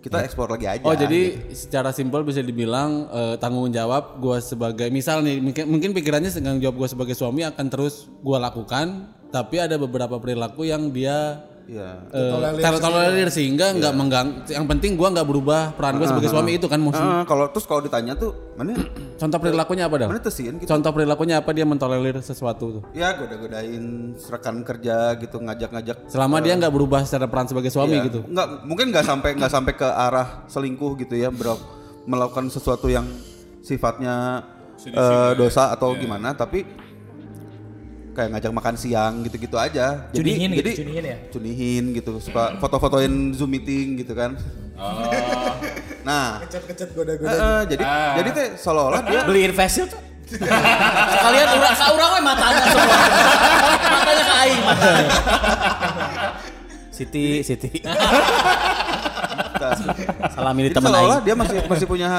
Kita 0.06 0.22
eksplor 0.22 0.54
lagi 0.54 0.70
aja. 0.70 0.86
Oh 0.86 0.94
jadi 0.94 1.50
secara 1.50 1.90
simpel 1.90 2.22
bisa 2.22 2.46
dibilang 2.46 3.10
eh, 3.10 3.36
tanggung 3.42 3.74
jawab 3.74 4.22
gue 4.22 4.38
sebagai 4.38 4.94
misal 4.94 5.26
nih 5.26 5.42
mungkin 5.42 5.66
mungkin 5.66 5.90
pikirannya 5.98 6.30
tanggung 6.30 6.62
jawab 6.62 6.86
gue 6.86 6.90
sebagai 6.94 7.18
suami 7.18 7.42
akan 7.42 7.66
terus 7.74 8.06
gue 8.22 8.38
lakukan 8.38 9.10
tapi 9.34 9.58
ada 9.58 9.82
beberapa 9.82 10.22
perilaku 10.22 10.70
yang 10.70 10.94
dia 10.94 11.42
Iya. 11.66 11.98
eh, 12.08 12.62
ter- 12.62 12.78
tolerir 12.78 13.26
sehingga 13.28 13.74
nggak 13.74 13.94
menggang 13.94 14.28
yang 14.46 14.66
penting 14.66 14.94
gue 14.94 15.08
nggak 15.08 15.26
berubah 15.26 15.74
peran 15.74 15.98
gue 15.98 16.06
sebagai 16.06 16.30
suami 16.30 16.56
itu 16.56 16.66
kan 16.66 16.78
maksudnya 16.78 17.16
Ah, 17.16 17.24
kalau 17.24 17.50
terus 17.50 17.66
kalau 17.66 17.82
ditanya 17.82 18.14
tuh, 18.14 18.38
mana? 18.54 18.78
Contoh 19.18 19.40
perilakunya 19.40 19.84
apa 19.84 19.96
dong 19.98 20.10
mana 20.10 20.22
tesian 20.22 20.54
gitu. 20.56 20.68
contoh 20.68 20.92
perilakunya 20.92 21.40
apa 21.40 21.50
dia 21.50 21.64
mentolerir 21.64 22.22
sesuatu 22.22 22.66
tuh? 22.70 22.84
Ya 22.92 23.16
goda-godain 23.16 23.82
rekan 24.14 24.62
kerja 24.62 24.96
gitu, 25.16 25.38
ngajak-ngajak 25.40 26.06
selama 26.06 26.38
dia 26.38 26.54
nggak 26.54 26.70
berubah 26.70 27.02
secara 27.02 27.26
peran 27.26 27.48
sebagai 27.48 27.70
suami 27.70 27.96
Iya. 27.96 28.06
gitu? 28.06 28.20
Nggak, 28.24 28.48
mungkin 28.64 28.86
nggak 28.92 29.06
sampai 29.06 29.30
nggak 29.34 29.52
sampai 29.52 29.74
ke 29.74 29.88
arah 29.88 30.46
selingkuh 30.46 30.94
gitu 31.00 31.16
ya, 31.16 31.30
bro. 31.30 31.58
Melakukan 32.04 32.46
sesuatu 32.48 32.86
yang 32.86 33.10
sifatnya 33.60 34.46
eh, 34.86 35.32
dosa 35.34 35.72
atau 35.72 35.96
gimana, 35.96 36.36
tapi 36.36 36.62
kayak 38.16 38.30
ngajak 38.32 38.52
makan 38.56 38.76
siang 38.80 39.14
gitu-gitu 39.22 39.60
aja. 39.60 40.08
Jadi 40.10 40.24
Cunihin 40.24 40.50
gitu, 40.50 40.60
jadi 40.64 40.72
cunihin 40.80 41.04
ya? 41.04 41.18
cunihin 41.30 41.84
gitu, 41.92 42.12
suka 42.24 42.56
foto-fotoin 42.58 43.12
zoom 43.36 43.52
meeting 43.52 44.00
gitu 44.00 44.16
kan. 44.16 44.40
Nah, 46.02 46.40
Kecet-kecet 46.48 46.96
goda-goda. 46.96 47.32
eh, 47.32 47.62
jadi 47.76 47.84
jadi 48.22 48.30
teh 48.32 48.48
seolah-olah 48.56 49.02
dia 49.04 49.22
Beliin 49.28 49.52
face 49.52 49.74
shield 49.76 49.92
tuh. 49.92 50.02
Sekalian 50.26 51.48
urang 51.54 51.76
ka 51.76 51.86
urang 51.94 52.12
we 52.16 52.22
matanya 52.24 52.64
semua. 52.66 52.98
matanya 53.94 54.24
ke 54.24 54.34
aing 54.42 54.62
matanya. 54.64 55.10
Siti, 56.90 57.26
Siti. 57.44 57.70
Salami 60.32 60.62
di 60.62 60.70
Jadi 60.72 60.76
teman 60.76 60.92
aing. 60.94 61.22
dia 61.22 61.36
masih 61.36 61.58
masih 61.68 61.86
punya 61.86 62.10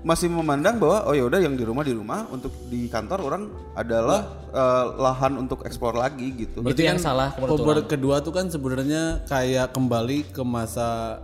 masih 0.00 0.28
memandang 0.28 0.76
bahwa 0.76 1.04
oh 1.04 1.12
ya 1.12 1.24
udah 1.24 1.38
yang 1.38 1.54
di 1.54 1.62
rumah 1.62 1.80
di 1.80 1.90
rumah 1.90 2.28
untuk 2.28 2.52
di 2.66 2.86
kantor 2.86 3.18
orang 3.22 3.42
adalah 3.72 4.20
eh, 4.48 4.84
lahan 4.96 5.36
untuk 5.36 5.62
eksplor 5.62 5.94
lagi 5.94 6.30
gitu. 6.36 6.60
Itu 6.60 6.80
yang 6.80 6.96
salah 6.96 7.32
orang. 7.34 7.84
kedua 7.84 8.20
tuh 8.20 8.30
kan 8.30 8.46
sebenarnya 8.46 9.24
kayak 9.24 9.70
kembali 9.70 10.30
ke 10.30 10.42
masa 10.42 11.18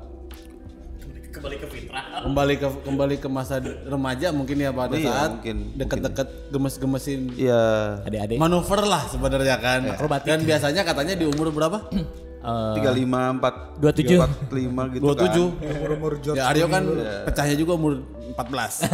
Kembali 1.31 1.57
ke 1.57 1.67
fitrah. 1.71 2.27
kembali 2.27 2.55
ke 2.59 2.69
kembali 2.83 3.17
ke 3.17 3.29
masa 3.31 3.63
remaja 3.63 4.35
mungkin 4.35 4.59
ya 4.59 4.75
pada 4.75 4.99
Iya, 4.99 5.07
saat 5.07 5.31
mungkin, 5.39 5.57
deket-deket 5.79 6.29
gemes-gemesin 6.51 7.21
Iya. 7.39 7.63
Adik-adik. 8.03 8.37
manuver 8.37 8.83
lah 8.83 9.07
sebenarnya 9.07 9.57
kan. 9.57 9.81
Dan 10.27 10.43
biasanya 10.43 10.83
katanya 10.83 11.15
di 11.15 11.25
umur 11.25 11.55
berapa? 11.55 11.87
Eh, 12.41 12.75
tiga 12.81 12.89
lima 12.89 13.37
empat 13.37 13.77
27. 13.77 14.17
empat 14.17 14.33
lima 14.49 14.83
gitu 14.97 15.13
27. 15.13 15.13
kan. 15.13 15.77
Umur-umur 15.77 16.13
George 16.25 16.41
Ya 16.41 16.49
Aryo 16.49 16.67
kan 16.73 16.83
pecahnya 17.29 17.53
juga 17.53 17.73
umur 17.77 18.01
14. 18.33 18.89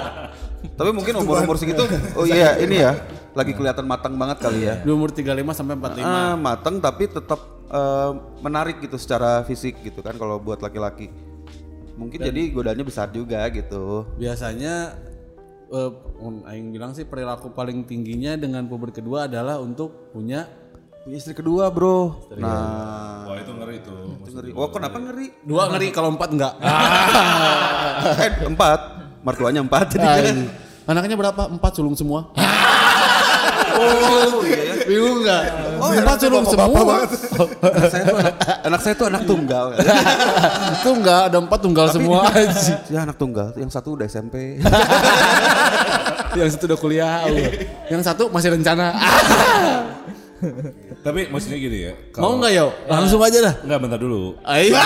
Tapi 0.78 0.90
mungkin 0.94 1.14
umur 1.18 1.42
umur 1.42 1.58
segitu, 1.58 1.82
oh 2.14 2.26
iya 2.26 2.58
ini 2.62 2.82
ya, 2.82 2.94
lagi 3.34 3.54
kelihatan 3.58 3.86
matang 3.86 4.14
banget 4.14 4.38
kali 4.38 4.66
ya. 4.66 4.74
di 4.82 4.90
umur 4.90 5.10
35 5.10 5.34
sampai 5.50 5.74
45. 5.78 6.02
Ah, 6.02 6.34
matang 6.38 6.78
tapi 6.78 7.10
tetap 7.10 7.40
eh, 7.70 8.10
menarik 8.42 8.78
gitu 8.78 8.98
secara 8.98 9.42
fisik 9.42 9.82
gitu 9.82 9.98
kan 10.02 10.14
kalau 10.14 10.38
buat 10.38 10.62
laki-laki. 10.62 11.10
Mungkin 11.98 12.22
jadi 12.22 12.54
godaannya 12.54 12.86
besar 12.86 13.10
juga 13.10 13.42
gitu. 13.50 14.06
Biasanya 14.14 14.94
eh 15.66 15.90
um, 16.22 16.46
aing 16.46 16.70
bilang 16.70 16.94
sih 16.94 17.02
perilaku 17.02 17.50
paling 17.50 17.82
tingginya 17.90 18.38
dengan 18.38 18.62
puber 18.70 18.94
kedua 18.94 19.26
adalah 19.26 19.58
untuk 19.58 20.14
punya 20.14 20.46
Punya 21.06 21.22
istri 21.22 21.38
kedua 21.38 21.70
bro. 21.70 22.18
Nah, 22.34 23.30
Wah 23.30 23.38
itu 23.38 23.54
ngeri 23.54 23.78
tuh. 23.78 24.18
itu 24.26 24.30
ngeri. 24.34 24.50
Oh 24.58 24.66
kenapa 24.74 24.98
ngeri? 24.98 25.38
dua 25.46 25.70
ngeri 25.70 25.94
kalau 25.94 26.10
empat 26.18 26.34
enggak. 26.34 26.58
eh 28.26 28.30
empat, 28.42 28.80
mertuanya 29.22 29.62
empat 29.62 29.94
jadi. 29.94 30.02
Ay. 30.02 30.50
Anaknya 30.82 31.14
berapa? 31.14 31.46
Empat 31.46 31.78
sulung 31.78 31.94
semua. 31.94 32.26
Oh 33.76 34.40
iya 34.40 34.72
ya. 34.72 34.74
Bingung 34.88 35.20
enggak? 35.20 35.42
Oh, 35.84 35.92
empat 35.92 36.16
sulung 36.16 36.48
semua. 36.48 36.96
Anak 37.60 37.90
saya 37.92 38.02
tuh 38.08 38.16
anak, 38.16 38.34
anak 38.64 38.80
saya 38.80 38.94
tuh 38.96 39.06
anak 39.12 39.22
tunggal. 39.28 39.66
Itu 40.80 40.90
enggak 40.96 41.20
ada 41.28 41.38
empat 41.44 41.58
tunggal 41.60 41.86
semua 41.92 42.24
ya 42.88 43.04
anak 43.04 43.20
tunggal, 43.20 43.52
yang 43.60 43.68
satu 43.68 44.00
udah 44.00 44.08
SMP. 44.08 44.56
Yang 46.40 46.56
satu 46.56 46.64
udah 46.72 46.78
kuliah. 46.80 47.28
Yang 47.92 48.02
satu 48.08 48.32
masih 48.32 48.56
rencana. 48.56 48.96
Tapi 51.00 51.20
maksudnya 51.28 51.58
gini 51.58 51.78
ya. 51.88 51.92
Mau 52.18 52.36
enggak 52.36 52.52
yo? 52.52 52.66
Langsung 52.86 53.20
aja 53.20 53.38
dah. 53.40 53.54
Enggak 53.64 53.80
bentar 53.82 53.98
dulu. 53.98 54.36
Ayo, 54.44 54.76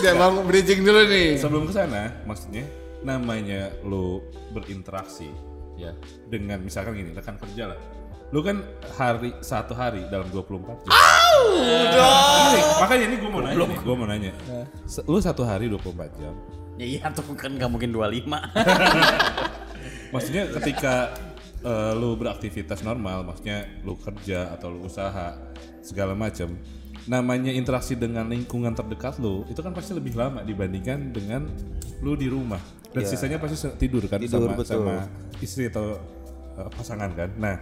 dia 0.00 0.12
mau 0.14 0.42
bridging 0.42 0.80
dulu 0.82 1.00
nih. 1.06 1.36
Sebelum 1.36 1.66
ke 1.66 1.72
sana, 1.74 2.14
maksudnya 2.22 2.64
namanya 3.00 3.72
lu 3.82 4.20
berinteraksi 4.52 5.32
ya 5.74 5.96
dengan 6.28 6.60
misalkan 6.60 6.92
gini 6.92 7.10
rekan 7.10 7.40
kerja 7.40 7.72
lah. 7.72 7.78
Lu 8.30 8.46
kan 8.46 8.62
hari 8.94 9.34
satu 9.42 9.74
hari 9.74 10.06
dalam 10.06 10.30
24 10.30 10.86
jam. 10.86 10.94
Ini, 12.54 12.60
makanya 12.78 13.04
ini 13.10 13.16
gue 13.18 13.30
mau 13.32 13.42
nanya 13.42 13.58
nih, 13.66 13.78
gue 13.82 13.94
mau 13.98 14.06
nanya. 14.06 14.32
Se- 14.86 15.02
Lu 15.02 15.18
satu 15.18 15.42
hari 15.42 15.66
24 15.66 16.14
jam. 16.14 16.34
Ya 16.78 16.86
iya 16.86 17.10
tuh 17.10 17.26
kan 17.34 17.50
nggak 17.58 17.66
mungkin 17.66 17.90
25. 17.90 18.30
Maksudnya 20.14 20.42
ketika 20.58 21.10
eh, 21.64 21.92
lu 21.96 22.16
beraktivitas 22.16 22.82
normal, 22.84 23.24
maksudnya 23.26 23.68
lu 23.84 23.96
kerja 23.96 24.52
atau 24.56 24.72
lu 24.72 24.86
usaha 24.86 25.36
segala 25.80 26.12
macam, 26.12 26.56
namanya 27.08 27.52
interaksi 27.52 27.96
dengan 27.96 28.28
lingkungan 28.28 28.76
terdekat 28.76 29.16
lu 29.16 29.48
itu 29.48 29.60
kan 29.64 29.72
pasti 29.72 29.96
lebih 29.96 30.12
lama 30.16 30.44
dibandingkan 30.44 31.12
dengan 31.12 31.48
lu 32.04 32.16
di 32.16 32.28
rumah. 32.28 32.60
Dan 32.90 33.06
sisanya 33.06 33.38
pasti 33.38 33.70
tidur 33.78 34.02
kan 34.10 34.18
Tidur, 34.18 34.50
sama 34.50 34.58
betul. 34.58 34.82
sama 34.82 34.94
istri 35.38 35.70
atau 35.70 35.94
eh, 36.58 36.70
pasangan 36.74 37.10
kan. 37.14 37.30
Nah, 37.38 37.56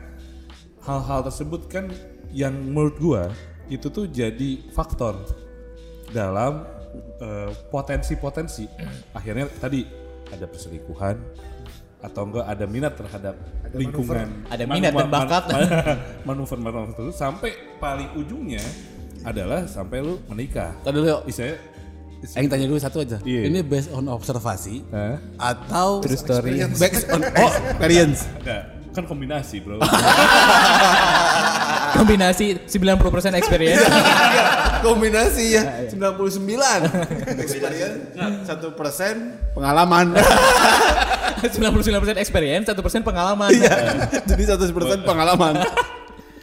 hal-hal 0.88 1.20
tersebut 1.28 1.68
kan 1.68 1.92
yang 2.32 2.55
menurut 2.55 2.96
gua 2.96 3.22
itu 3.68 3.92
tuh 3.92 4.09
jadi 4.09 4.64
faktor 4.72 5.20
dalam 6.12 6.64
eh, 7.20 7.53
potensi-potensi 7.68 8.64
akhirnya 9.18 9.49
tadi 9.61 9.84
ada 10.32 10.44
perselingkuhan 10.49 11.16
atau 11.99 12.22
enggak 12.30 12.46
ada 12.46 12.64
minat 12.70 12.94
terhadap 12.94 13.34
lingkungan 13.74 14.46
Ada 14.46 14.64
minat 14.70 14.92
dan 14.94 15.09
bakat. 15.11 15.42
manuver 16.22 16.59
manuver 16.62 16.94
itu 16.94 17.11
sampai 17.11 17.51
paling 17.82 18.07
ujungnya 18.14 18.62
adalah 19.26 19.66
sampai 19.66 20.07
lu 20.07 20.22
menikah 20.30 20.78
Tadi 20.86 20.99
yuk. 21.03 21.26
Istilahnya 21.26 21.78
Aing 22.18 22.51
tanya 22.51 22.66
dulu 22.66 22.82
satu 22.82 22.99
aja. 22.99 23.22
Iya. 23.22 23.46
Ini 23.46 23.62
based 23.62 23.94
on 23.94 24.11
observasi 24.11 24.82
Hah? 24.90 25.22
atau 25.38 26.03
True 26.03 26.18
story. 26.18 26.66
based 26.82 27.07
on 27.14 27.22
oh, 27.22 27.30
experience. 27.46 28.26
enggak 28.42 28.62
kan 28.90 29.07
kombinasi 29.07 29.62
bro 29.62 29.78
Kombinasi 31.99 32.66
90% 32.66 33.38
experience. 33.38 33.86
Kombinasi 34.86 35.44
ya 35.55 35.62
99. 35.90 37.38
Experience 37.42 37.99
satu 38.46 38.74
persen 38.74 39.38
pengalaman. 39.55 40.14
99% 41.41 42.18
experience, 42.18 42.66
1% 42.66 43.07
pengalaman. 43.07 43.51
Jadi 44.26 44.43
100 44.43 44.74
persen 44.74 44.99
pengalaman. 45.07 45.55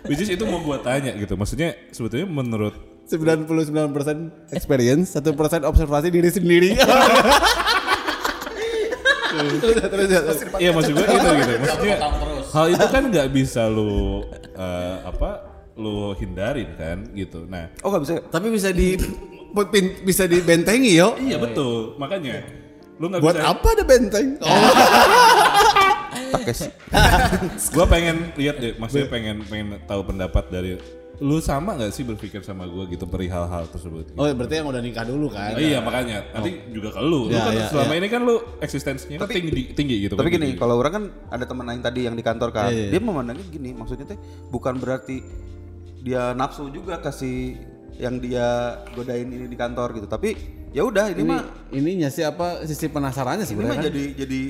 which 0.10 0.22
is 0.22 0.30
itu 0.30 0.46
mau 0.46 0.62
gua 0.62 0.78
tanya 0.82 1.18
gitu 1.18 1.34
maksudnya 1.34 1.74
sebetulnya 1.90 2.30
menurut 2.30 2.78
99 3.06 3.46
persen 3.94 4.34
experience, 4.50 5.14
satu 5.14 5.38
persen 5.38 5.62
observasi 5.62 6.10
diri 6.10 6.26
sendiri. 6.34 6.74
terus, 9.62 9.78
terus, 9.78 10.08
terus. 10.10 10.40
Iya 10.58 10.74
maksud 10.74 10.98
gue 10.98 11.06
gitu 11.06 11.30
gitu. 11.38 11.54
Maksudnya 11.62 11.96
hal 12.50 12.66
itu 12.74 12.86
kan 12.90 13.04
nggak 13.14 13.28
bisa 13.30 13.70
lu 13.70 14.26
eh, 14.58 14.96
apa 15.06 15.30
lu 15.78 16.18
hindarin 16.18 16.74
kan 16.74 17.06
gitu. 17.14 17.46
Nah 17.46 17.70
Oh 17.86 17.94
nggak 17.94 18.04
bisa. 18.10 18.14
Tapi 18.26 18.50
bisa 18.50 18.74
di 18.74 18.98
bisa 20.02 20.26
dibentengi 20.26 20.98
yo. 20.98 21.14
iya 21.22 21.38
betul 21.38 21.94
makanya 22.02 22.42
lu 22.96 23.06
nggak 23.08 23.22
Buat 23.22 23.36
bisa. 23.36 23.48
apa 23.50 23.68
ada 23.72 23.84
benteng? 23.84 24.28
Oh. 26.36 26.46
Gue 27.76 27.86
pengen 27.88 28.32
lihat 28.36 28.56
deh, 28.58 28.74
maksudnya 28.76 29.08
pengen 29.08 29.42
pengen 29.44 29.82
tahu 29.84 30.06
pendapat 30.06 30.46
dari 30.48 30.78
lu 31.16 31.40
sama 31.40 31.74
nggak 31.74 31.90
sih 31.90 32.04
berpikir 32.04 32.44
sama 32.44 32.68
gue 32.68 32.92
gitu 32.92 33.08
perihal 33.08 33.48
hal 33.48 33.64
tersebut. 33.66 34.12
Oh, 34.14 34.28
berarti 34.28 34.60
yang 34.60 34.68
udah 34.68 34.84
nikah 34.84 35.08
dulu 35.08 35.32
kan? 35.32 35.56
Oh, 35.56 35.62
iya 35.62 35.80
makanya 35.80 36.28
nanti 36.30 36.60
juga 36.70 36.92
ke 36.92 37.00
lu. 37.00 37.32
Lu 37.32 37.32
Ya, 37.32 37.40
kan 37.42 37.54
ya, 37.56 37.68
selama 37.72 37.94
ya. 37.96 38.00
ini 38.04 38.08
kan 38.12 38.22
lu 38.22 38.36
eksistensinya 38.60 39.18
kan 39.18 39.30
tinggi 39.32 39.72
tinggi 39.72 39.96
gitu. 40.04 40.20
Tapi 40.20 40.28
kan, 40.28 40.36
gini, 40.36 40.46
tinggi. 40.52 40.60
kalau 40.60 40.76
orang 40.76 40.92
kan 40.92 41.04
ada 41.32 41.48
teman 41.48 41.66
lain 41.66 41.80
tadi 41.80 42.04
yang 42.04 42.14
di 42.14 42.24
kantor 42.24 42.50
kan, 42.52 42.68
Iya, 42.68 42.92
iya. 42.92 42.92
dia 42.92 43.00
memandangnya 43.00 43.48
gini, 43.48 43.72
maksudnya 43.72 44.06
teh 44.06 44.20
bukan 44.52 44.76
berarti 44.76 45.24
dia 46.04 46.36
nafsu 46.36 46.68
juga 46.68 47.00
kasih 47.00 47.64
yang 47.96 48.20
dia 48.20 48.76
godain 48.92 49.26
ini 49.26 49.48
di 49.48 49.56
kantor 49.56 49.96
gitu. 49.96 50.12
Tapi 50.12 50.36
ya 50.76 50.84
udah 50.84 51.16
ini, 51.16 51.24
Ini 51.24 51.32
mah 51.32 51.44
ininya 51.72 52.10
sih 52.12 52.28
apa 52.28 52.68
sisi 52.68 52.92
penasarannya 52.92 53.48
ini 53.48 53.64
mah 53.64 53.80
kan? 53.80 53.88
jadi 53.88 54.04
jadi 54.12 54.42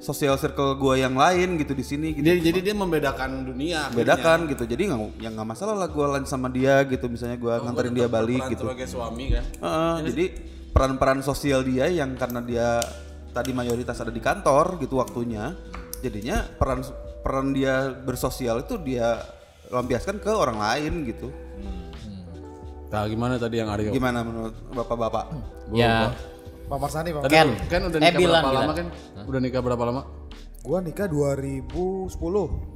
sosial 0.00 0.36
circle 0.40 0.80
gua 0.80 0.96
yang 0.96 1.12
lain 1.12 1.60
gitu 1.60 1.76
di 1.76 1.84
sini 1.84 2.16
gitu. 2.16 2.24
Dia, 2.24 2.36
jadi 2.40 2.60
dia 2.60 2.74
membedakan 2.76 3.44
dunia. 3.44 3.92
bedakan 3.92 4.48
gitu. 4.48 4.64
Jadi 4.64 4.92
nggak 4.92 5.00
yang 5.20 5.32
nggak 5.36 5.48
masalah 5.48 5.76
lah 5.76 5.88
gua 5.92 6.16
lain 6.16 6.24
sama 6.24 6.48
dia 6.48 6.80
gitu. 6.88 7.08
Misalnya 7.08 7.36
gua 7.36 7.60
nganterin 7.60 7.92
dia 7.92 8.08
balik 8.08 8.48
gitu. 8.52 8.64
Sebagai 8.64 8.88
suami 8.88 9.24
kan. 9.32 9.44
Heeh, 9.44 9.96
jadi 10.08 10.24
peran-peran 10.72 11.20
sosial 11.20 11.60
dia 11.64 11.88
yang 11.88 12.16
karena 12.16 12.40
dia 12.40 12.80
tadi 13.32 13.52
mayoritas 13.52 14.00
ada 14.00 14.12
di 14.12 14.20
kantor 14.24 14.76
gitu 14.80 15.00
waktunya, 15.00 15.52
jadinya 16.00 16.44
peran 16.56 16.84
peran 17.24 17.56
dia 17.56 17.92
bersosial 17.92 18.60
itu 18.64 18.76
dia 18.80 19.24
lampiaskan 19.72 20.20
ke 20.20 20.32
orang 20.32 20.60
lain 20.60 21.08
gitu. 21.08 21.32
Nah, 22.86 23.04
gimana 23.04 23.34
tadi 23.36 23.58
yang 23.58 23.68
Aryo? 23.68 23.90
Gimana 23.90 24.22
menurut 24.22 24.54
bapak-bapak? 24.70 25.24
ya, 25.72 26.14
Pak 26.64 26.78
Marsani 26.78 27.10
Pak. 27.10 27.26
Ken. 27.26 27.48
Kan 27.66 27.80
udah 27.84 27.98
Eh, 27.98 28.06
nikah 28.06 28.16
Bilan, 28.16 28.30
berapa 28.32 28.48
Bilan. 28.48 28.62
lama 28.62 28.72
kan? 28.72 28.86
Udah 29.24 29.40
nikah 29.40 29.60
berapa 29.60 29.84
lama? 29.84 30.02
Gua 30.64 30.78
nikah 30.80 31.04
2010. 31.04 32.08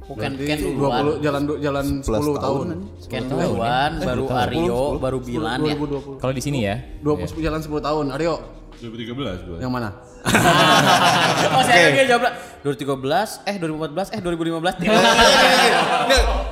Bukan 0.05 0.31
Ken 0.37 0.57
duluan. 0.59 1.01
20 1.09 1.25
jalan 1.25 1.41
jalan 1.57 1.85
10 1.99 2.37
tahun. 2.37 2.67
Ken 3.07 3.23
duluan, 3.25 3.91
baru 3.97 4.25
Aryo, 4.29 4.81
baru 4.99 5.17
Bilan 5.19 5.57
ya. 5.63 5.73
2020. 5.73 6.19
kalau 6.19 6.33
di 6.35 6.43
sini 6.43 6.59
ya. 6.61 6.75
20 7.01 7.39
jalan 7.39 7.59
10 7.59 7.81
tahun. 7.81 8.05
Aryo, 8.13 8.33
2013 8.77 9.39
gue. 9.41 9.57
yang 9.57 9.71
mana? 9.71 9.89
Oh, 11.49 11.63
saya 11.63 11.95
dia 11.95 12.05
jawab 12.05 12.27
2013, 12.61 13.47
eh 13.47 13.55
2014, 13.55 14.11
eh 14.11 14.19
2015. 14.19 14.83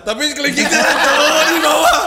tapi 0.06 0.30
kelingking 0.30 0.68
jalan 0.72 1.46
di 1.50 1.58
bawah. 1.58 1.98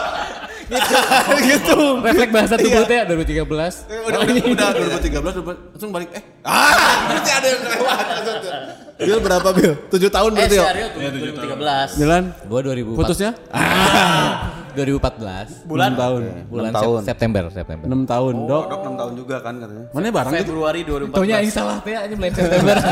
Gitu. 1.48 1.78
Refleks 2.00 2.32
bahasa 2.32 2.56
tubuh 2.56 2.84
teh 2.84 3.00
2013. 3.02 3.48
udah, 3.48 4.20
udah, 4.20 4.44
udah 4.46 4.70
2013 5.00 5.36
udah- 5.38 5.60
langsung 5.72 5.92
balik 5.92 6.10
eh 6.12 6.24
ah 6.42 7.08
berarti 7.08 7.32
ada 7.32 7.48
yang 7.48 7.62
kelewat 7.62 7.98
Bil 8.98 9.20
berapa 9.22 9.50
Bil? 9.54 9.74
7 9.94 10.10
tahun 10.10 10.30
Eh, 10.30 10.36
berarti 10.36 10.52
si 10.52 10.58
ya? 10.58 10.66
Aryo 10.68 10.86
tuh 10.90 11.00
2013. 11.06 11.90
Jalan 12.02 12.24
Gua 12.44 12.60
2000 12.66 12.98
putusnya? 12.98 13.32
2014. 14.74 15.54
Bulan 15.70 15.94
tahun. 15.94 16.22
Bulan 16.48 16.72
tahun. 16.72 17.00
Sep- 17.02 17.10
September, 17.14 17.44
September. 17.48 17.86
6 17.86 17.94
tahun, 18.06 18.34
Dok. 18.44 18.64
Dok 18.68 18.80
6 18.84 18.98
tahun 18.98 19.14
juga 19.16 19.36
kan 19.40 19.54
katanya. 19.56 19.86
Mana 19.90 20.06
barang 20.10 20.34
gitu? 20.34 20.42
Februari 20.50 20.82
2014. 20.82 21.14
Taunya 21.14 21.36
yang 21.40 21.54
salah 21.54 21.78
teh 21.80 21.94
aja 21.94 22.14
mulai 22.14 22.32
September. 22.34 22.76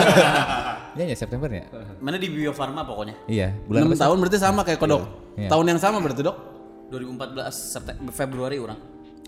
Iya 0.96 1.12
ya 1.12 1.18
September 1.20 1.50
ya? 1.52 1.68
Mana 2.00 2.16
di 2.16 2.32
Bio 2.32 2.56
Farma 2.56 2.88
pokoknya. 2.88 3.20
Iya, 3.28 3.52
bulan 3.68 3.84
6 3.84 3.84
apa 3.84 3.92
sih? 3.92 4.00
tahun 4.00 4.16
berarti 4.16 4.38
sama 4.40 4.62
kayak 4.64 4.80
kodok. 4.80 5.04
Iya. 5.36 5.50
Tahun 5.52 5.66
yang 5.68 5.76
sama 5.76 6.00
berarti, 6.00 6.24
Dok. 6.24 6.55
2014 6.90 7.50
September 7.52 8.14
Februari 8.14 8.58
orang. 8.58 8.80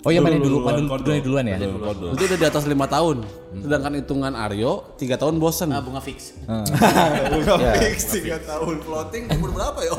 Oh 0.05 0.13
iya 0.13 0.21
mana 0.21 0.37
dulu, 0.37 0.61
Duluan, 0.61 0.77
dulu, 0.77 0.87
kodok. 0.93 1.05
dulu 1.09 1.19
duluan 1.25 1.45
ya. 1.49 1.57
Duluan. 1.57 1.95
Berarti 2.13 2.23
udah 2.29 2.37
di 2.37 2.47
atas 2.47 2.63
5 2.63 2.77
tahun. 2.87 3.17
Sedangkan 3.65 3.91
hitungan 3.97 4.33
Aryo 4.37 4.71
3 4.95 5.17
tahun 5.17 5.35
bosen. 5.41 5.73
Ah, 5.73 5.81
bunga 5.81 5.99
fix. 5.99 6.37
Fix 7.83 7.97
3 8.13 8.39
tahun 8.45 8.75
floating 8.85 9.23
umur 9.35 9.49
berapa 9.57 9.79
ya? 9.83 9.91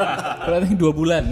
Berarti 0.50 0.74
dua 0.74 0.92
bulan. 0.92 1.24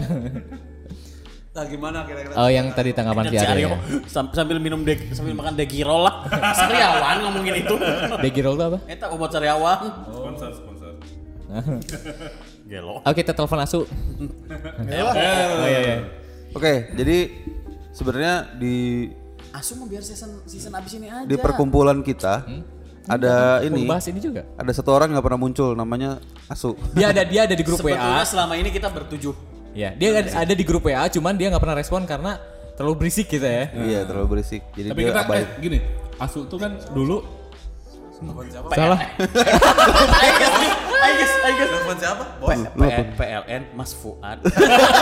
Nah, 1.52 1.68
gimana 1.68 2.08
kira-kira? 2.08 2.32
Oh 2.38 2.48
yang 2.48 2.72
tadi 2.72 2.96
tanggapan 2.96 3.28
si 3.28 3.36
Aryo. 3.36 3.76
Sam- 4.08 4.32
sambil 4.32 4.56
minum 4.56 4.80
deg 4.80 5.12
sambil 5.12 5.36
makan 5.36 5.52
degirol 5.52 6.06
lah. 6.06 6.24
Sariawan 6.56 7.26
ngomongin 7.28 7.60
itu. 7.60 7.74
Degirol 8.22 8.56
itu 8.56 8.64
apa? 8.64 8.78
Eta 8.88 9.12
obat 9.12 9.28
sariawan. 9.34 10.08
Sponsor, 10.08 10.50
sponsor. 10.56 10.92
Gelo. 12.72 13.04
Oh 13.04 13.12
kita 13.12 13.36
telepon 13.36 13.60
Asu. 13.60 13.84
Oh 14.88 15.68
iya 15.68 15.80
iya. 15.84 15.96
Oke, 16.52 16.88
jadi 16.96 17.28
sebenarnya 17.92 18.56
di 18.56 19.08
Asu 19.52 19.76
mau 19.76 19.84
biar 19.84 20.00
season 20.00 20.40
season 20.48 20.72
abis 20.72 20.96
ini 20.96 21.12
aja. 21.12 21.28
di 21.28 21.36
perkumpulan 21.36 22.00
kita 22.00 22.48
ada 23.04 23.60
Mau 23.60 23.68
ini 23.68 23.84
bahas 23.84 24.08
ini 24.08 24.16
juga. 24.16 24.48
ada 24.56 24.72
satu 24.72 24.88
orang 24.88 25.12
nggak 25.12 25.20
pernah 25.20 25.40
muncul 25.40 25.76
namanya 25.76 26.16
Asu. 26.48 26.72
Dia 26.96 27.12
ada 27.12 27.28
dia 27.28 27.44
ada 27.44 27.52
di 27.52 27.60
grup 27.60 27.84
Sebetulnya 27.84 28.24
WA. 28.24 28.24
selama 28.24 28.54
ini 28.56 28.72
kita 28.72 28.88
bertujuh. 28.88 29.34
Ya, 29.72 29.92
dia 29.92 30.08
ada, 30.14 30.44
ada 30.44 30.54
di 30.56 30.64
grup 30.64 30.84
WA 30.88 31.04
cuman 31.12 31.36
dia 31.36 31.52
nggak 31.52 31.60
pernah 31.60 31.76
respon 31.76 32.08
karena 32.08 32.40
terlalu 32.72 33.04
berisik 33.04 33.28
gitu 33.28 33.44
ya. 33.44 33.68
Iya, 33.68 34.00
terlalu 34.08 34.40
berisik. 34.40 34.64
Jadi 34.72 34.88
Tapi 34.88 35.00
dia 35.00 35.08
kita 35.12 35.20
abai. 35.22 35.40
eh, 35.40 35.46
gini, 35.60 35.78
Asu 36.16 36.48
tuh 36.48 36.56
kan 36.56 36.72
dulu 36.96 37.20
Salah. 38.72 39.00
Ayo 41.02 41.14
guys, 41.18 41.34
ayo 41.42 41.54
guys. 41.58 41.70
Telepon 41.72 41.96
siapa? 41.98 42.22
P- 42.38 43.14
PLN 43.18 43.62
Mas 43.74 43.90
Fuad. 43.90 44.38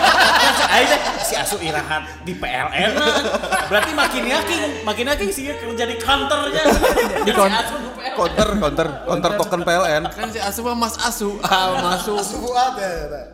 Ayo 0.74 0.84
deh, 0.86 1.00
si 1.20 1.34
Asu 1.36 1.60
irahat 1.60 2.24
di 2.24 2.32
PLN. 2.32 2.92
Berarti 3.68 3.92
makin 3.92 4.24
yakin, 4.24 4.60
makin 4.80 5.04
yakin 5.12 5.28
sih 5.28 5.52
kerja 5.52 5.84
di 5.84 5.96
kantornya. 6.00 6.62
Di 7.20 7.30
Asu 7.30 7.76
PLN. 7.92 8.16
counter 8.16 8.48
counter 8.56 8.86
counter 9.04 9.32
token 9.36 9.60
PLN. 9.60 10.02
Kan 10.08 10.28
si 10.32 10.40
Asu 10.40 10.64
mah 10.64 10.72
Mas 10.72 10.96
Asu. 10.96 11.36
Ah, 11.44 11.76
Masu. 11.92 12.16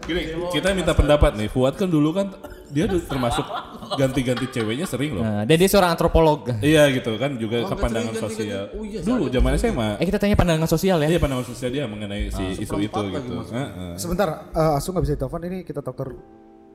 gini, 0.02 0.22
kita 0.50 0.74
minta 0.74 0.90
pendapat 0.90 1.38
nih. 1.38 1.46
Fuad 1.46 1.78
kan 1.78 1.86
dulu 1.86 2.10
kan 2.10 2.34
dia 2.70 2.84
tuh 2.90 3.00
termasuk 3.04 3.46
ganti-ganti 3.94 4.46
ceweknya 4.50 4.86
sering 4.86 5.18
loh. 5.18 5.22
Nah, 5.22 5.42
dan 5.46 5.56
dia 5.56 5.68
seorang 5.70 5.94
antropolog. 5.94 6.50
Iya 6.58 6.90
gitu 6.90 7.14
kan 7.16 7.38
juga 7.38 7.62
ke 7.66 7.74
pandangan 7.78 8.14
sosial. 8.18 8.70
Dulu 9.02 9.30
zaman 9.30 9.50
SMA. 9.58 9.88
Eh 10.02 10.06
kita 10.06 10.18
tanya 10.18 10.34
pandangan 10.34 10.68
sosial 10.68 10.98
ya. 11.02 11.08
Iya 11.10 11.18
pandangan 11.22 11.46
sosial 11.46 11.70
dia 11.70 11.84
mengenai 11.86 12.30
si 12.30 12.66
isu 12.66 12.76
itu 12.82 13.00
gitu. 13.14 13.32
Heeh. 13.54 13.94
Sebentar, 13.94 14.50
eh, 14.50 14.76
Asu 14.78 14.90
nggak 14.90 15.04
bisa 15.06 15.14
ditelepon 15.14 15.42
ini 15.46 15.58
kita 15.62 15.80
dokter 15.84 16.08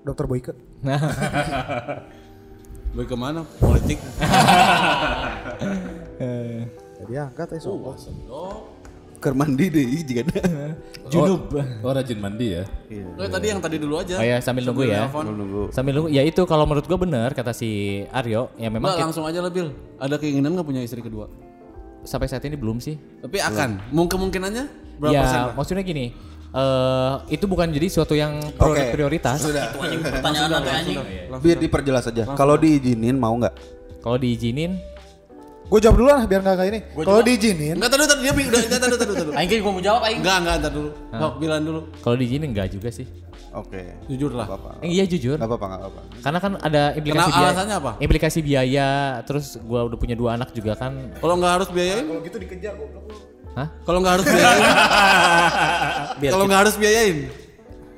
dokter 0.02 0.26
Boyke. 0.26 0.54
Boy 2.92 3.08
ke 3.08 3.16
mana? 3.16 3.48
Politik. 3.56 4.04
Jadi 7.02 7.14
angkat 7.18 7.56
ya 7.56 7.60
sombong. 7.64 7.96
Ker 9.22 9.38
mandi 9.38 9.70
deh 9.70 9.86
juga. 10.02 10.26
Junub. 11.14 11.54
Oh 11.86 11.92
rajin 11.94 12.18
mandi 12.18 12.58
ya. 12.58 12.64
Oh, 13.16 13.30
tadi 13.30 13.54
yang 13.54 13.62
tadi 13.62 13.78
dulu 13.78 14.02
aja. 14.02 14.18
Oh 14.18 14.26
ya 14.26 14.42
sambil 14.42 14.66
nunggu 14.66 14.90
ya. 14.90 15.06
Telepon. 15.06 15.24
Sambil 15.70 15.94
nunggu. 15.94 16.10
Ya 16.10 16.26
itu 16.26 16.42
kalau 16.44 16.66
menurut 16.66 16.90
gua 16.90 16.98
benar 16.98 17.30
kata 17.32 17.54
si 17.54 18.02
Aryo 18.10 18.50
ya 18.58 18.74
memang 18.74 18.90
Enggak, 18.90 18.98
kita- 18.98 19.06
langsung 19.06 19.26
aja 19.30 19.40
lah 19.40 19.54
Bil. 19.54 19.70
Ada 20.02 20.18
keinginan 20.18 20.58
nggak 20.58 20.66
punya 20.66 20.82
istri 20.82 21.00
kedua? 21.00 21.30
sampai 22.02 22.26
saat 22.26 22.42
ini 22.42 22.58
belum 22.58 22.82
sih. 22.82 22.98
Tapi 23.22 23.38
akan. 23.38 23.94
Mungkin 23.94 24.18
kemungkinannya 24.18 24.66
berapa 24.98 25.14
ya 25.14 25.22
persen? 25.22 25.42
Maksudnya 25.54 25.86
gini. 25.86 26.06
eh 26.52 27.14
itu 27.32 27.46
bukan 27.48 27.70
jadi 27.72 27.88
suatu 27.88 28.12
yang 28.12 28.42
Oke. 28.58 28.92
prioritas. 28.92 29.40
Anjing 29.46 30.02
pertanyaan 30.02 30.50
nanti 30.50 30.70
anjing. 30.74 30.98
Biar 31.40 31.58
diperjelas 31.62 32.10
aja. 32.10 32.26
Kalau 32.34 32.58
diizinin 32.58 33.16
mau 33.16 33.38
nggak? 33.38 33.54
Kalau 34.02 34.18
diizinin 34.18 34.82
Gue 35.72 35.80
jawab 35.80 36.04
dulu 36.04 36.10
lah 36.12 36.28
biar 36.28 36.44
nggak 36.44 36.56
kayak 36.60 36.72
ini. 36.76 36.80
Kalau 37.00 37.22
diizinin, 37.24 37.76
Enggak 37.80 37.92
tadi 37.96 38.04
tadi 38.04 38.22
dia 38.28 38.32
udah 38.36 38.60
enggak 38.68 38.82
tadi 38.84 38.96
tadi 39.00 39.14
tadi. 39.16 39.32
Aing 39.40 39.48
kan 39.48 39.58
gua 39.64 39.72
mau 39.72 39.80
jawab 39.80 40.02
aing. 40.04 40.20
Enggak, 40.20 40.38
enggak 40.44 40.56
entar 40.60 40.72
dulu. 40.76 40.90
Kok 40.92 41.32
bilang 41.40 41.62
dulu. 41.64 41.80
kalau 42.04 42.16
diizinin 42.20 42.48
enggak 42.52 42.68
juga 42.76 42.90
sih. 42.92 43.08
Oke. 43.56 43.96
Jujur 44.12 44.32
lah. 44.36 44.48
Gak. 44.52 44.84
Eh, 44.84 44.92
iya 44.96 45.04
jujur. 45.08 45.40
Gak 45.40 45.48
apa-apa, 45.48 45.66
gak 45.72 45.80
apa-apa. 45.80 46.02
Karena 46.20 46.40
kan 46.44 46.52
ada 46.60 46.84
implikasi 46.96 47.24
Kenapa? 47.24 47.36
biaya. 47.40 47.48
Alasannya 47.52 47.76
apa? 47.80 47.92
Implikasi 48.04 48.40
biaya, 48.44 48.90
terus 49.24 49.46
gua 49.64 49.88
udah 49.88 49.96
punya 50.00 50.16
dua 50.16 50.36
anak 50.36 50.52
juga 50.52 50.76
kan. 50.76 50.92
Kalau 51.20 51.36
nggak 51.40 51.54
harus 51.56 51.70
biayain? 51.72 52.04
kalau 52.04 52.22
gitu 52.24 52.38
dikejar 52.40 52.74
goblok 52.76 53.04
lu. 53.08 53.16
Hah? 53.56 53.68
Kalau 53.84 54.00
nggak 54.04 54.14
harus 54.20 54.28
biayain? 54.28 54.64
Kalau 56.36 56.46
nggak 56.48 56.62
harus 56.68 56.76
biayain? 56.80 57.18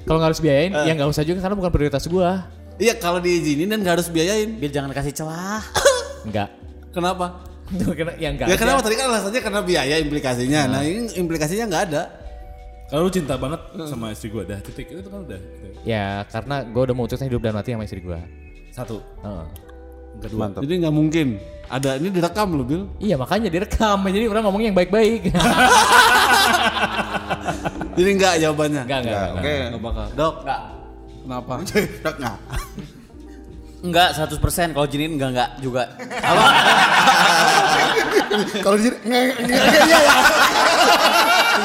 Kalau 0.04 0.18
nggak 0.20 0.30
harus 0.30 0.42
biayain, 0.42 0.72
ya 0.74 0.92
nggak 0.94 1.10
usah 1.10 1.24
juga 1.26 1.40
karena 1.42 1.56
bukan 1.58 1.72
prioritas 1.74 2.06
gua. 2.06 2.50
Iya, 2.82 2.98
kalau 2.98 3.22
diizinin 3.22 3.70
dan 3.70 3.82
nggak 3.86 4.02
harus 4.02 4.10
biayain. 4.10 4.58
Biar 4.58 4.72
jangan 4.74 4.90
kasih 4.94 5.14
celah. 5.14 5.62
Enggak. 6.28 6.50
Kenapa? 6.90 7.53
Ya 8.20 8.30
enggak. 8.30 8.48
Ya 8.48 8.56
kenapa 8.56 8.80
tadi 8.86 8.96
kan 8.96 9.06
alasannya 9.10 9.42
karena 9.42 9.62
biaya 9.66 9.96
implikasinya. 9.98 10.62
Nah, 10.70 10.82
ini 10.86 11.10
implikasinya 11.18 11.66
nggak 11.70 11.84
ada. 11.90 12.04
Kalau 12.88 13.10
lu 13.10 13.12
cinta 13.12 13.34
banget 13.42 13.58
sama 13.90 14.14
istri 14.14 14.30
gua 14.30 14.46
dah 14.46 14.62
titik 14.62 14.86
itu 14.94 15.10
kan 15.10 15.26
udah. 15.26 15.40
Ya 15.82 16.22
karena 16.30 16.62
gua 16.70 16.82
udah 16.86 16.96
memutuskan 16.96 17.26
hidup 17.26 17.42
dan 17.42 17.58
mati 17.58 17.74
sama 17.74 17.84
istri 17.90 18.06
gua. 18.06 18.22
Satu. 18.70 19.02
Heeh. 19.26 19.46
Kedua. 20.22 20.40
Mantap. 20.46 20.62
Jadi 20.62 20.74
nggak 20.86 20.94
mungkin. 20.94 21.28
Ada 21.74 21.98
ini 21.98 22.14
direkam 22.14 22.54
loh, 22.54 22.68
Bil. 22.68 22.86
Iya 23.02 23.18
makanya 23.18 23.50
direkam, 23.50 23.98
jadi 24.06 24.30
orang 24.30 24.44
ngomongnya 24.46 24.70
yang 24.70 24.78
baik-baik. 24.78 25.32
Jadi 27.98 28.10
nggak 28.18 28.34
jawabannya. 28.42 28.82
enggak, 28.86 29.00
enggak, 29.06 29.14
Ya, 29.14 29.24
enggak. 29.26 29.42
Oke. 29.42 29.56
Nggak 29.74 29.82
bakal. 29.82 30.06
Dok, 30.14 30.36
Enggak. 30.44 30.62
kenapa? 31.24 31.54
Dok, 32.04 32.16
nggak. 32.22 32.38
Enggak 33.84 34.16
100% 34.16 34.72
kalau 34.72 34.88
jinin 34.88 35.20
enggak 35.20 35.30
enggak 35.36 35.50
juga. 35.60 35.84
Kalau 38.66 38.74
diizinin, 38.82 38.98
nggak, 39.06 39.22
nggak, 39.46 39.46
nggak, 39.46 39.86
iya, 39.86 40.00
iya. 40.02 40.16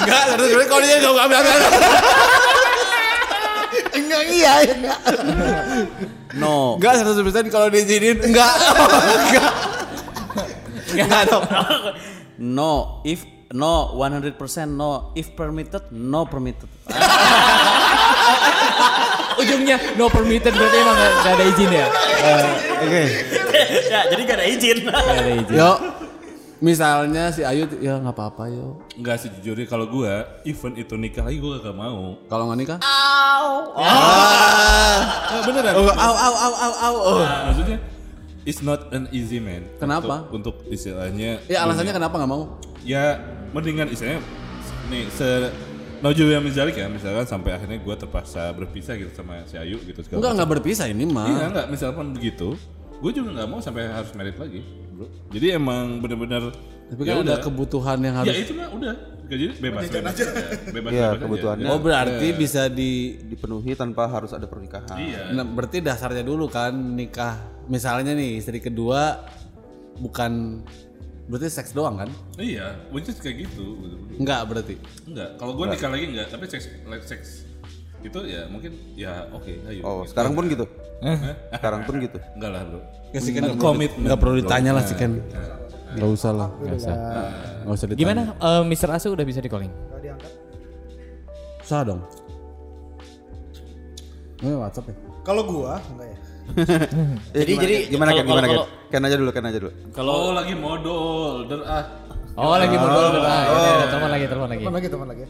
Enggak, 0.05 0.23
terus 0.37 0.69
kalau 0.69 0.83
dia 0.85 0.97
nggak 1.01 1.12
nggak 1.16 1.27
nggak 1.29 1.41
nggak. 1.41 1.61
Enggak, 3.97 4.23
iya, 4.29 4.53
iya, 4.69 4.75
enggak. 4.77 5.01
No. 6.37 6.77
Enggak 6.77 7.01
100% 7.09 7.49
kalau 7.49 7.73
diizinin 7.73 8.21
enggak. 8.21 8.53
Enggak. 8.53 9.53
Enggak 10.93 11.23
dong. 11.25 11.45
No, 12.37 13.01
if 13.09 13.25
no 13.57 13.97
100% 13.97 14.37
no, 14.69 15.16
if 15.16 15.33
permitted 15.33 15.89
no 15.89 16.29
permitted. 16.29 16.69
Ujungnya 19.39 19.76
no 19.95 20.11
permitted 20.11 20.53
berarti 20.53 20.76
emang 20.76 20.97
nggak 20.97 21.12
nggak 21.14 21.32
ada 21.34 21.45
izin 21.47 21.70
ya? 21.70 21.86
Oke. 22.78 23.03
ya, 23.93 24.01
jadi 24.11 24.22
gak 24.22 24.36
ada 24.39 24.47
izin. 24.47 24.76
Nggak 24.84 24.99
ada 24.99 25.32
izin. 25.34 25.57
Yo, 25.57 25.70
misalnya 26.59 27.30
si 27.30 27.43
Ayu 27.43 27.70
ya 27.78 27.99
nggak 27.99 28.14
apa-apa 28.14 28.51
yo. 28.51 28.82
Enggak 28.95 29.22
sih 29.22 29.30
jujur 29.39 29.55
kalau 29.64 29.86
gua 29.86 30.26
event 30.43 30.74
itu 30.74 30.95
nikah 30.95 31.22
lagi 31.22 31.39
gua 31.39 31.62
gak 31.62 31.74
mau. 31.74 32.18
Kalau 32.26 32.51
nggak 32.51 32.59
nikah? 32.59 32.78
Ah, 33.78 35.43
beneran. 35.47 35.72
Oh, 35.74 35.86
au 35.86 36.14
au 36.14 36.34
au 36.34 36.53
au 36.59 36.72
au. 36.74 36.95
Oh. 36.99 37.18
Nah, 37.22 37.51
maksudnya 37.51 37.78
it's 38.43 38.61
not 38.61 38.91
an 38.91 39.07
easy 39.11 39.39
man. 39.39 39.62
Kenapa? 39.78 40.26
Untuk, 40.34 40.59
untuk 40.59 40.72
istilahnya 40.72 41.39
Ya 41.47 41.62
alasannya 41.62 41.95
kenapa 41.95 42.14
nggak 42.18 42.30
mau? 42.30 42.59
ya 42.86 43.20
mendingan 43.53 43.91
istilahnya 43.91 44.22
nih 44.89 45.05
se 45.12 45.28
Nojo 45.99 46.25
yang 46.25 46.41
mizalik 46.41 46.75
ya 46.75 46.87
misalkan 46.87 47.25
sampai 47.25 47.51
akhirnya 47.53 47.77
gue 47.77 47.95
terpaksa 47.97 48.51
berpisah 48.53 48.95
gitu 48.95 49.11
sama 49.13 49.43
si 49.45 49.55
Ayu 49.55 49.79
gitu 49.81 49.99
segala 49.99 50.15
Enggak 50.17 50.23
macam. 50.25 50.37
nggak 50.37 50.51
berpisah 50.55 50.87
ini 50.87 51.05
Iya 51.05 51.13
mah. 51.13 51.27
enggak 51.45 51.67
misalkan 51.69 52.07
begitu 52.13 52.49
gue 52.99 53.11
juga 53.13 53.29
nggak 53.33 53.49
mau 53.49 53.59
sampai 53.59 53.87
harus 53.89 54.11
merit 54.13 54.37
lagi 54.37 54.63
bro 54.91 55.07
jadi 55.31 55.55
emang 55.55 55.99
bener-bener 55.99 56.55
Tapi 56.89 57.03
kan 57.03 57.21
ada 57.21 57.37
kebutuhan 57.39 57.99
yang 57.99 58.15
ya 58.17 58.21
harus. 58.25 58.35
itu 58.39 58.53
mah 58.53 58.69
udah 58.71 58.95
jadi 59.29 59.45
bebas 59.55 59.83
bebas 59.87 60.15
aja. 60.15 60.25
bebas 60.73 60.91
Iya, 60.91 61.07
bebas 61.11 61.21
kebutuhannya. 61.21 61.65
aja. 61.65 61.73
Oh 61.75 61.79
berarti 61.79 62.27
bisa 62.33 62.63
di. 62.67 62.91
Dipenuhi 63.21 63.77
tanpa 63.77 64.09
harus 64.09 64.33
ada 64.33 64.49
pernikahan. 64.49 64.97
iya 64.97 65.29
Nah, 65.31 65.45
berarti 65.45 65.85
dasarnya 65.85 66.25
dulu 66.25 66.49
kan 66.49 66.73
nikah. 66.73 67.37
Misalnya 67.69 68.17
nih 68.17 68.41
istri 68.41 68.57
kedua 68.57 69.21
bukan 69.97 70.65
berarti 71.29 71.49
seks 71.53 71.76
doang 71.76 72.01
kan? 72.01 72.11
iya 72.41 72.81
which 72.89 73.07
is 73.07 73.20
kayak 73.20 73.45
gitu 73.45 73.76
bener-bener. 73.76 74.16
Enggak 74.16 74.41
berarti. 74.49 74.74
enggak 75.05 75.29
kalau 75.37 75.53
gue 75.55 75.66
nikah 75.68 75.91
lagi 75.93 76.05
enggak 76.09 76.26
tapi 76.33 76.45
seks 76.49 76.64
like 76.89 77.05
seks 77.05 77.45
Itu 77.99 78.22
ya 78.24 78.47
mungkin 78.47 78.72
ya 78.95 79.26
oke 79.35 79.51
ayo. 79.68 79.83
Oh, 79.83 80.03
sekarang 80.07 80.33
pun 80.39 80.47
gitu. 80.47 80.64
Sekarang 81.51 81.83
pun 81.83 81.95
gitu. 81.99 82.18
Enggak 82.39 82.51
lah 82.55 82.62
bro. 82.62 82.81
Ya 83.11 83.18
sih 83.18 83.33
kan 83.35 83.43
Komitmen, 83.59 84.07
nggak 84.07 84.20
perlu 84.22 84.35
ditanya 84.39 84.70
lah 84.70 84.87
sih 84.87 84.95
kan. 84.95 85.18
Nggak 85.99 86.11
usah 86.14 86.31
lah. 86.31 86.49
Nggak 86.62 86.79
usah. 86.79 86.95
Nggak 87.66 87.74
usah 87.74 87.87
ditanya. 87.91 88.01
Gimana 88.01 88.22
eh, 88.39 88.62
Mr. 88.70 88.89
Asu 88.95 89.11
udah 89.11 89.26
bisa 89.26 89.43
di 89.43 89.51
calling? 89.51 89.72
Usah 91.59 91.83
dong. 91.85 92.01
Ini 94.39 94.55
WhatsApp 94.55 94.95
ya. 94.95 94.97
Kalau 95.26 95.43
gua 95.43 95.83
enggak 95.91 96.09
ya. 96.14 96.18
Eh, 96.49 97.45
Jadi- 97.45 97.53
gimana, 97.53 97.65
jadi 97.69 97.77
gimana 97.93 98.11
kalau- 98.11 98.19
Ken? 98.19 98.27
Gimana 98.27 98.47
kalau- 98.49 98.69
Ken 98.89 99.03
aja 99.05 99.17
dulu, 99.21 99.31
Ken 99.31 99.45
aja 99.45 99.59
dulu. 99.61 99.73
Kalau 99.93 100.13
Oh 100.13 100.31
lagi 100.33 100.55
modal, 100.57 101.45
der 101.47 101.61
ah. 101.69 101.85
Oh, 102.39 102.55
lagi 102.55 102.77
berdua. 102.79 103.19
Ah, 103.19 103.43
ya, 103.43 103.59
ya, 103.83 103.87
telepon 103.91 104.11
lagi, 104.15 104.25
telepon 104.31 104.49
lagi. 104.49 104.63
Teman 104.63 104.75
lagi, 104.79 104.89
teman 104.89 105.09
lagi. 105.11 105.25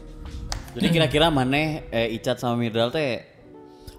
jadi 0.77 0.87
kira-kira 0.93 1.33
Maneh 1.33 1.89
eh, 1.89 2.13
Icat 2.13 2.37
sama 2.37 2.53
Mirdal 2.53 2.93
teh 2.93 3.25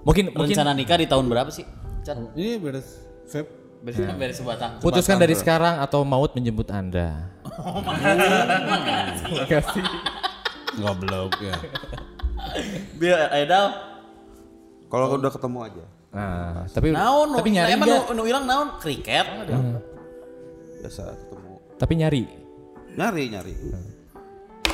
Mungkin 0.06 0.30
mungkin 0.30 0.54
rencana 0.54 0.70
nikah 0.70 0.94
di 0.94 1.10
tahun 1.10 1.26
berapa 1.26 1.50
sih? 1.50 1.66
Icat. 2.06 2.16
Ini 2.38 2.62
beres 2.62 3.02
vape. 3.26 3.50
Biasanya 3.82 4.14
beres 4.14 4.36
sebatang. 4.38 4.78
putuskan 4.78 5.18
dari 5.18 5.34
sekarang 5.34 5.82
atau 5.82 6.06
maut 6.06 6.30
menjemput 6.38 6.70
Anda. 6.70 7.32
Goblok 10.78 11.34
ya. 11.42 11.54
Biar 12.94 13.34
Edal. 13.34 13.66
Kalau 14.86 15.18
udah 15.18 15.32
ketemu 15.34 15.58
aja. 15.66 15.84
Nah, 16.10 16.66
tapi 16.66 16.90
Naon? 16.90 17.38
tapi 17.38 17.54
nyari 17.54 17.70
emang 17.78 17.86
nu, 17.86 17.98
nu 18.18 18.22
ilang 18.26 18.42
naon? 18.42 18.68
Kriket. 18.82 19.26
Biasa 20.82 21.14
ketemu. 21.14 21.52
Tapi 21.78 21.92
nyari. 21.94 22.22
Nyari, 22.98 23.24
nyari. 23.30 23.52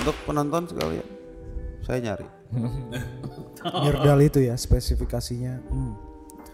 Untuk 0.01 0.17
penonton 0.25 0.65
sekali 0.65 0.97
ya. 0.97 1.07
Saya 1.85 1.99
nyari. 2.01 2.27
Mirdal 3.85 4.21
itu 4.25 4.41
ya 4.41 4.57
spesifikasinya. 4.57 5.61
Hmm. 5.69 5.93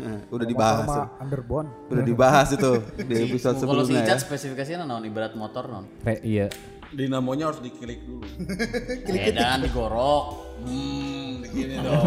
Eh, 0.02 0.18
Udah 0.34 0.46
dibahas. 0.48 0.82
Sama 0.82 1.14
underbone. 1.22 1.68
Udah 1.86 2.02
dibahas 2.02 2.48
itu 2.50 2.72
di 3.06 3.14
episode 3.30 3.62
Kalau 3.62 3.86
si 3.86 3.92
sebelumnya 3.94 4.00
ya. 4.02 4.06
Icat 4.08 4.18
spesifikasinya 4.26 4.82
naon 4.82 5.04
ibarat 5.06 5.38
motor 5.38 5.70
naon? 5.70 5.86
Re, 6.02 6.18
iya. 6.26 6.50
Dinamonya 6.92 7.48
harus 7.48 7.60
diklik 7.64 8.04
dulu. 8.04 8.24
Edan 9.08 9.64
digorok. 9.64 10.24
Hmm, 10.62 11.40
begini 11.40 11.80
dong. 11.86 12.04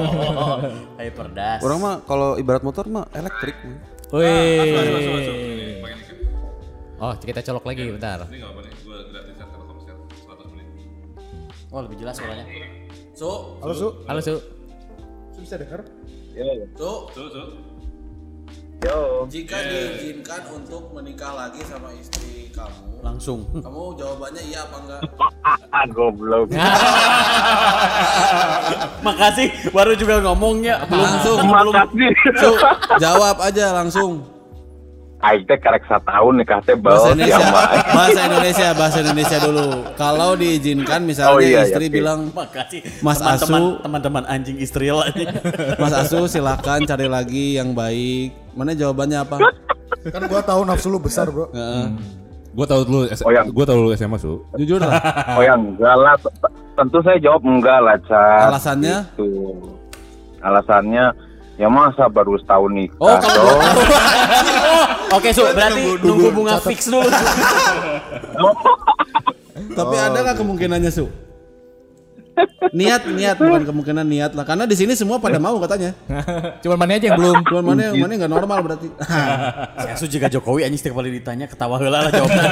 Hyperdas. 1.02 1.60
Orang 1.66 1.80
mah 1.82 1.96
kalau 2.06 2.38
ibarat 2.38 2.62
motor 2.62 2.86
mah 2.86 3.10
elektrik. 3.12 3.58
Wih. 4.14 5.82
Oh, 6.96 7.12
kita 7.18 7.42
colok 7.44 7.66
lagi 7.66 7.92
bentar. 7.92 8.24
Ini 8.30 8.40
enggak 8.40 8.52
apa 8.56 8.60
nih, 8.64 8.74
gua 8.88 8.98
gratisan 9.12 9.48
Telkom 9.52 9.78
sekarang 9.84 10.02
100 10.08 10.54
menit. 10.56 10.68
Oh 11.68 11.80
lebih 11.84 11.98
jelas 12.00 12.16
suaranya. 12.16 12.46
So, 13.12 13.60
Halo 13.60 13.74
Su, 13.76 13.88
Halo, 14.08 14.22
Su. 14.24 14.36
Su 15.36 15.40
bisa 15.44 15.60
dengar? 15.60 15.84
so, 16.76 17.12
Tuh, 17.12 17.32
tuh. 18.82 19.26
jika 19.28 19.58
diizinkan 19.58 20.42
untuk 20.52 20.92
menikah 20.92 21.34
lagi 21.34 21.62
sama 21.66 21.90
istri 21.96 22.52
kamu, 22.52 23.02
Langsung. 23.02 23.48
kamu 23.54 23.82
jawabannya 23.96 24.42
iya 24.46 24.60
apa 24.64 24.78
enggak? 24.84 25.02
Goblok. 25.96 26.48
Makasih 29.06 29.48
baru 29.70 29.94
juga 29.94 30.16
ngomongnya. 30.24 30.82
Belum 30.90 31.06
Langsung, 31.06 31.38
Makasih. 31.46 32.12
so, 32.40 32.50
jawab 33.04 33.38
aja 33.40 33.66
langsung. 33.76 34.24
Aing 35.26 35.42
teh 35.44 35.58
karek 35.58 35.82
tahun 35.88 36.34
nikah 36.38 36.62
teh 36.62 36.78
Bahasa 36.78 37.10
Indonesia, 37.10 37.42
siapa? 37.42 37.62
bahasa 37.90 38.20
Indonesia, 38.24 38.68
bahasa 38.72 38.98
Indonesia 39.02 39.38
dulu. 39.42 39.68
Kalau 39.96 40.30
diizinkan 40.36 41.02
misalnya 41.02 41.32
Oh, 41.32 41.40
iya, 41.40 41.50
iya, 41.50 41.62
istri 41.66 41.86
oke. 41.88 41.96
bilang, 41.96 42.20
Makasih 42.30 42.82
Mas 43.02 43.18
teman-teman 43.18 43.62
Asu. 43.64 43.82
teman-teman 43.82 44.24
anjing 44.28 44.58
Israel 44.58 45.02
aja. 45.04 45.26
Mas 45.76 45.94
Asu 45.94 46.20
silahkan 46.26 46.78
cari 46.80 47.08
lagi 47.08 47.46
yang 47.54 47.74
baik. 47.74 48.38
Mana 48.54 48.72
jawabannya 48.72 49.18
apa? 49.20 49.36
Kan 50.06 50.22
gua 50.26 50.42
tahu 50.42 50.62
nafsu 50.64 50.88
lu 50.88 51.00
besar, 51.00 51.26
Bro. 51.26 51.50
Heeh. 51.50 51.88
Gua 52.52 52.66
tahu 52.66 52.82
dulu 52.84 53.00
S- 53.08 53.20
Oh, 53.20 53.30
yang- 53.30 53.50
gua 53.50 53.66
tahu 53.66 53.78
dulu 53.80 53.90
SMA 53.92 54.16
su. 54.16 54.46
Jujur 54.56 54.78
lah. 54.78 54.94
Oh 55.32 55.42
ya 55.42 55.54
enggak 55.54 55.96
lah. 55.98 56.14
Tentu 56.72 57.02
saya 57.02 57.18
jawab 57.18 57.42
enggak 57.42 57.80
lah, 57.80 57.98
Cat. 58.00 58.48
Alasannya? 58.48 58.96
Gitu. 59.12 59.28
Alasannya 60.40 61.06
ya 61.56 61.68
masa 61.68 62.06
baru 62.06 62.36
setahun 62.38 62.68
nikah. 62.70 63.00
Oh, 63.00 63.16
kalau 63.18 63.44
dong. 63.50 63.60
Oke, 65.16 65.32
Su, 65.32 65.42
berarti 65.48 65.84
nunggu 66.04 66.30
bunga 66.36 66.60
fix 66.60 66.92
dulu. 66.92 67.08
Tapi 69.76 69.96
ada 69.96 70.18
nggak 70.24 70.38
kemungkinannya 70.40 70.92
su? 70.92 71.08
Niat, 72.76 73.08
niat 73.08 73.40
bukan 73.40 73.64
kemungkinan 73.64 74.04
niat 74.04 74.36
lah. 74.36 74.44
Karena 74.44 74.68
di 74.68 74.76
sini 74.76 74.92
semua 74.92 75.16
pada 75.24 75.40
mau 75.40 75.56
katanya. 75.64 75.96
Cuman 76.64 76.76
mana 76.76 77.00
aja 77.00 77.08
yang 77.08 77.16
belum. 77.16 77.36
Cuman 77.48 77.64
mana 77.64 77.82
yang 77.88 78.04
mana 78.04 78.12
nggak 78.20 78.32
normal 78.32 78.60
berarti. 78.60 78.88
Si 79.84 79.88
Asu 79.88 80.06
juga 80.12 80.28
Jokowi 80.28 80.68
anjing 80.68 80.80
setiap 80.84 81.00
kali 81.00 81.16
ditanya 81.16 81.48
ketawa 81.48 81.80
heula 81.80 82.04
lah 82.04 82.12
jawabnya. 82.12 82.44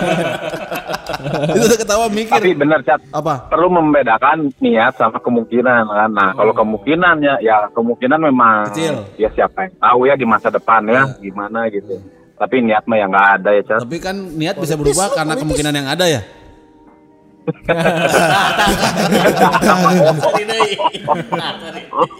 Itu 1.51 1.67
udah 1.67 1.79
ketawa 1.79 2.05
Tapi 2.07 2.15
mikir. 2.15 2.55
benar, 2.55 2.79
Cat. 2.87 3.03
Apa? 3.11 3.51
Perlu 3.51 3.67
membedakan 3.67 4.55
niat 4.63 4.95
sama 4.95 5.19
kemungkinan 5.19 5.83
kan. 5.91 6.09
Nah, 6.15 6.31
kalau 6.31 6.55
kemungkinannya 6.55 7.43
ya 7.43 7.67
kemungkinan 7.75 8.19
memang 8.23 8.71
Kecil. 8.71 9.03
ya 9.19 9.27
siapa 9.35 9.67
yang 9.67 9.75
tahu 9.83 9.99
ya 10.07 10.15
di 10.15 10.23
masa 10.23 10.47
depan 10.47 10.87
ya 10.87 11.11
gimana 11.19 11.67
gitu. 11.67 11.99
Tapi 12.33 12.55
niat 12.65 12.83
mah 12.89 12.97
yang 12.97 13.09
nggak 13.13 13.29
ada 13.39 13.49
ya, 13.53 13.61
Cat. 13.63 13.79
Tapi 13.85 13.97
kan 14.01 14.15
niat 14.17 14.57
bisa 14.57 14.73
berubah 14.73 15.13
karena 15.13 15.33
kemungkinan 15.37 15.73
yang 15.73 15.87
ada 15.87 16.05
ya. 16.09 16.21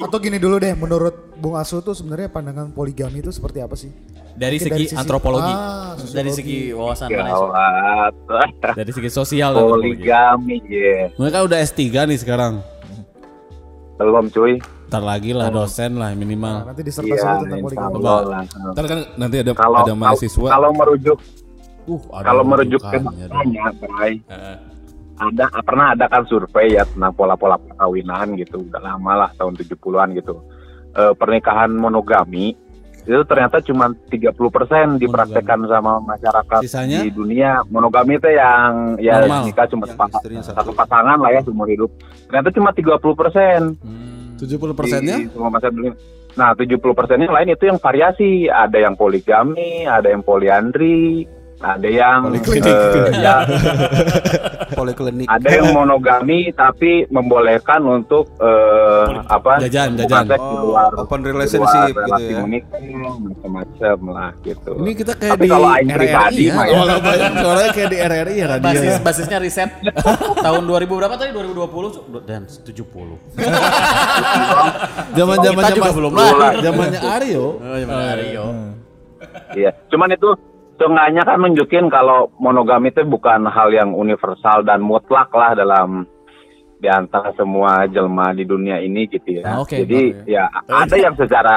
Atau 0.04 0.18
gini 0.20 0.38
dulu 0.38 0.60
deh, 0.60 0.76
menurut 0.76 1.16
Bung 1.40 1.56
Asu 1.56 1.80
tuh 1.80 1.96
sebenarnya 1.96 2.28
pandangan 2.28 2.72
poligami 2.76 3.24
itu 3.24 3.32
seperti 3.32 3.64
apa 3.64 3.76
sih? 3.80 3.92
Dari 4.34 4.58
Mungkin 4.58 4.90
segi 4.90 4.98
antropologi. 4.98 5.54
Ah, 5.54 5.94
Dari 5.94 6.32
segi 6.34 6.74
wawasan? 6.74 7.08
Gawat. 7.08 8.14
Dari 8.74 8.92
segi 8.92 9.10
sosial. 9.14 9.54
Poligami, 9.54 10.58
ya. 10.66 11.14
Mereka 11.16 11.46
udah 11.46 11.58
S3 11.62 12.10
nih 12.10 12.18
sekarang. 12.18 12.73
Belum, 14.04 14.28
cuy. 14.28 14.54
Ntar 14.86 15.00
lagi 15.02 15.32
lah 15.32 15.48
dosen 15.50 15.96
lah 15.96 16.12
Nah, 16.12 16.20
minimal. 16.20 16.56
nanti 16.68 16.84
disertasi 16.84 17.16
Iya, 17.16 17.40
tentang 17.40 17.60
poligami. 17.64 17.96
Ntar 18.70 18.86
kan 18.86 19.00
nanti 19.16 19.36
ada 19.40 19.52
Kalau 19.56 19.80
ada 19.80 19.94
mahasiswa. 19.96 20.48
kalau 20.50 20.70
merujuk 20.72 21.20
Uh, 21.84 22.00
ada 22.16 22.24
kalau 22.24 22.44
merujuk 22.44 22.80
ke 22.80 22.96
rujukannya 22.96 23.28
dong. 23.28 23.36
faktanya, 23.44 23.66
Bray, 23.76 24.14
ada 25.14 25.46
pernah 25.60 25.88
ada 25.92 26.06
kan 26.08 26.24
survei 26.24 26.68
ya 26.74 26.88
tentang 26.88 27.12
pola-pola 27.12 27.60
perkawinan 27.60 28.40
gitu, 28.40 28.64
udah 28.64 28.80
lama 28.80 29.12
lah 29.18 29.30
tahun 29.36 29.60
70-an 29.60 30.16
gitu. 30.16 30.40
Eh, 30.94 31.12
pernikahan 31.12 31.76
monogami 31.76 32.56
itu 33.04 33.22
ternyata 33.24 33.60
cuma 33.60 33.92
30% 34.08 34.32
dipraktekkan 34.96 35.60
sama 35.66 36.00
masyarakat 36.00 36.60
Sisanya? 36.64 37.04
di 37.04 37.12
dunia. 37.12 37.60
Monogami 37.68 38.16
itu 38.16 38.28
yang 38.28 38.96
ya 38.98 39.20
Normal. 39.20 39.44
nikah 39.44 39.68
cuma 39.68 39.84
Yang 39.84 39.92
sepasa- 39.94 40.20
istrinya 40.20 40.44
satu 40.46 40.72
pasangan 40.72 41.18
lah 41.18 41.30
ya 41.30 41.42
seumur 41.44 41.68
hidup. 41.68 41.92
Ternyata 42.26 42.50
cuma 42.50 42.70
30% 42.72 43.76
70 44.40 44.74
persennya? 44.74 45.18
di 45.20 45.28
semua 45.30 45.52
masa 45.52 45.68
dunia. 45.68 45.94
Nah, 46.34 46.58
70 46.58 46.98
persennya 46.98 47.30
lain 47.30 47.50
itu 47.50 47.64
yang 47.64 47.78
variasi. 47.78 48.48
Ada 48.48 48.82
yang 48.82 48.98
poligami, 48.98 49.86
ada 49.86 50.10
yang 50.10 50.26
poliandri, 50.26 51.30
ada 51.64 51.88
yang 51.88 52.28
eh, 52.28 52.44
ya, 53.24 53.36
Poliklinik. 54.76 55.28
ada 55.32 55.48
yang 55.48 55.72
monogami 55.72 56.52
tapi 56.52 57.08
membolehkan 57.08 57.80
untuk 57.82 58.36
eh, 58.36 59.06
apa? 59.26 59.64
Jajan, 59.64 59.96
jajan. 59.96 60.28
seks 60.28 60.44
di 60.44 60.58
luar, 60.60 60.92
Oh, 60.92 61.08
open 61.08 61.20
di 61.20 61.32
luar 61.32 61.34
relationship 61.40 61.88
gitu 61.88 62.04
relasi 62.04 62.28
ya. 62.28 62.44
macam-macam 63.24 63.98
lah 64.12 64.32
gitu. 64.44 64.72
Ini 64.76 64.92
kita 64.94 65.14
kayak 65.16 65.34
Tapi 65.34 65.46
di 65.46 65.50
kalau 65.50 65.70
aing 65.72 65.88
pribadi 65.88 66.44
RRI 66.44 66.52
ya. 66.52 66.64
ya. 66.68 67.28
Suaranya 67.34 67.72
kayak 67.72 67.90
di 67.90 67.98
RRI 67.98 68.36
ya 68.36 68.46
radio. 68.52 68.68
Basis 68.68 68.96
basisnya 69.00 69.38
riset 69.40 69.70
tahun 70.38 70.64
2000 70.68 71.00
berapa 71.00 71.16
tadi 71.16 71.32
2020 71.32 71.96
Su? 71.96 72.02
dan 72.24 72.42
70. 72.44 73.40
Zaman-zaman 75.18 75.62
Kita 75.64 75.72
juga 75.74 75.92
belum 75.94 76.12
lahir. 76.12 76.60
Zamannya 76.60 77.00
Aryo. 77.02 77.46
Oh, 77.56 77.78
zaman 77.80 77.98
Aryo. 78.12 78.46
Iya, 79.54 79.72
cuman 79.88 80.10
itu 80.12 80.30
seenggaknya 80.78 81.24
kan 81.24 81.38
nunjukin 81.40 81.88
kalau 81.88 82.34
monogami 82.42 82.90
itu 82.90 83.06
bukan 83.06 83.46
hal 83.50 83.70
yang 83.74 83.94
universal 83.94 84.66
dan 84.66 84.82
mutlak 84.82 85.30
lah 85.32 85.54
dalam 85.54 86.06
di 86.84 86.92
antara 86.92 87.32
semua 87.40 87.88
jelma 87.88 88.36
di 88.36 88.44
dunia 88.44 88.76
ini 88.84 89.08
gitu 89.08 89.40
ya. 89.40 89.44
Ah, 89.48 89.64
oke, 89.64 89.72
Jadi 89.72 90.28
ya 90.28 90.52
ada 90.68 90.96
yang 91.00 91.16
secara 91.16 91.56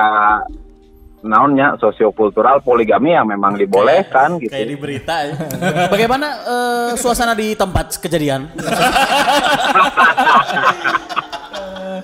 naonnya 1.27 1.75
sosiokultural 1.83 2.63
poligami 2.63 3.19
yang 3.19 3.27
memang 3.27 3.59
dibolehkan 3.59 4.39
gitu. 4.39 4.55
Kayak 4.55 4.71
di 4.71 4.79
berita 4.79 5.15
ya. 5.27 5.35
Bagaimana 5.93 6.27
eh, 6.47 6.91
suasana 6.95 7.35
di 7.35 7.59
tempat 7.59 7.99
kejadian? 7.99 8.47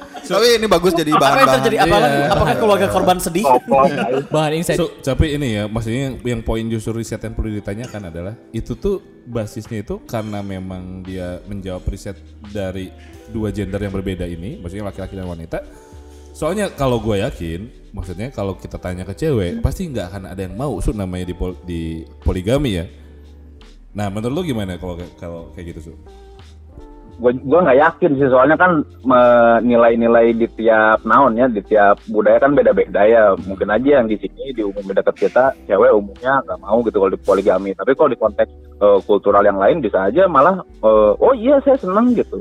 Tapi 0.01 0.47
ini 0.61 0.67
bagus 0.71 0.93
jadi 0.95 1.11
Apa 1.13 1.41
yang 1.41 1.51
terjadi? 1.61 1.77
Apa 1.85 1.97
lagi? 1.99 2.19
Apakah 2.29 2.55
keluarga 2.57 2.87
korban 2.89 3.19
sedih? 3.19 3.45
Bahan 4.31 4.53
insight. 4.57 4.79
So, 4.79 4.93
tapi 5.03 5.37
ini 5.37 5.59
ya, 5.59 5.65
maksudnya 5.67 6.13
yang, 6.13 6.15
yang 6.23 6.41
poin 6.41 6.65
justru 6.69 7.01
riset 7.01 7.21
yang 7.23 7.35
perlu 7.35 7.51
ditanyakan 7.53 8.13
adalah 8.13 8.35
itu 8.55 8.73
tuh 8.77 9.03
basisnya 9.27 9.83
itu 9.87 10.03
karena 10.05 10.43
memang 10.43 11.07
dia 11.07 11.39
menjawab 11.47 11.83
riset 11.89 12.19
dari 12.51 12.91
dua 13.33 13.49
gender 13.55 13.81
yang 13.81 13.95
berbeda 13.95 14.29
ini, 14.29 14.61
maksudnya 14.61 14.89
laki-laki 14.89 15.15
dan 15.17 15.25
wanita, 15.25 15.59
Soalnya 16.33 16.73
kalau 16.73 16.97
gue 16.97 17.21
yakin, 17.21 17.93
maksudnya 17.93 18.33
kalau 18.33 18.57
kita 18.57 18.81
tanya 18.81 19.05
ke 19.05 19.13
cewek, 19.13 19.61
pasti 19.61 19.85
nggak 19.93 20.07
akan 20.09 20.23
ada 20.33 20.41
yang 20.49 20.57
mau 20.57 20.81
su 20.81 20.97
namanya 20.97 21.29
di, 21.29 21.37
pol- 21.37 21.61
di 21.61 22.09
poligami 22.25 22.81
ya. 22.81 22.89
Nah, 23.93 24.09
menurut 24.09 24.41
lu 24.41 24.43
gimana 24.49 24.81
kalau 24.81 24.97
kalau 25.21 25.41
kayak 25.53 25.77
gitu 25.77 25.93
su? 25.93 25.95
Gue 27.21 27.33
gue 27.45 27.61
nggak 27.61 27.81
yakin 27.81 28.13
sih 28.17 28.29
soalnya 28.33 28.57
kan 28.57 28.81
me- 29.05 29.61
nilai-nilai 29.63 30.33
di 30.33 30.49
tiap 30.57 31.05
naon 31.05 31.37
ya 31.37 31.47
di 31.47 31.61
tiap 31.61 32.01
budaya 32.09 32.41
kan 32.41 32.57
beda-beda 32.57 33.05
ya 33.05 33.37
mungkin 33.45 33.69
aja 33.69 34.01
yang 34.01 34.09
di 34.09 34.17
sini 34.17 34.57
di 34.57 34.65
umum 34.65 34.87
dekat 34.91 35.29
kita 35.29 35.53
cewek 35.69 35.93
umumnya 35.93 36.41
nggak 36.49 36.61
mau 36.65 36.81
gitu 36.81 36.97
kalau 36.97 37.13
di 37.13 37.21
poligami. 37.21 37.71
Tapi 37.77 37.93
kalau 37.93 38.11
di 38.11 38.19
konteks 38.19 38.51
eh, 38.81 38.99
kultural 39.05 39.45
yang 39.45 39.61
lain 39.61 39.85
bisa 39.85 40.09
aja 40.09 40.25
malah 40.25 40.65
eh, 40.65 41.13
oh 41.21 41.35
iya 41.37 41.61
saya 41.61 41.77
seneng 41.77 42.17
gitu 42.17 42.41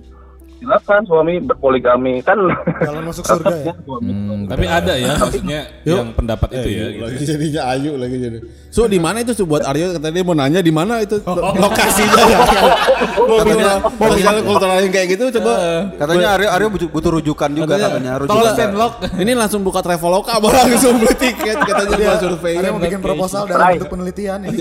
silakan 0.62 1.02
suami 1.04 1.42
berpoligami 1.42 2.22
kan 2.22 2.38
Jalan 2.78 3.02
masuk 3.04 3.26
surga 3.26 3.56
ya. 3.60 3.74
Hmm, 4.02 4.46
Tapi 4.48 4.66
ada 4.66 4.94
ya, 4.96 5.14
maksudnya 5.18 5.62
yang 5.84 6.14
pendapat 6.14 6.50
itu 6.54 6.70
ya. 6.70 6.86
gitu. 6.88 7.02
lagi 7.04 7.24
jadinya 7.24 7.62
ayu 7.70 7.92
lagi 7.98 8.18
jadi. 8.18 8.38
So 8.70 8.86
di 8.86 8.98
mana 8.98 9.22
itu 9.22 9.34
buat 9.44 9.62
Aryo 9.62 9.98
kata 9.98 10.10
dia 10.10 10.24
mau 10.24 10.34
nanya 10.34 10.62
di 10.62 10.74
mana 10.74 11.02
itu 11.02 11.18
lokasinya 11.28 12.24
ya. 12.24 12.40
mau 13.30 13.38
misalnya 13.42 13.78
mau 13.92 14.10
misalnya 14.10 14.42
kultural 14.42 14.78
yang 14.80 14.94
kayak 14.94 15.08
gitu 15.12 15.24
coba 15.38 15.52
Katanya 15.98 16.28
Aryo 16.38 16.50
Aryo 16.50 16.68
butuh- 16.70 17.12
rujukan 17.12 17.50
juga 17.52 17.74
katanya. 17.76 18.12
Tolong 18.22 18.30
Rujukan. 18.32 18.56
sendlok. 18.56 18.94
Ini 19.18 19.32
langsung 19.36 19.62
buka 19.62 19.80
Traveloka 19.82 20.34
langsung 20.42 20.96
beli 20.98 21.16
tiket 21.16 21.58
katanya 21.58 21.96
dia 21.98 22.16
survei. 22.18 22.54
Yang 22.58 22.74
mau 22.74 22.82
bikin 22.82 23.02
proposal 23.02 23.42
dalam 23.46 23.66
bentuk 23.76 23.90
penelitian 23.90 24.40
ini. 24.48 24.58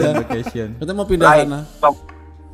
Katanya 0.81 0.95
mau 0.97 1.07
pindah 1.07 1.29
sana. 1.31 1.61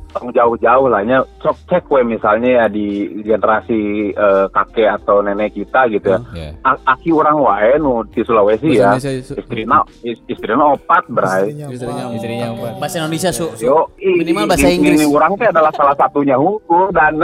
Jauh-jauh 0.09 0.87
lah 0.87 1.01
nya 1.01 1.21
sok 1.37 1.57
cek 1.65 1.83
we 1.87 2.01
misalnya 2.01 2.49
ya 2.49 2.65
di 2.67 2.87
generasi 3.21 3.79
eh, 4.09 4.45
kakek 4.49 4.89
atau 4.95 5.19
nenek 5.19 5.53
kita 5.53 5.85
gitu 5.89 6.09
ya 6.09 6.19
Ya. 6.33 6.49
A- 6.63 6.81
aki 6.87 7.11
orang 7.11 7.37
wae 7.37 7.77
nu 7.77 8.01
di 8.05 8.21
Sulawesi 8.21 8.73
ya 8.73 8.93
Bahasa 8.93 9.13
Su- 9.19 9.35
istrina 9.35 9.77
is- 10.01 10.23
istrina 10.25 10.63
opat 10.69 11.05
bray 11.07 11.53
Istrinya, 11.67 12.09
Istrinya 12.09 12.45
empat. 12.49 12.73
Bahasa 12.77 12.95
Indonesia 12.97 13.29
su, 13.29 13.45
su. 13.53 13.63
Yo, 13.63 13.91
i- 13.97 14.17
minimal 14.17 14.47
bahasa 14.47 14.67
Inggris. 14.67 14.97
Ini 14.97 15.05
orang 15.07 15.35
teh 15.35 15.45
adalah 15.45 15.71
salah 15.71 15.93
satunya 15.93 16.33
hukum 16.35 16.89
dan 16.89 17.21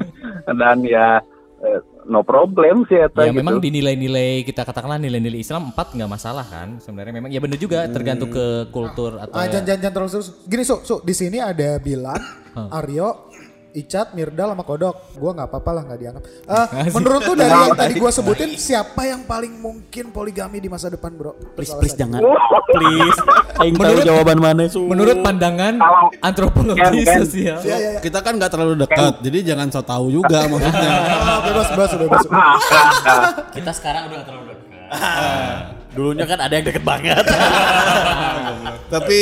dan 0.60 0.76
ya 0.80 1.18
eh, 1.60 1.80
no 2.06 2.22
problem 2.22 2.86
sih 2.86 2.96
eta 2.96 3.20
Ya 3.20 3.28
gitu. 3.28 3.36
memang 3.36 3.58
di 3.58 3.68
nilai-nilai 3.68 4.40
kita 4.42 4.62
katakanlah 4.62 4.96
nilai-nilai 4.96 5.36
Islam 5.36 5.70
empat 5.70 5.92
nggak 5.92 6.06
masalah 6.08 6.42
kan 6.42 6.78
sebenarnya 6.78 7.12
memang 7.12 7.28
ya 7.28 7.38
bener 7.38 7.58
juga 7.58 7.84
tergantung 7.86 8.30
ke 8.30 8.46
kultur 8.70 9.18
atau 9.18 9.34
Ah, 9.34 9.44
jangan, 9.44 9.66
jangan, 9.66 9.80
jangan 9.82 9.94
terlalu 9.94 10.10
serius. 10.12 10.28
Gini, 10.44 10.62
Su, 10.62 10.76
Su, 10.80 10.96
di 11.02 11.12
sini 11.12 11.38
ada 11.38 11.76
Bilan, 11.76 12.20
Aryo, 12.70 13.28
Icat, 13.76 14.16
Mirda, 14.16 14.48
sama 14.48 14.64
Kodok. 14.64 15.12
Gua 15.14 15.36
nggak 15.36 15.52
apa-apa 15.52 15.70
lah 15.70 15.82
nggak 15.84 15.98
dianggap. 16.00 16.22
Eh, 16.24 16.66
menurut 16.90 17.20
tuh 17.20 17.36
dari 17.36 17.52
yang 17.52 17.76
tadi 17.76 17.94
gua 17.94 18.08
sebutin, 18.08 18.56
siapa 18.56 19.04
yang 19.04 19.20
paling 19.22 19.52
mungkin 19.52 20.08
poligami 20.08 20.58
di 20.58 20.66
masa 20.66 20.88
depan, 20.88 21.12
bro? 21.12 21.36
Please, 21.52 21.68
Salah 21.68 21.80
please 21.84 21.92
satu. 21.92 22.00
jangan. 22.00 22.20
Please. 22.66 23.18
Aing 23.56 23.76
tahu 23.76 23.96
jawaban 24.00 24.38
mana 24.40 24.64
su. 24.64 24.80
menurut 24.80 25.20
pandangan 25.20 25.76
antropologi 26.18 26.80
Ken, 26.80 27.04
Ken. 27.04 27.20
sosial. 27.20 27.60
Iya. 27.60 28.00
Kita 28.00 28.24
kan 28.24 28.40
nggak 28.40 28.48
terlalu 28.48 28.80
dekat, 28.80 29.20
jadi 29.20 29.38
jangan 29.52 29.68
so 29.68 29.84
tahu 29.84 30.08
juga 30.08 30.44
maksudnya. 30.50 30.90
Ah, 31.12 31.38
bebas, 31.44 31.68
bebas, 31.68 31.88
Su, 31.88 31.96
bebas. 32.00 32.20
Su. 32.24 32.30
Kita 33.52 33.70
sekarang 33.70 34.08
udah 34.08 34.24
terlalu 34.24 34.44
dekat. 34.50 34.68
Dulunya 35.96 36.24
kan 36.24 36.38
ada 36.38 36.52
yang 36.52 36.64
deket 36.64 36.80
banget. 36.80 37.24
Tapi 38.92 39.20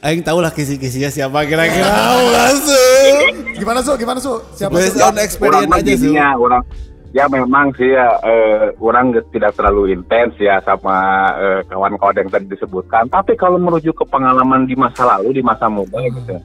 Aing 0.00 0.24
tahu 0.24 0.40
lah 0.40 0.48
kisi-kisinya 0.48 1.12
siapa 1.12 1.44
kira-kira 1.44 1.92
langsung. 2.32 3.39
Gimana, 3.60 3.78
Su? 3.84 3.92
Gimana, 4.00 4.18
Su? 4.18 4.40
Siapa, 4.56 4.72
Based 4.72 4.96
Su? 4.96 5.04
on 5.04 5.12
orang 5.12 5.20
experience 5.20 5.68
mah 5.68 5.78
aja 5.78 5.92
sih. 5.92 6.08
gininya, 6.08 6.28
orang 6.40 6.62
ya 7.10 7.24
memang 7.26 7.74
sih 7.74 7.90
ya 7.90 8.06
eh, 8.22 8.70
orang 8.78 9.10
tidak 9.34 9.52
terlalu 9.58 9.98
intens 9.98 10.38
ya 10.38 10.62
sama 10.62 11.26
eh, 11.42 11.60
kawan-kawan 11.66 12.22
yang 12.22 12.30
tadi 12.30 12.46
disebutkan 12.46 13.10
tapi 13.10 13.34
kalau 13.34 13.58
merujuk 13.58 13.98
ke 13.98 14.06
pengalaman 14.06 14.62
di 14.62 14.78
masa 14.78 15.18
lalu 15.18 15.34
di 15.34 15.42
masa 15.42 15.66
muda 15.66 15.98
gitu 16.06 16.38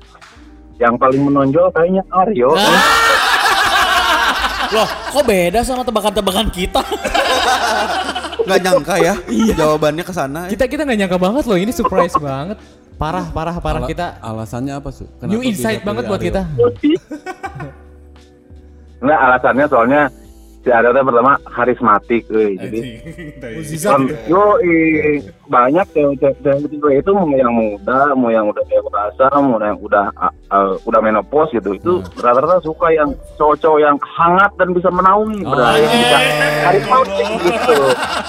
yang 0.81 0.97
paling 0.97 1.21
menonjol 1.21 1.69
kayaknya 1.69 2.01
Aryo 2.09 2.57
Loh, 4.73 4.89
kok 4.89 5.23
beda 5.29 5.61
sama 5.61 5.85
tebakan-tebakan 5.85 6.49
kita? 6.49 6.81
Nggak 8.49 8.59
nyangka 8.65 8.95
ya 8.97 9.13
jawabannya 9.53 10.01
ke 10.01 10.13
sana. 10.13 10.49
Kita 10.49 10.65
kita 10.65 10.81
nggak 10.89 10.99
nyangka 11.05 11.17
banget 11.21 11.43
loh 11.45 11.57
ini 11.57 11.69
surprise 11.69 12.17
banget. 12.17 12.57
Parah 12.95 13.27
parah 13.27 13.55
parah 13.59 13.83
Ala- 13.83 13.91
kita 13.91 14.07
alasannya 14.23 14.73
apa 14.79 14.89
Su? 14.95 15.03
new 15.03 15.43
Kenapa 15.43 15.43
insight 15.43 15.79
bisa 15.83 15.87
banget 15.91 16.03
buat 16.07 16.21
kita. 16.23 16.41
Nggak 19.03 19.19
alasannya 19.19 19.65
soalnya 19.67 20.01
si 20.65 20.73
Aryo 20.73 20.89
teh 20.91 21.05
pertama 21.05 21.37
karismatik 21.45 22.25
euy. 22.27 22.57
jadi 22.57 22.79
Kan, 23.85 24.09
gitu. 24.09 24.17
yo 24.33 24.57
i- 24.59 25.21
banyak 25.45 25.85
cewek-cewek 25.93 26.73
itu 26.97 27.11
mau 27.13 27.29
yang 27.29 27.53
muda, 27.53 28.17
mau 28.17 28.33
yang 28.33 28.49
udah 28.49 28.65
dewasa, 28.65 29.29
mau 29.37 29.61
yang 29.61 29.77
udah 29.77 30.09
uh, 30.17 30.33
uh, 30.49 30.73
udah 30.81 30.99
menopause 30.99 31.53
gitu. 31.53 31.77
Itu 31.77 31.93
rata-rata 32.17 32.65
suka 32.65 32.89
yang 32.89 33.13
cowok-cowok 33.37 33.77
yang 33.77 33.93
hangat 34.01 34.49
dan 34.57 34.73
bisa 34.73 34.89
menaungi, 34.89 35.45
berarti 35.45 35.85
bisa 35.85 36.17
karismatik 36.65 37.27
gitu. 37.45 37.77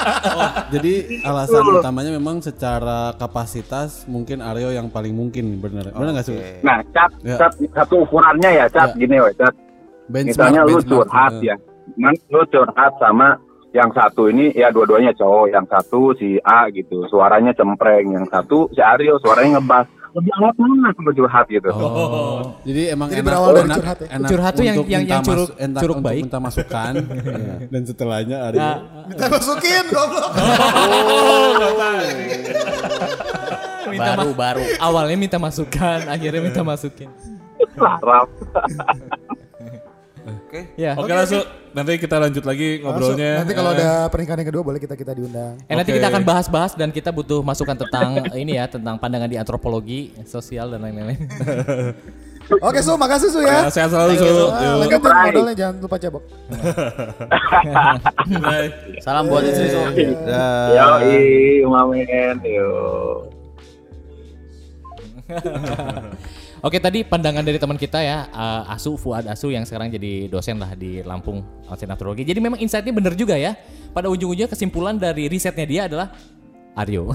Jadi 0.76 0.93
alasan 1.24 1.64
utamanya 1.72 2.12
memang 2.12 2.45
secara 2.45 3.16
kapasitas 3.16 4.05
mungkin 4.05 4.45
Aryo 4.45 4.76
yang 4.76 4.93
paling 4.93 5.16
mungkin 5.16 5.57
benar. 5.57 5.89
Benar 5.89 6.12
nggak 6.12 6.26
Su? 6.26 6.37
Nah, 6.61 6.84
cat, 6.93 7.11
Ya. 7.24 7.41
cat 7.41 7.57
satu 7.72 8.05
ukurannya 8.05 8.51
ya, 8.55 8.66
cat 8.68 8.93
gini 8.93 9.16
we, 9.16 9.32
cat. 9.34 9.57
Misalnya 10.07 10.62
lu 10.62 10.78
curhat 10.78 11.34
ya, 11.41 11.57
Man, 11.97 12.14
lu 12.28 12.44
curhat 12.47 12.92
sama 12.97 13.40
yang 13.72 13.88
satu 13.90 14.28
ini 14.28 14.53
ya 14.53 14.68
dua-duanya 14.68 15.12
cowok, 15.12 15.47
yang 15.49 15.64
satu 15.64 16.12
si 16.14 16.36
A 16.40 16.68
gitu, 16.68 17.05
suaranya 17.07 17.53
cempreng, 17.53 18.09
yang 18.11 18.24
satu 18.26 18.68
si 18.70 18.80
Aryo 18.80 19.16
suaranya 19.18 19.59
ngebas. 19.59 19.86
Lebih 20.16 20.32
hangat 20.32 20.57
mana 20.57 20.88
kalau 20.97 21.12
curhat 21.12 21.44
gitu. 21.44 21.68
Oh, 21.68 22.57
jadi 22.64 22.97
emang 22.97 23.12
Jadi 23.12 23.20
enak, 23.20 23.28
berawal 23.28 23.51
dari 23.51 23.61
enak, 23.61 23.76
curhat 23.76 23.97
ya? 24.01 24.09
enak 24.09 24.28
Curhat 24.32 24.53
tuh 24.57 24.64
yang- 24.64 24.76
untuk 24.76 24.88
yang- 24.88 25.03
minta 25.05 25.12
yang 25.12 25.24
curug- 25.28 25.53
mas- 25.53 25.61
enak 25.61 25.80
curug 25.84 25.92
untuk 25.92 26.09
baik. 26.09 26.22
minta 26.24 26.38
masukan. 26.40 26.92
Iya. 27.36 27.55
Dan 27.68 27.82
setelahnya 27.84 28.36
Aryo. 28.49 28.64
Minta 29.07 29.26
masukin, 29.28 29.84
goblok. 29.92 30.30
baru 34.16 34.32
baru. 34.32 34.62
Awalnya 34.78 35.16
minta 35.16 35.36
masukan, 35.36 35.99
akhirnya 36.09 36.40
minta 36.40 36.64
masukin. 36.64 37.12
Sarap. 40.59 40.78
Ya. 40.78 40.92
Oke 40.94 41.12
lah 41.12 41.24
Su, 41.24 41.38
nanti 41.70 41.92
kita 41.96 42.16
lanjut 42.16 42.42
lagi 42.42 42.68
ngobrolnya. 42.80 43.40
Nanti 43.40 43.52
kalau 43.52 43.70
Eh, 43.70 43.76
ada 43.76 43.90
pernikahan 44.07 44.38
yang 44.40 44.48
kedua 44.48 44.62
boleh 44.62 44.78
kita 44.78 44.94
kita 44.94 45.12
diundang. 45.12 45.61
Eh, 45.64 45.74
nanti 45.74 45.90
Oke. 45.90 45.98
kita 45.98 46.09
akan 46.09 46.22
bahas-bahas 46.22 46.72
dan 46.72 46.88
kita 46.88 47.11
butuh 47.11 47.40
masukan 47.40 47.76
tentang 47.76 48.09
ini 48.42 48.57
ya, 48.57 48.64
tentang 48.64 48.96
pandangan 48.96 49.26
di 49.26 49.36
antropologi, 49.36 50.16
sosial 50.24 50.70
dan 50.70 50.80
lain-lain. 50.80 51.20
Oke, 52.62 52.78
Su, 52.78 52.94
makasih 52.94 53.28
Su 53.28 53.42
ya. 53.42 53.66
eh, 53.66 53.72
sehat 53.74 53.90
selalu 53.90 54.12
Su. 54.16 54.26
Ah, 54.48 54.78
lanjutin 54.78 55.02
Bye. 55.02 55.26
modalnya 55.28 55.54
jangan 55.59 55.74
lupa 55.82 55.96
cebok. 55.98 56.22
Bye. 58.46 58.68
Salam 59.02 59.26
buat 59.26 59.42
istri 59.42 59.66
su. 59.66 59.82
Yo, 60.70 61.66
mamen, 61.66 62.38
yo. 62.46 62.70
Oke 66.67 66.83
tadi 66.83 67.07
pandangan 67.07 67.47
dari 67.47 67.62
teman 67.62 67.79
kita 67.79 68.03
ya 68.03 68.27
eh, 68.27 68.75
Asu 68.75 68.99
Fuad 68.99 69.31
Asu 69.31 69.55
yang 69.55 69.62
sekarang 69.62 69.87
jadi 69.87 70.27
dosen 70.27 70.59
lah 70.59 70.75
di 70.75 70.99
Lampung 70.99 71.47
Astrologi. 71.71 72.27
Jadi 72.27 72.43
memang 72.43 72.59
insightnya 72.59 72.91
bener 72.91 73.14
juga 73.14 73.39
ya. 73.39 73.55
Pada 73.95 74.11
ujung-ujungnya 74.11 74.51
kesimpulan 74.51 74.99
dari 74.99 75.31
risetnya 75.31 75.62
dia 75.62 75.83
adalah 75.87 76.11
Aryo. 76.77 77.14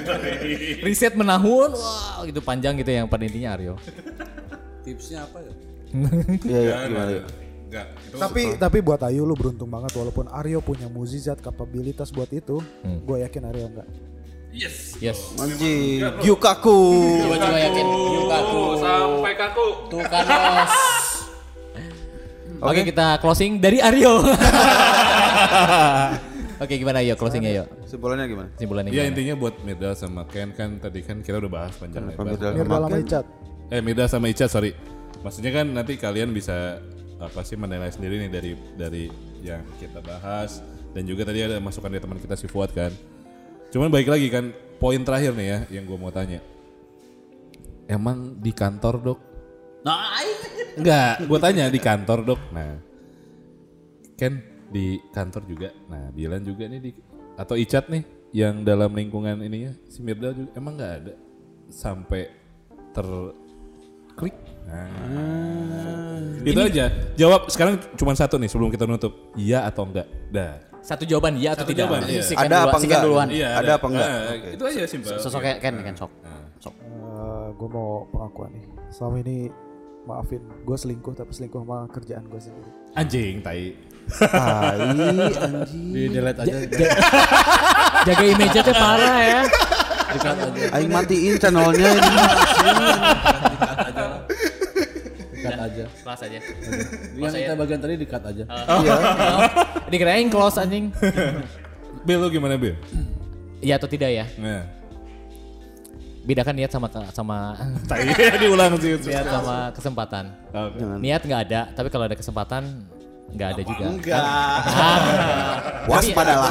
Riset 0.88 1.14
menahun, 1.14 1.70
wah 1.76 2.24
gitu 2.26 2.40
panjang 2.42 2.74
gitu 2.80 2.90
yang 2.90 3.06
pada 3.06 3.28
intinya 3.28 3.54
Aryo. 3.54 3.76
Tipsnya 4.82 5.28
apa 5.28 5.38
ya? 5.38 5.52
Iya, 6.48 6.60
iya, 6.64 6.74
gimana 6.88 7.10
yuk? 7.12 7.24
Enggak, 7.68 7.86
itu 8.08 8.16
Tapi 8.16 8.42
tapi 8.56 8.78
buat 8.80 9.00
Ayu 9.04 9.28
lu 9.28 9.36
beruntung 9.36 9.68
banget 9.68 9.92
walaupun 9.94 10.26
Aryo 10.32 10.64
punya 10.64 10.88
muzizat 10.88 11.38
kapabilitas 11.44 12.08
buat 12.08 12.32
itu, 12.32 12.58
gue 12.82 13.16
yakin 13.20 13.42
Aryo 13.52 13.68
enggak. 13.68 13.88
Yes. 14.52 15.00
Anjing, 15.40 16.04
Gyukaku. 16.20 16.78
Gua 17.24 17.36
juga 17.40 17.58
yakin 17.58 17.86
tuh. 17.88 18.76
sampai 18.76 19.32
kaku. 19.34 19.68
Tuh 19.88 20.00
kan 20.04 20.24
bos. 20.28 20.74
Oke 22.68 22.80
kita 22.86 23.18
closing 23.18 23.58
dari 23.58 23.82
Aryo. 23.82 24.22
Oke 26.62 26.78
gimana 26.78 27.02
yo 27.02 27.18
closingnya 27.18 27.50
yo? 27.50 27.64
Simpulannya 27.82 28.30
gimana? 28.30 28.48
Kesimpulannya 28.54 28.88
Ya 28.88 29.02
gimana? 29.02 29.10
intinya 29.10 29.34
buat 29.34 29.54
Mirda 29.66 29.90
sama 29.98 30.22
Ken 30.30 30.54
kan 30.54 30.78
tadi 30.78 31.02
kan 31.02 31.18
kita 31.18 31.42
udah 31.42 31.50
bahas 31.50 31.74
panjang 31.74 32.06
lebar. 32.06 32.22
Mirda 32.22 32.48
Mirda 32.54 32.78
lama 32.78 32.98
Icat. 33.02 33.26
Eh 33.66 33.82
Mirda 33.82 34.06
sama 34.06 34.30
Ica 34.30 34.46
sorry. 34.46 34.70
Maksudnya 35.26 35.50
kan 35.50 35.66
nanti 35.66 35.98
kalian 35.98 36.30
bisa 36.30 36.78
apa 37.18 37.42
sih 37.42 37.58
menilai 37.58 37.90
sendiri 37.90 38.22
nih 38.22 38.30
dari 38.30 38.52
dari 38.78 39.04
yang 39.42 39.66
kita 39.82 39.98
bahas 39.98 40.62
dan 40.94 41.02
juga 41.02 41.26
tadi 41.26 41.42
ada 41.42 41.58
masukan 41.58 41.90
dari 41.90 42.02
teman 42.04 42.22
kita 42.22 42.38
si 42.38 42.46
Fuad 42.46 42.70
kan. 42.70 42.94
Cuman 43.72 43.88
baik 43.88 44.12
lagi 44.12 44.28
kan 44.28 44.52
poin 44.76 45.00
terakhir 45.00 45.32
nih 45.32 45.48
ya 45.48 45.58
yang 45.80 45.88
gue 45.88 45.96
mau 45.96 46.12
tanya. 46.12 46.44
Emang 47.88 48.36
di 48.36 48.52
kantor 48.52 48.94
dok? 49.00 49.18
Nah, 49.82 50.20
aing. 50.20 50.40
Enggak, 50.76 51.14
gue 51.24 51.38
tanya 51.40 51.64
di 51.72 51.80
kantor 51.80 52.18
dok. 52.24 52.40
Nah, 52.52 52.76
Ken 54.20 54.44
di 54.68 55.00
kantor 55.12 55.42
juga. 55.48 55.68
Nah, 55.88 56.12
Bilan 56.12 56.44
juga 56.44 56.68
nih 56.68 56.80
di 56.80 56.90
atau 57.32 57.56
Icat 57.56 57.88
nih 57.88 58.04
yang 58.36 58.60
dalam 58.60 58.92
lingkungan 58.92 59.40
ininya 59.40 59.72
si 59.88 60.04
Mirda 60.04 60.36
juga 60.36 60.52
emang 60.56 60.76
nggak 60.76 60.92
ada 61.04 61.14
sampai 61.72 62.28
terklik. 62.92 64.36
Nah, 64.68 66.44
itu 66.44 66.60
aja. 66.60 66.92
Jawab 67.16 67.48
sekarang 67.48 67.80
cuma 67.96 68.12
satu 68.12 68.36
nih 68.36 68.52
sebelum 68.52 68.68
kita 68.68 68.84
nutup. 68.84 69.32
Iya 69.36 69.64
atau 69.64 69.88
enggak? 69.88 70.08
Dah. 70.28 70.71
Satu 70.82 71.06
jawaban 71.06 71.38
iya 71.38 71.54
atau 71.54 71.62
Satu 71.62 71.70
tidak. 71.70 71.86
jawaban, 71.86 72.00
iya. 72.04 72.22
Ada 72.26 72.42
dulu- 72.42 72.66
apa 72.66 72.76
enggak? 72.76 73.00
duluan. 73.00 73.28
Iya, 73.30 73.48
Ada 73.54 73.72
apa 73.78 73.86
enggak? 73.86 74.08
Nah, 74.08 74.20
Oke. 74.28 74.48
Itu 74.50 74.64
aja 74.66 74.82
simpel. 74.84 75.14
Sosok 75.16 75.40
Oke. 75.40 75.52
Ken, 75.62 75.74
Ken 75.78 75.94
sok. 75.94 76.10
Sok. 76.58 76.74
gue 77.52 77.68
mau 77.70 77.90
pengakuan 78.10 78.50
nih. 78.50 78.64
Selama 78.90 79.16
ini 79.22 79.36
maafin 80.02 80.42
gue 80.42 80.76
selingkuh 80.76 81.14
tapi 81.14 81.30
selingkuh 81.30 81.62
sama 81.62 81.86
kerjaan 81.88 82.26
gue 82.26 82.40
sendiri. 82.42 82.70
Anjing, 82.92 83.38
tai. 83.38 83.78
Tai 84.18 84.78
anjing. 84.82 85.94
Di 85.94 86.02
delete 86.10 86.40
aja. 86.42 86.56
Jaga 88.06 88.24
image 88.26 88.50
nya 88.52 88.62
parah 88.66 89.16
ya. 89.22 89.40
Aja. 90.12 90.30
Aing 90.74 90.90
matiin 90.90 91.38
channelnya 91.38 91.88
ini. 91.94 92.10
Dikat 96.02 96.20
aja. 96.26 96.38
Kelas 96.42 97.32
aja. 97.32 97.38
Yang 97.38 97.42
kita 97.46 97.54
bagian 97.54 97.78
tadi 97.78 97.94
dikat 97.94 98.22
aja. 98.26 98.44
Iya. 98.50 98.94
Dikirain 99.92 100.26
close 100.26 100.58
anjing. 100.58 100.90
Bill 102.06 102.18
lu 102.18 102.28
gimana, 102.34 102.58
Bill? 102.58 102.74
Iya 103.62 103.78
atau 103.78 103.86
tidak 103.86 104.10
ya? 104.10 104.26
Nah, 104.42 104.66
Bedakan 106.22 106.54
niat 106.54 106.70
sama 106.70 106.86
sama 107.10 107.38
tai 107.90 108.06
diulang 108.38 108.78
sih. 108.78 108.94
niat 108.94 109.26
sama 109.26 109.74
kesempatan. 109.74 110.30
Oke. 110.54 110.82
Niat 111.02 111.22
nggak 111.26 111.40
ada, 111.50 111.60
tapi 111.74 111.90
kalau 111.90 112.06
ada 112.06 112.14
kesempatan 112.14 112.62
nggak 113.34 113.48
ada 113.58 113.62
juga. 113.66 113.84
Enggak. 113.90 114.22
Waspadalah. 115.90 116.50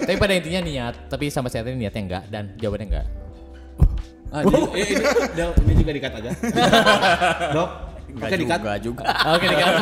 tapi 0.00 0.16
pada 0.16 0.32
intinya 0.32 0.60
niat, 0.64 0.94
tapi 1.12 1.28
sampai 1.28 1.52
saat 1.52 1.68
ini 1.68 1.84
niatnya 1.84 2.02
enggak 2.08 2.24
dan 2.32 2.56
jawabannya 2.56 2.86
enggak. 2.88 3.06
Ah, 4.34 4.42
eh, 4.42 4.82
ini, 4.82 5.04
Del, 5.30 5.50
ini 5.62 5.72
juga 5.78 5.92
dikat 5.92 6.12
aja. 6.12 6.30
Dok, 7.54 7.68
Enggak 8.10 8.26
oke 8.26 8.36
dikat. 8.36 8.58
juga 8.58 8.72
juga. 8.78 9.02
Oke, 9.30 9.46
dikat. 9.46 9.72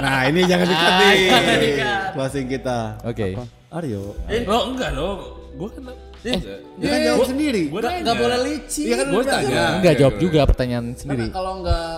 Nah, 0.00 0.18
ini 0.26 0.40
jangan 0.44 0.66
dikat 0.66 0.90
Ah, 0.90 0.98
nih. 1.00 1.16
dikat. 1.62 2.02
Closing 2.10 2.46
kita. 2.48 2.78
Oke. 3.02 3.26
Aryo. 3.70 4.02
Lo 4.44 4.58
enggak 4.68 4.90
dong. 4.92 5.18
Gua 5.54 5.68
kan 5.70 5.82
Eh, 6.24 6.40
dia 6.80 6.88
kan 6.88 6.98
jawab 7.04 7.26
sendiri. 7.28 7.62
Gua 7.68 7.78
Nggak 7.78 7.92
nanya. 7.92 8.02
nggak 8.02 8.16
boleh 8.18 8.38
licin. 8.42 8.84
Iya 8.84 8.94
kan 8.96 9.06
Gua 9.06 9.22
tanya. 9.22 9.64
Enggak 9.76 9.94
jawab 9.94 10.14
juga 10.18 10.40
pertanyaan 10.42 10.86
sendiri. 10.94 11.24
Kalau 11.30 11.52
enggak 11.60 11.94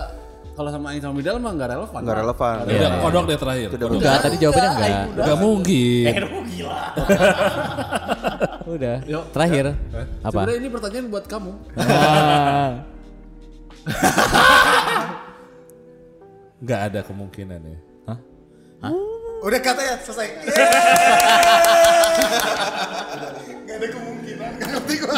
kalau 0.57 0.73
sama 0.73 0.89
Aing 0.89 1.05
sama 1.05 1.13
Midal 1.13 1.37
mah 1.37 1.53
enggak 1.53 1.77
relevan. 1.77 2.01
Enggak 2.01 2.17
relevan. 2.25 2.65
Udah, 2.65 2.89
kodok 3.05 3.29
deh 3.29 3.37
terakhir. 3.37 3.69
Udah. 3.77 3.93
Enggak, 3.93 4.17
tadi 4.25 4.41
jawabannya 4.41 4.69
enggak. 4.73 4.89
Enggak 5.13 5.37
mungkin. 5.37 6.09
Udah. 8.73 8.97
Yuk. 9.05 9.29
Terakhir. 9.29 9.77
Apa? 10.25 10.33
Sebenarnya 10.33 10.57
ini 10.57 10.73
pertanyaan 10.73 11.13
buat 11.13 11.29
kamu. 11.29 11.53
Ah. 11.77 12.81
Enggak 16.57 16.89
ada 16.89 17.05
kemungkinan 17.05 17.61
ya. 17.61 17.77
Udah 19.45 19.61
kata 19.61 19.81
ya 19.85 20.01
selesai. 20.01 20.27
Gak 23.67 23.75
ada 23.77 23.87
kemungkinan. 23.93 24.51
Gak 24.57 24.69
ngerti 24.73 24.93
gue. 24.97 25.13